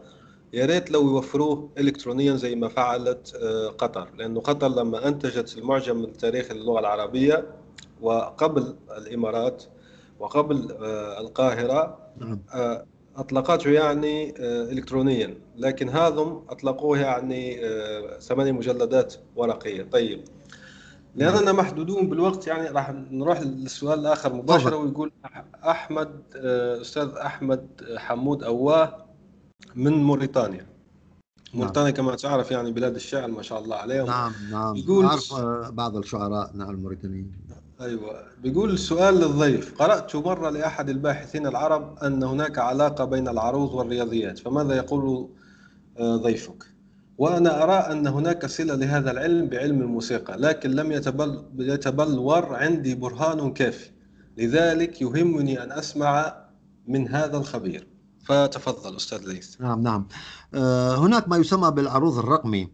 يا 0.52 0.66
ريت 0.66 0.90
لو 0.90 1.02
يوفروه 1.02 1.70
الكترونيا 1.78 2.36
زي 2.36 2.54
ما 2.54 2.68
فعلت 2.68 3.34
آه، 3.42 3.68
قطر. 3.68 4.08
لأنه 4.18 4.40
قطر 4.40 4.68
لما 4.68 5.08
أنتجت 5.08 5.58
المعجم 5.58 6.04
التاريخي 6.04 6.54
للغه 6.54 6.80
العربية 6.80 7.46
وقبل 8.00 8.74
الإمارات 8.96 9.64
وقبل 10.18 10.76
آه، 10.82 11.20
القاهرة 11.20 11.98
نعم. 12.18 12.40
آه، 12.54 12.86
أطلقته 13.16 13.70
يعني 13.70 14.34
الكترونيا. 14.40 15.38
لكن 15.56 15.88
هذم 15.88 16.42
أطلقوه 16.48 16.98
يعني 16.98 17.60
ثمانية 18.20 18.52
مجلدات 18.52 19.14
ورقية. 19.36 19.82
طيب. 19.82 20.24
لاننا 21.14 21.52
محدودون 21.52 22.08
بالوقت 22.08 22.46
يعني 22.46 22.68
راح 22.68 22.90
نروح 23.10 23.40
للسؤال 23.40 23.98
الآخر 23.98 24.32
مباشرة. 24.32 24.76
ويقول 24.76 25.12
أحمد 25.68 26.20
أستاذ 26.80 27.08
أحمد 27.08 27.68
حمود 27.96 28.44
أواه. 28.44 29.05
من 29.76 29.92
موريتانيا. 29.92 30.66
موريتانيا 31.54 31.90
كما 31.90 32.14
تعرف 32.14 32.50
يعني 32.50 32.72
بلاد 32.72 32.94
الشعر 32.94 33.28
ما 33.30 33.42
شاء 33.42 33.58
الله 33.64 33.76
عليهم. 33.76 34.06
نعم 34.06 34.32
نعم. 34.50 34.76
يقول- 34.76 35.04
أعرف 35.04 35.34
بعض 35.70 35.96
الشعراء 35.96 36.50
نعم 36.54 36.70
الموريتانيين. 36.70 37.32
أيوه. 37.80 38.22
بيقول 38.42 38.70
السؤال 38.70 39.14
للضيف. 39.14 39.74
قرأت 39.82 40.16
مرة 40.16 40.50
لأحد 40.50 40.88
الباحثين 40.90 41.46
العرب 41.46 41.98
أن 41.98 42.22
هناك 42.22 42.58
علاقة 42.58 43.04
بين 43.04 43.28
العروض 43.28 43.74
والرياضيات. 43.74 44.38
فماذا 44.38 44.76
يقول 44.76 45.28
آه، 45.98 46.16
ضيفك؟ 46.16 46.64
وأنا 47.18 47.62
أرى 47.62 47.72
أن 47.92 48.06
هناك 48.06 48.46
صلة 48.46 48.74
لهذا 48.74 49.10
العلم 49.10 49.46
بعلم 49.48 49.80
الموسيقى 49.82 50.36
لكن 50.38 50.70
لم 50.70 50.92
يتبل 50.92 51.42
يتبلور 51.58 52.54
عندي 52.54 52.94
برهان 52.94 53.52
كافي. 53.52 53.90
لذلك 54.38 55.02
يهمني 55.02 55.62
أن 55.62 55.72
أسمع 55.72 56.36
من 56.88 57.08
هذا 57.08 57.36
الخبير. 57.36 57.86
فتفضل 58.26 58.96
أستاذ 58.96 59.18
ليث. 59.28 59.60
نعم 59.60 59.82
نعم. 59.82 60.08
آه، 60.54 60.96
هناك 60.96 61.28
ما 61.28 61.36
يسمى 61.36 61.70
بالعروض 61.70 62.18
الرقمي. 62.18 62.68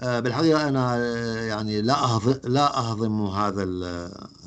آه، 0.00 0.20
بالحقيقة 0.20 0.68
أنا 0.68 0.96
آه، 0.96 1.40
يعني 1.40 1.82
لا 1.82 2.04
أهضم 2.04 2.34
لا 2.44 2.78
أهضم 2.78 3.26
هذا 3.26 3.62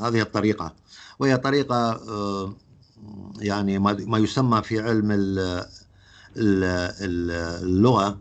هذه 0.01 0.21
الطريقة. 0.21 0.75
وهي 1.19 1.37
طريقة 1.37 1.75
آه، 1.91 2.53
يعني 3.39 3.79
ما 3.79 4.17
يسمى 4.17 4.61
في 4.61 4.79
علم 4.79 5.11
ال- 5.11 5.39
ال- 6.37 6.63
ال- 7.01 7.63
اللغة 7.63 8.19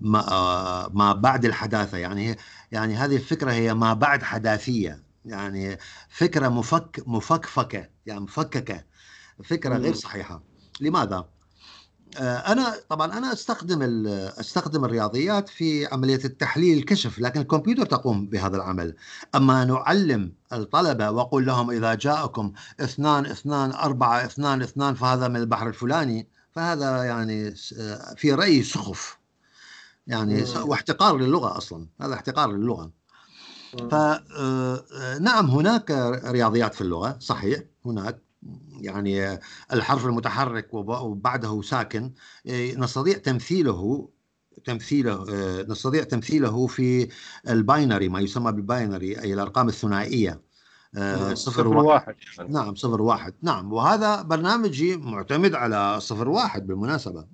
ما 0.00 0.88
ما 0.92 1.12
بعد 1.12 1.44
الحداثة. 1.44 1.98
يعني 1.98 2.36
يعني 2.72 2.96
هذه 2.96 3.16
الفكرة 3.16 3.52
هي 3.52 3.74
ما 3.74 3.94
بعد 3.94 4.22
حداثية. 4.22 5.02
يعني 5.24 5.78
فكرة 6.08 6.48
مفك 6.48 7.02
مفكفكة 7.06 7.88
يعني 8.06 8.20
مفككة. 8.20 8.84
فكرة 9.44 9.74
مم. 9.74 9.82
غير 9.82 9.94
صحيحة. 9.94 10.42
لماذا؟ 10.80 11.24
آه، 12.18 12.52
أنا 12.52 12.74
طبعا 12.88 13.18
أنا 13.18 13.32
أستخدم 13.32 14.06
أستخدم 14.40 14.84
الرياضيات 14.84 15.48
في 15.48 15.86
عملية 15.86 16.24
التحليل 16.24 16.78
الكشف 16.78 17.18
لكن 17.18 17.40
الكمبيوتر 17.40 17.86
تقوم 17.86 18.26
بهذا 18.26 18.56
العمل. 18.56 18.94
أما 19.34 19.64
نعلم 19.64 20.32
الطلبة 20.52 21.10
وأقول 21.10 21.46
لهم 21.46 21.70
إذا 21.70 21.94
جاءكم 21.94 22.52
اثنان 22.80 23.26
اثنان 23.26 23.72
أربعة 23.72 24.24
اثنان 24.24 24.62
اثنان 24.62 24.94
فهذا 24.94 25.28
من 25.28 25.36
البحر 25.36 25.68
الفلاني 25.68 26.28
فهذا 26.52 27.04
يعني 27.04 27.54
آه، 27.78 28.14
في 28.16 28.32
رأيي 28.32 28.62
سخف. 28.62 29.18
يعني. 30.06 30.44
واحتقار 30.56 31.18
للغة 31.18 31.56
أصلا 31.56 31.86
هذا 32.00 32.14
احتقار 32.14 32.52
للغة. 32.52 32.90
فنعم 33.90 35.50
هناك 35.50 35.90
رياضيات 36.24 36.74
في 36.74 36.80
اللغة 36.80 37.16
صحيح 37.20 37.60
هناك. 37.86 38.27
يعني 38.80 39.38
الحرف 39.72 40.06
المتحرك 40.06 40.74
وب- 40.74 40.88
وبعده 41.02 41.62
ساكن 41.62 42.12
آه، 42.46 42.74
نستطيع 42.74 43.18
تمثيله 43.18 44.08
تمثيله 44.64 45.24
آه، 45.34 45.62
نستطيع 45.68 46.02
تمثيله 46.02 46.66
في 46.66 47.08
ال 47.48 47.57
binary 47.57 48.08
ما 48.08 48.20
يسمى 48.20 48.52
بال 48.52 48.69
binary 48.69 49.20
أي 49.20 49.34
الأرقام 49.34 49.68
الثنائية 49.68 50.40
آه، 50.96 51.34
صفر 51.34 51.68
واحد 51.68 51.84
واحد 51.86 52.14
يعني. 52.38 52.52
نعم 52.52 52.74
صفر 52.74 53.02
واحد 53.02 53.34
نعم 53.42 53.72
وهذا 53.72 54.22
برنامجي 54.22 54.96
معتمد 54.96 55.54
على 55.54 56.00
صفر 56.00 56.28
واحد 56.28 56.66
بالمناسبة. 56.66 57.26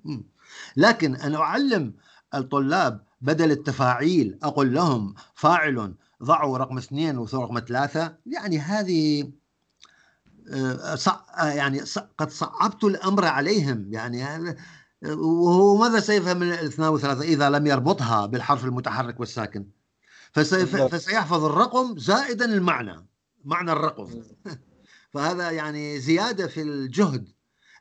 لكن 0.77 1.15
أن 1.15 1.35
أعلم 1.35 1.93
الطلاب 2.35 3.01
بدل 3.21 3.51
التفاعيل 3.51 4.39
أقول 4.43 4.73
لهم 4.73 5.15
فاعل 5.35 5.93
ضعوا 6.23 6.57
رقم 6.57 6.77
اثنين 6.77 7.17
ورقم 7.17 7.59
ثلاثة 7.59 8.15
يعني 8.25 8.59
هذه 8.59 9.31
يعني 11.37 11.85
ص- 11.85 11.99
قد 12.17 12.29
صعبت 12.29 12.83
الأمر 12.83 13.25
عليهم. 13.25 13.93
يعني 13.93 14.55
وهو 15.03 15.77
ماذا 15.77 15.99
سيفهم 15.99 16.37
من 16.37 16.51
الاثنان 16.53 16.89
والثلاثة؟ 16.89 17.21
إذا 17.21 17.49
لم 17.49 17.67
يربطها 17.67 18.25
بالحرف 18.25 18.65
المتحرك 18.65 19.19
والساكن. 19.19 19.65
فسيف. 20.31 20.75
فسيحفظ 20.75 21.43
الرقم 21.45 21.97
زائدا 21.97 22.45
المعنى 22.45 23.07
معنى 23.45 23.71
الرقم. 23.71 24.09
فهذا 25.13 25.51
يعني 25.51 25.99
زيادة 25.99 26.47
في 26.47 26.61
الجهد. 26.61 27.29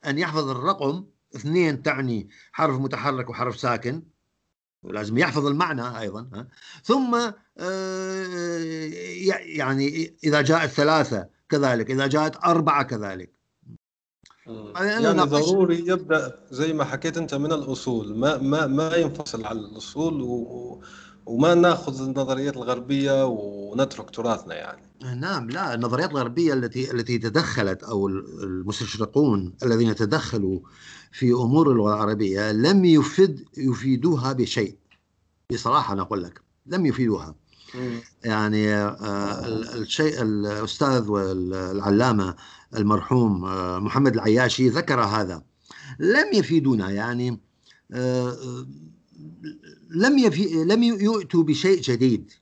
أن 0.07 0.19
يحفظ 0.19 0.49
الرقم 0.49 1.05
اثنين 1.37 1.83
تعني 1.83 2.29
حرف 2.53 2.79
متحرك 2.81 3.31
وحرف 3.31 3.61
ساكن. 3.61 4.03
ولازم 4.83 5.19
يحفظ 5.19 5.47
المعنى 5.47 6.01
أيضا؟ 6.01 6.47
ثم 6.83 7.15
آه، 7.59 8.59
يعني 9.41 10.17
إذا 10.25 10.41
جاءت 10.41 10.71
ثلاثة 10.71 11.29
كذلك 11.49 11.91
إذا 11.91 12.07
جاءت 12.07 12.45
أربعة 12.45 12.83
كذلك. 12.83 13.35
يعني 14.77 15.13
ناقشت- 15.13 15.29
ضروري 15.29 15.79
يبدأ 15.89 16.39
زي 16.51 16.73
ما 16.73 16.85
حكيت 16.85 17.17
أنت 17.17 17.35
من 17.35 17.53
الأصول 17.53 18.19
ما 18.19 18.37
ما 18.39 18.67
ما 18.67 18.97
ينفصل 18.97 19.45
عن 19.45 19.57
الأصول 19.57 20.23
و 20.23 20.83
وما 21.27 21.55
ناخذ 21.55 22.03
النظريات 22.03 22.57
الغربية 22.57 23.27
ونترك 23.27 24.11
تراثنا 24.11 24.55
يعني. 24.55 24.83
نعم 25.21 25.51
لا 25.51 25.75
النظريات 25.75 26.11
الغربية 26.11 26.53
التي 26.53 26.91
التي 26.91 27.19
تدخلت 27.19 27.83
أو 27.83 28.09
المستشرقون 28.09 29.55
الذين 29.63 29.95
تدخلوا 29.95 30.61
في 31.13 31.33
أمور 31.33 31.73
اللغة 31.73 31.95
العربية 31.95 32.53
لم 32.53 32.85
يفيد 32.85 33.49
يفيدوها 33.57 34.33
بشيء. 34.33 34.77
بصراحة 35.53 35.93
أنا 35.95 36.03
أقول 36.03 36.23
لك 36.23 36.41
لم 36.67 36.87
يفيدوها. 36.87 37.35
يعني 38.25 38.75
آه، 38.75 39.47
ال- 39.47 39.69
الشيء 39.83 40.23
الأستاذ 40.23 41.09
والعلامة 41.11 42.35
المرحوم 42.77 43.45
آه، 43.45 43.79
محمد 43.79 44.15
العياشي 44.15 44.69
ذكر 44.69 45.01
هذا. 45.01 45.43
لم 45.99 46.27
يفيدونا 46.33 46.91
يعني 46.91 47.41
آه، 47.93 48.37
لم 49.91 50.19
يفي 50.19 50.65
لم 50.65 50.83
يؤتوا 50.83 51.43
بشيء 51.43 51.81
جديد. 51.81 52.33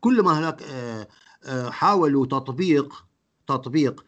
كل 0.00 0.22
ما 0.22 0.38
هناك 0.38 0.62
حاولوا 1.70 2.26
تطبيق 2.26 3.04
تطبيق 3.46 4.04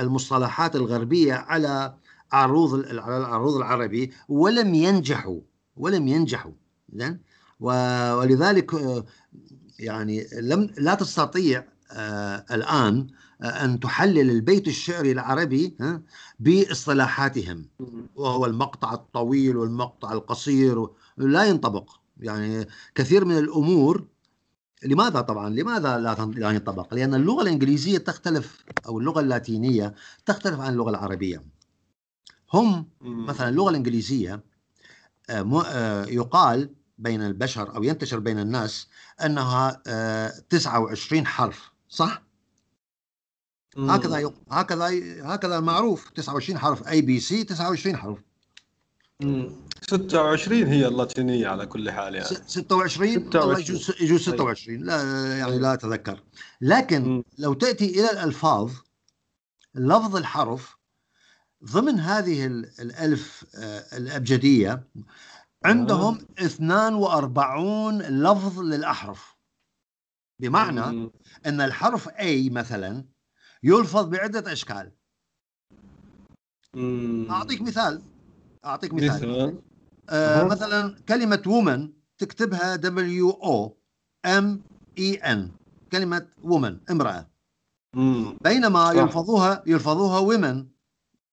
المصطلحات 0.00 0.76
الغربية 0.76 1.34
على 1.34 1.94
عروض 2.32 2.74
على 2.86 3.16
العروض 3.18 3.56
العربي 3.56 4.12
ولم 4.28 4.74
ينجحوا 4.74 5.40
ولم 5.76 6.08
ينجحوا. 6.08 6.52
زين؟ 6.92 7.20
ولذلك 7.60 9.04
يعني 9.78 10.26
لم 10.40 10.70
لا 10.78 10.94
تستطيع 10.94 11.64
آه، 11.92 12.44
الآن 12.50 13.06
آه، 13.42 13.64
أن 13.64 13.80
تحلل 13.80 14.30
البيت 14.30 14.68
الشعري 14.68 15.12
العربي 15.12 15.76
باصطلاحاتهم. 16.40 17.66
وهو 18.14 18.46
المقطع 18.46 18.94
الطويل 18.94 19.56
والمقطع 19.56 20.12
القصير 20.12 20.86
لا 21.16 21.44
ينطبق. 21.44 21.90
يعني 22.20 22.68
كثير 22.94 23.24
من 23.24 23.38
الأمور 23.38 24.04
لماذا 24.84 25.20
طبعا؟ 25.20 25.48
لماذا 25.50 25.98
لا 25.98 26.50
ينطبق؟ 26.50 26.94
لأن 26.94 27.14
اللغة 27.14 27.42
الإنجليزية 27.42 27.98
تختلف 27.98 28.64
أو 28.86 28.98
اللغة 28.98 29.20
اللاتينية 29.20 29.94
تختلف 30.26 30.60
عن 30.60 30.72
اللغة 30.72 30.90
العربية. 30.90 31.42
هم 32.52 32.86
مثلا 33.00 33.48
اللغة 33.48 33.70
الإنجليزية 33.70 34.40
آه، 35.30 36.04
يقال 36.04 36.70
بين 36.98 37.22
البشر 37.22 37.76
أو 37.76 37.82
ينتشر 37.82 38.18
بين 38.18 38.38
الناس 38.38 38.88
أنها 39.24 39.82
آه، 39.86 40.32
29 40.50 41.26
حرف 41.26 41.70
صح؟ 41.88 42.22
هكذا 43.78 44.18
يق- 44.18 44.42
هكذا 44.52 44.88
هكذا 45.34 45.60
معروف 45.60 46.10
29 46.10 46.58
حرف 46.58 46.88
اي 46.88 47.00
بي 47.00 47.20
سي 47.20 47.44
29 47.44 47.96
حرف. 47.96 48.18
مم. 49.20 49.52
26 49.82 50.62
هي 50.66 50.86
اللاتينية 50.86 51.48
على 51.48 51.66
كل 51.66 51.90
حال 51.90 52.14
يعني. 52.14 52.26
س- 52.28 52.42
26 52.46 53.30
والله 53.36 53.58
يجوز 53.58 53.92
يجوز 54.00 54.20
26 54.22 54.82
لا 54.84 55.36
يعني 55.38 55.58
لا 55.58 55.72
أتذكر. 55.74 56.22
لكن 56.60 57.02
مم. 57.04 57.22
لو 57.38 57.54
تأتي 57.54 58.00
إلى 58.00 58.10
الألفاظ 58.10 58.72
لفظ 59.74 60.16
الحرف 60.16 60.76
ضمن 61.64 62.00
هذه 62.00 62.46
ال- 62.46 62.70
الألف 62.80 63.44
آه، 63.54 63.96
الأبجدية 63.96 64.84
عندهم 65.66 66.18
42 66.38 68.02
لفظ 68.02 68.60
للأحرف. 68.60 69.36
بمعنى 70.42 70.80
مم. 70.80 71.10
إن 71.46 71.60
الحرف 71.60 72.08
A 72.08 72.52
مثلا 72.52 73.04
يلفظ 73.62 74.04
بعدة 74.08 74.52
أشكال. 74.52 74.92
مم. 76.74 77.26
أعطيك 77.30 77.62
مثال. 77.62 78.02
أعطيك 78.64 78.94
مثال. 78.94 79.58
آه. 80.08 80.44
مثلا 80.44 80.96
كلمة 81.08 81.42
women 81.46 81.92
تكتبها 82.18 82.76
W 82.76 83.30
O 83.30 83.76
M 84.26 84.62
E 84.98 85.14
N 85.14 85.50
كلمة 85.92 86.26
women 86.42 86.80
امرأة. 86.90 87.26
مم. 87.94 88.36
بينما 88.44 88.84
صح. 88.84 88.96
يلفظوها 88.96 89.62
يلفظوها 89.66 90.18
women 90.18 90.66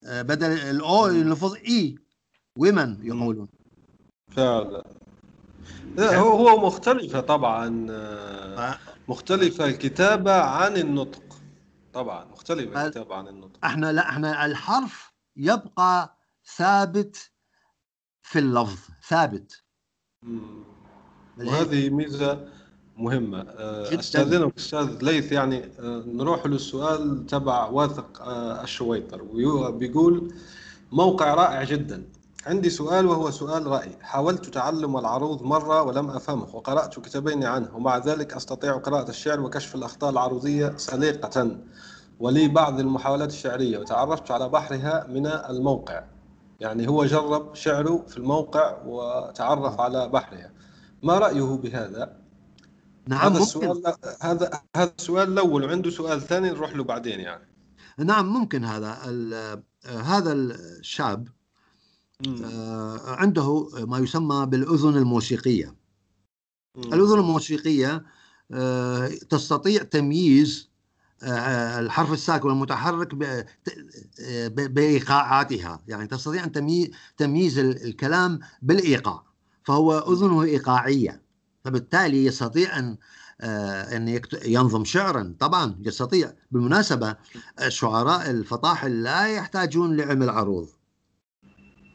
آه 0.04 0.22
بدل 0.22 0.52
ال 0.52 0.80
O 0.80 1.08
يلفظ 1.08 1.56
E 1.56 1.96
women 2.58 3.06
يقولون. 3.06 3.48
فعلا. 4.36 4.84
لا 5.96 6.18
هو 6.20 6.48
هو 6.50 6.68
مختلفة 6.68 7.20
طبعا 7.20 7.88
آه، 7.92 8.78
مختلفة 9.08 9.66
الكتابة 9.66 10.34
عن 10.34 10.78
النطق. 10.78 11.24
طبعا 11.94 12.26
مختلفة 12.26 12.82
ال- 12.82 12.86
الكتابة 12.86 13.16
عن 13.16 13.28
النطق. 13.28 13.66
إحنا 13.66 13.92
لا 13.92 14.10
إحنا 14.10 14.46
الحرف 14.46 15.14
يبقى 15.36 16.18
ثابت 16.56 17.32
في 18.22 18.40
اللفظ 18.40 18.80
ثابت. 19.08 19.64
وهذه 21.40 21.90
ميزة 21.90 22.48
مهمة. 22.98 23.40
آه،. 23.42 24.00
أستاذنك 24.00 24.58
أستاذ 24.58 24.98
ليث 25.02 25.32
يعني 25.32 25.64
آه، 25.80 26.04
نروح 26.08 26.46
للسؤال 26.46 27.26
تبع 27.26 27.66
واثق 27.66 28.22
الشويطر 28.62 29.22
بيقول 29.72 30.34
موقع 30.92 31.34
رائع 31.34 31.64
جدا. 31.64 32.04
عندي 32.46 32.70
سؤال 32.70 33.06
وهو 33.06 33.32
سؤال 33.32 33.68
رأي. 33.68 33.98
حاولت 34.02 34.46
تعلم 34.46 34.98
العروض 34.98 35.44
مرة 35.44 35.82
ولم 35.82 36.10
أفهمه 36.10 36.56
وقرأت 36.56 37.00
كتابين 37.00 37.44
عنه 37.44 37.76
ومع 37.76 37.98
ذلك 37.98 38.34
أستطيع 38.34 38.78
قراءة 38.78 39.10
الشعر 39.10 39.40
وكشف 39.40 39.76
الأخطاء 39.76 40.10
العروضية 40.10 40.78
سليقة. 40.78 41.58
ولي 42.20 42.48
بعض 42.48 42.80
المحاولات 42.80 43.30
الشعرية 43.30 43.78
وتعرفت 43.78 44.32
على 44.32 44.50
بحرها 44.50 45.08
من 45.10 45.28
الموقع. 45.28 46.04
يعني 46.60 46.88
هو 46.88 47.06
جرب 47.06 47.56
شعره 47.56 48.06
في 48.08 48.18
الموقع 48.18 48.78
وتعرف 48.86 49.80
على 49.80 50.10
بحرها. 50.10 50.52
ما 51.04 51.18
رأيه 51.20 51.58
بهذا؟ 51.58 52.18
نعم 53.08 53.20
هذا 53.20 53.30
ممكن. 53.30 53.42
السؤال 53.42 53.96
هذا 54.22 54.52
هذا 54.76 54.92
السؤال 55.00 55.34
الأول 55.34 55.66
وعنده 55.66 55.90
سؤال 55.90 56.22
ثاني 56.22 56.50
نروح 56.50 56.76
له 56.76 56.84
بعدين 56.84 57.20
يعني. 57.20 57.48
نعم 57.98 58.34
ممكن 58.34 58.64
هذا. 58.66 58.98
هذا 60.04 60.34
الشاب 60.34 61.28
عنده 63.06 63.70
ما 63.86 63.98
يسمى 64.00 64.46
بالأذن 64.46 64.98
الموسيقية. 64.98 65.76
الأذن 66.78 67.20
الموسيقية 67.20 68.06
آه، 68.52 69.08
تستطيع 69.30 69.84
تمييز 69.84 70.70
آه، 71.24 71.80
الحرف 71.80 72.14
الساكن 72.14 72.48
والمتحرك 72.50 73.16
ب- 73.16 73.46
ت- 73.66 73.78
ب- 74.48 74.74
بإيقاعاتها. 74.74 75.82
يعني 75.88 76.08
تستطيع 76.08 76.44
أن 76.44 76.52
تمي- 76.52 76.92
تمييز 77.18 77.60
ال- 77.60 77.86
الكلام 77.86 78.40
بالإيقاع 78.62 79.24
فهو 79.64 80.00
أذنه 80.14 80.44
إيقاعية. 80.44 81.22
فبالتالي 81.66 82.26
يستطيع 82.26 82.80
أن 82.80 82.98
آه، 83.42 83.98
أن 83.98 84.08
يكت- 84.08 84.46
ينظم 84.46 84.86
شعرا. 84.86 85.36
طبعا 85.40 85.76
يستطيع. 85.80 86.34
بالمناسبة 86.52 87.16
الشعراء 87.62 88.30
الفطاحل 88.30 89.04
لا 89.04 89.28
يحتاجون 89.28 89.98
لعلم 89.98 90.24
العروض 90.24 90.70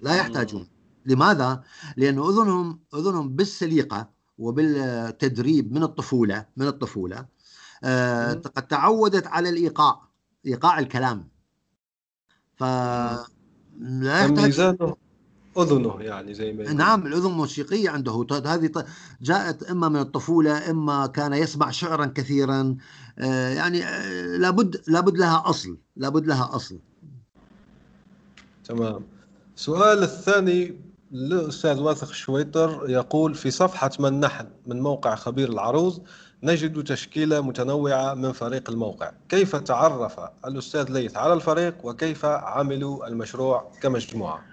لا 0.02 0.16
يحتاجون. 0.16 0.68
لماذا؟ 1.06 1.62
لأن 1.96 2.18
أذنهم 2.18 2.80
أذنهم 2.94 3.36
بالسليقة 3.36 4.10
وبالتدريب 4.38 5.72
من 5.72 5.82
الطفولة 5.82 6.46
من 6.56 6.66
الطفولة. 6.66 7.26
آه،. 7.84 8.32
قد 8.32 8.66
تعودت 8.66 9.26
على 9.26 9.48
الإيقاع 9.48 10.08
إيقاع 10.46 10.78
الكلام. 10.78 11.28
ف 12.56 12.64
لا 13.78 14.24
يحتاج. 14.24 14.76
أذنه 15.58 16.00
يعني 16.00 16.34
زي 16.34 16.52
ما 16.52 16.62
يقول. 16.62 16.76
نعم 16.76 17.06
الأذن 17.06 17.30
موسيقية 17.30 17.90
عنده. 17.90 18.26
هذه 18.30 18.84
جاءت 19.20 19.62
إما 19.62 19.88
من 19.88 20.00
الطفولة 20.00 20.70
إما 20.70 21.06
كان 21.06 21.32
يسمع 21.32 21.70
شعرا 21.70 22.06
كثيرا. 22.06 22.76
آه، 23.18 23.48
يعني 23.48 23.84
آه، 23.84 24.36
لابد 24.36 24.82
لابد 24.86 25.18
لها 25.18 25.42
أصل 25.46 25.78
لابد 25.96 26.26
لها 26.26 26.56
أصل. 26.56 26.78
تمام. 28.64 29.17
السؤال 29.58 30.02
الثاني 30.02 30.80
للأستاذ 31.12 31.80
واثق 31.80 32.12
شويطر 32.12 32.84
يقول 32.88 33.34
في 33.34 33.50
صفحة 33.50 33.90
من 34.00 34.20
نحن 34.20 34.46
من 34.66 34.80
موقع 34.80 35.14
خبير 35.14 35.48
العروض 35.48 36.02
نجد 36.42 36.84
تشكيلة 36.84 37.40
متنوعة 37.40 38.14
من 38.14 38.32
فريق 38.32 38.70
الموقع. 38.70 39.12
كيف 39.28 39.56
تعرف 39.56 40.20
الأستاذ 40.46 40.92
ليث 40.92 41.16
على 41.16 41.32
الفريق 41.32 41.86
وكيف 41.86 42.24
عملوا 42.24 43.06
المشروع 43.06 43.72
كمجموعة؟ 43.82 44.44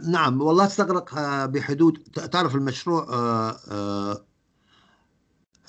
نعم 0.00 0.40
والله 0.40 0.64
أستغرق 0.64 1.14
بحدود. 1.44 1.98
تعرف 2.32 2.54
المشروع 2.54 3.02
آه، 3.02 3.56
آه، 3.70 4.24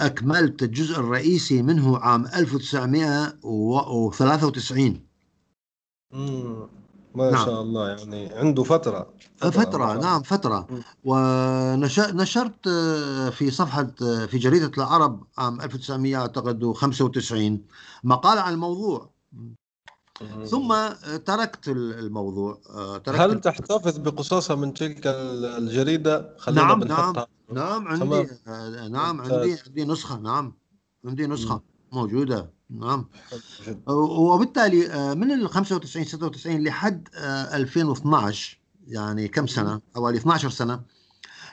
أكملت 0.01 0.63
الجزء 0.63 0.99
الرئيسي 0.99 1.61
منه 1.61 1.97
عام 1.97 2.25
1993 2.25 5.05
مم. 6.11 6.82
ما 7.15 7.31
نعم. 7.31 7.45
شاء 7.45 7.61
الله 7.61 7.89
يعني 7.89 8.33
عنده 8.33 8.63
فترة 8.63 9.13
فترة 9.37 9.85
ما- 9.85 9.93
نعم 10.01 10.21
فترة 10.23 10.67
مم. 10.69 10.81
ونشرت 11.03 12.69
في 13.31 13.51
صفحة 13.51 13.91
آه، 14.01 14.25
في 14.25 14.37
جريدة 14.37 14.71
العرب 14.77 15.23
عام 15.37 15.61
1995 15.61 17.65
مقال 18.03 18.37
عن 18.39 18.53
الموضوع. 18.53 19.13
ثم 20.45 20.71
آه، 20.71 21.17
تركت 21.25 21.67
الموضوع 21.67 22.61
آه، 22.69 22.97
تركت 22.97 23.19
هل 23.19 23.41
تحتفظ 23.41 23.97
بقصصها 23.97 24.55
من 24.55 24.73
تلك 24.73 25.01
الجريدة 25.07 26.35
خلينا 26.37 26.61
نعم، 26.61 26.79
بنحطها 26.79 27.27
نعم 27.53 27.87
عندي 27.87 28.05
تمام. 28.05 28.27
آه، 28.47 28.87
نعم. 28.87 29.21
عندي 29.21 29.57
عندي 29.67 29.85
نسخة 29.85 30.19
نعم 30.19 30.53
عندي 31.05 31.27
نسخة 31.27 31.61
موجودة 31.91 32.49
نعم. 32.73 33.05
وبالتالي 33.87 34.91
آه، 34.93 35.13
من 35.13 35.31
ال 35.31 35.49
95 35.49 36.05
96 36.05 36.63
لحد 36.63 37.07
آه، 37.15 37.55
2012 37.55 38.59
يعني 38.87 39.27
كم 39.27 39.47
سنة 39.47 39.81
حوالي 39.95 40.17
12 40.17 40.49
سنة 40.49 40.81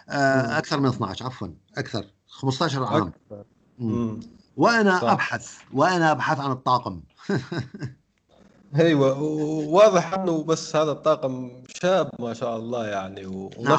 آه، 0.09 0.43
مم. 0.47 0.51
أكثر 0.53 0.81
من 0.81 0.87
12 0.89 1.25
عفوا 1.27 1.49
أكثر 1.79 2.05
15 2.29 2.85
عام 2.85 3.12
أكثر. 3.31 3.45
وأنا 4.57 4.99
صح. 5.01 5.11
أبحث 5.11 5.59
وأنا 5.73 6.11
أبحث 6.12 6.41
عن 6.41 6.51
الطاقم 6.51 7.01
أيوه 8.77 9.23
واضح 9.68 10.14
إنه 10.14 10.43
بس 10.45 10.77
هذا 10.77 10.93
الطاقم 10.93 11.51
شاب 11.83 12.11
ما 12.18 12.35
شاء 12.35 12.57
الله 12.57 12.87
يعني 12.87 13.27
و- 13.27 13.51
نعم. 13.61 13.79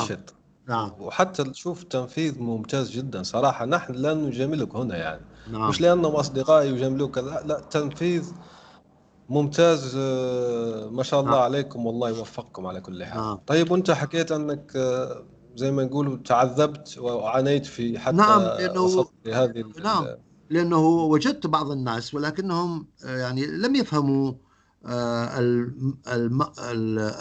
نعم. 0.67 0.91
وحتى 0.99 1.43
تشوف 1.43 1.83
تنفيذ 1.83 2.39
ممتاز 2.39 2.91
جدا 2.91 3.23
صراحة. 3.23 3.65
نحن 3.65 3.93
لا 3.93 4.13
نجاملك 4.13 4.75
هنا 4.75 4.97
يعني. 4.97 5.21
نعم. 5.51 5.69
مش 5.69 5.81
لأنهم 5.81 6.15
أصدقائي 6.15 6.69
يجاملوك. 6.69 7.17
لا, 7.17 7.43
لا 7.45 7.59
تنفيذ 7.59 8.31
ممتاز. 9.29 9.95
آه، 9.99 10.89
ما 10.89 11.03
شاء 11.03 11.19
الله 11.19 11.31
نعم. 11.31 11.41
عليكم. 11.41 11.85
والله 11.85 12.09
يوفقكم 12.09 12.65
على 12.67 12.81
كل 12.81 13.03
حال. 13.03 13.17
نعم. 13.21 13.39
طيب 13.47 13.71
وأنت 13.71 13.91
حكيت 13.91 14.31
أنك 14.31 14.71
آه، 14.75 15.23
زي 15.55 15.71
ما 15.71 15.83
نقولوا 15.83 16.17
تعذبت 16.17 16.97
وعانيت 16.97 17.65
في 17.65 17.99
حتى 17.99 18.15
نعم، 18.15 18.41
ال- 18.41 19.83
نعم. 19.83 20.07
لأنه 20.49 20.79
وجدت 20.87 21.47
بعض 21.47 21.71
الناس 21.71 22.13
ولكنهم 22.13 22.87
آه، 23.05 23.17
يعني 23.17 23.45
لم 23.45 23.75
يفهموا 23.75 24.33
آه، 24.85 25.39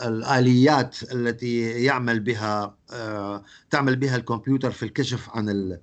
الآليات 0.08 0.96
التي 1.12 1.60
يعمل 1.60 2.20
بها 2.20 2.76
آه، 2.92 3.44
تعمل 3.70 3.96
بها 3.96 4.16
الكمبيوتر 4.16 4.70
في 4.70 4.82
الكشف 4.82 5.28
عن 5.30 5.78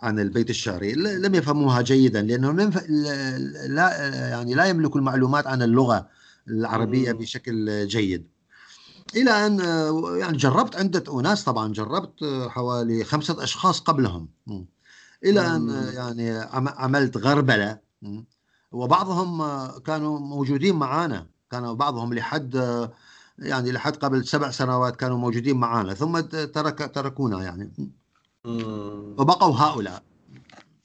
عن 0.00 0.18
البيت 0.18 0.50
الشعري 0.50 0.92
لم 0.92 1.34
يفهموها 1.34 1.82
جيدا 1.82 2.22
لأنهم 2.22 2.56
لا 3.66 4.08
يعني 4.28 4.54
لا 4.54 4.64
يملكوا 4.64 5.00
المعلومات 5.00 5.46
عن 5.46 5.62
اللغة 5.62 6.08
العربية. 6.48 7.12
بشكل 7.12 7.86
جيد 7.86 8.26
إلى 9.16 9.30
أن 9.46 9.60
آه، 9.60 10.16
يعني 10.16 10.36
جربت 10.36 10.76
عدة 10.76 11.20
أناس 11.20 11.44
طبعا 11.44 11.72
جربت 11.72 12.24
حوالي 12.48 13.04
خمسة 13.04 13.42
أشخاص 13.44 13.80
قبلهم. 13.80 14.28
إلى 15.24 15.40
أن 15.56 15.68
يعني 15.94 16.30
عم- 16.30 16.68
عملت 16.68 17.16
غربلة. 17.16 17.78
وبعضهم 18.72 19.42
كانوا 19.78 20.18
موجودين 20.18 20.74
معانا 20.74 21.26
كانوا 21.50 21.74
بعضهم 21.74 22.14
لحد 22.14 22.54
يعني 23.38 23.72
لحد 23.72 23.96
قبل 23.96 24.26
سبع 24.26 24.50
سنوات 24.50 24.96
كانوا 24.96 25.18
موجودين 25.18 25.56
معانا 25.56 25.94
ثم 25.94 26.20
ترك 26.20 26.94
تركونا 26.94 27.42
يعني. 27.42 27.72
وبقوا 29.18 29.56
هؤلاء. 29.56 30.02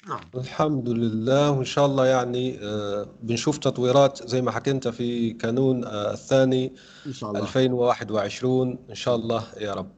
نعم. 0.07 0.19
الحمد 0.35 0.89
لله. 0.89 1.51
وإن 1.51 1.65
شاء 1.65 1.85
الله 1.85 2.05
يعني 2.05 2.59
آه، 2.63 3.07
بنشوف 3.23 3.57
تطويرات 3.57 4.29
زي 4.29 4.41
ما 4.41 4.51
حكيت 4.51 4.87
في 4.87 5.33
كانون 5.33 5.85
آه، 5.85 6.13
الثاني 6.13 6.73
إن 7.05 7.13
شاء 7.13 7.29
الله. 7.29 7.41
2021 7.41 8.79
إن 8.89 8.95
شاء 8.95 9.15
الله 9.15 9.43
يا 9.57 9.73
رب. 9.73 9.91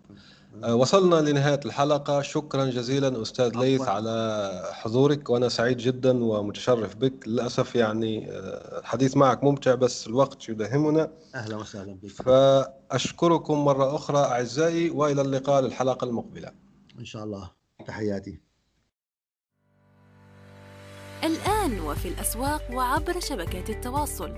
وصلنا 0.58 1.16
لنهاية 1.16 1.60
الحلقة. 1.66 2.22
شكرا 2.22 2.66
جزيلا 2.66 3.22
أستاذ 3.22 3.58
ليث. 3.58 3.82
على 3.82 4.70
حضورك 4.74 5.30
وأنا 5.30 5.50
سعيد 5.50 5.78
جدا 5.78 6.24
ومتشرف 6.24 6.96
بك. 6.96 7.28
للأسف 7.28 7.76
يعني 7.76 8.32
آه، 8.32 8.80
الحديث 8.80 9.18
معك 9.18 9.44
ممتع 9.44 9.76
بس 9.76 10.08
الوقت 10.08 10.50
يداهمنا 10.50 11.12
أهلا 11.36 11.56
وسهلا 11.56 11.94
بك. 11.94 12.10
فأشكركم 12.12 13.66
مرة 13.66 13.96
أخرى 13.96 14.18
أعزائي 14.18 14.90
وإلى 14.90 15.22
اللقاء 15.22 15.62
للحلقة 15.62 16.06
المقبلة. 16.06 16.52
إن 17.00 17.06
شاء 17.06 17.24
الله. 17.24 17.52
تحياتي. 17.88 18.40
الآن 21.24 21.80
وفي 21.80 22.08
الأسواق 22.08 22.62
وعبر 22.74 23.20
شبكات 23.20 23.70
التواصل. 23.70 24.32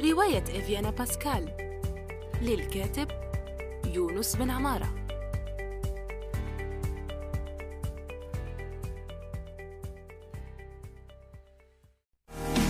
رواية 0.00 0.42
إفيانا 0.42 0.90
باسكال. 0.90 1.56
للكاتب 2.42 3.08
يونس 3.94 4.36
بن 4.36 4.50
عمارة. 4.50 5.05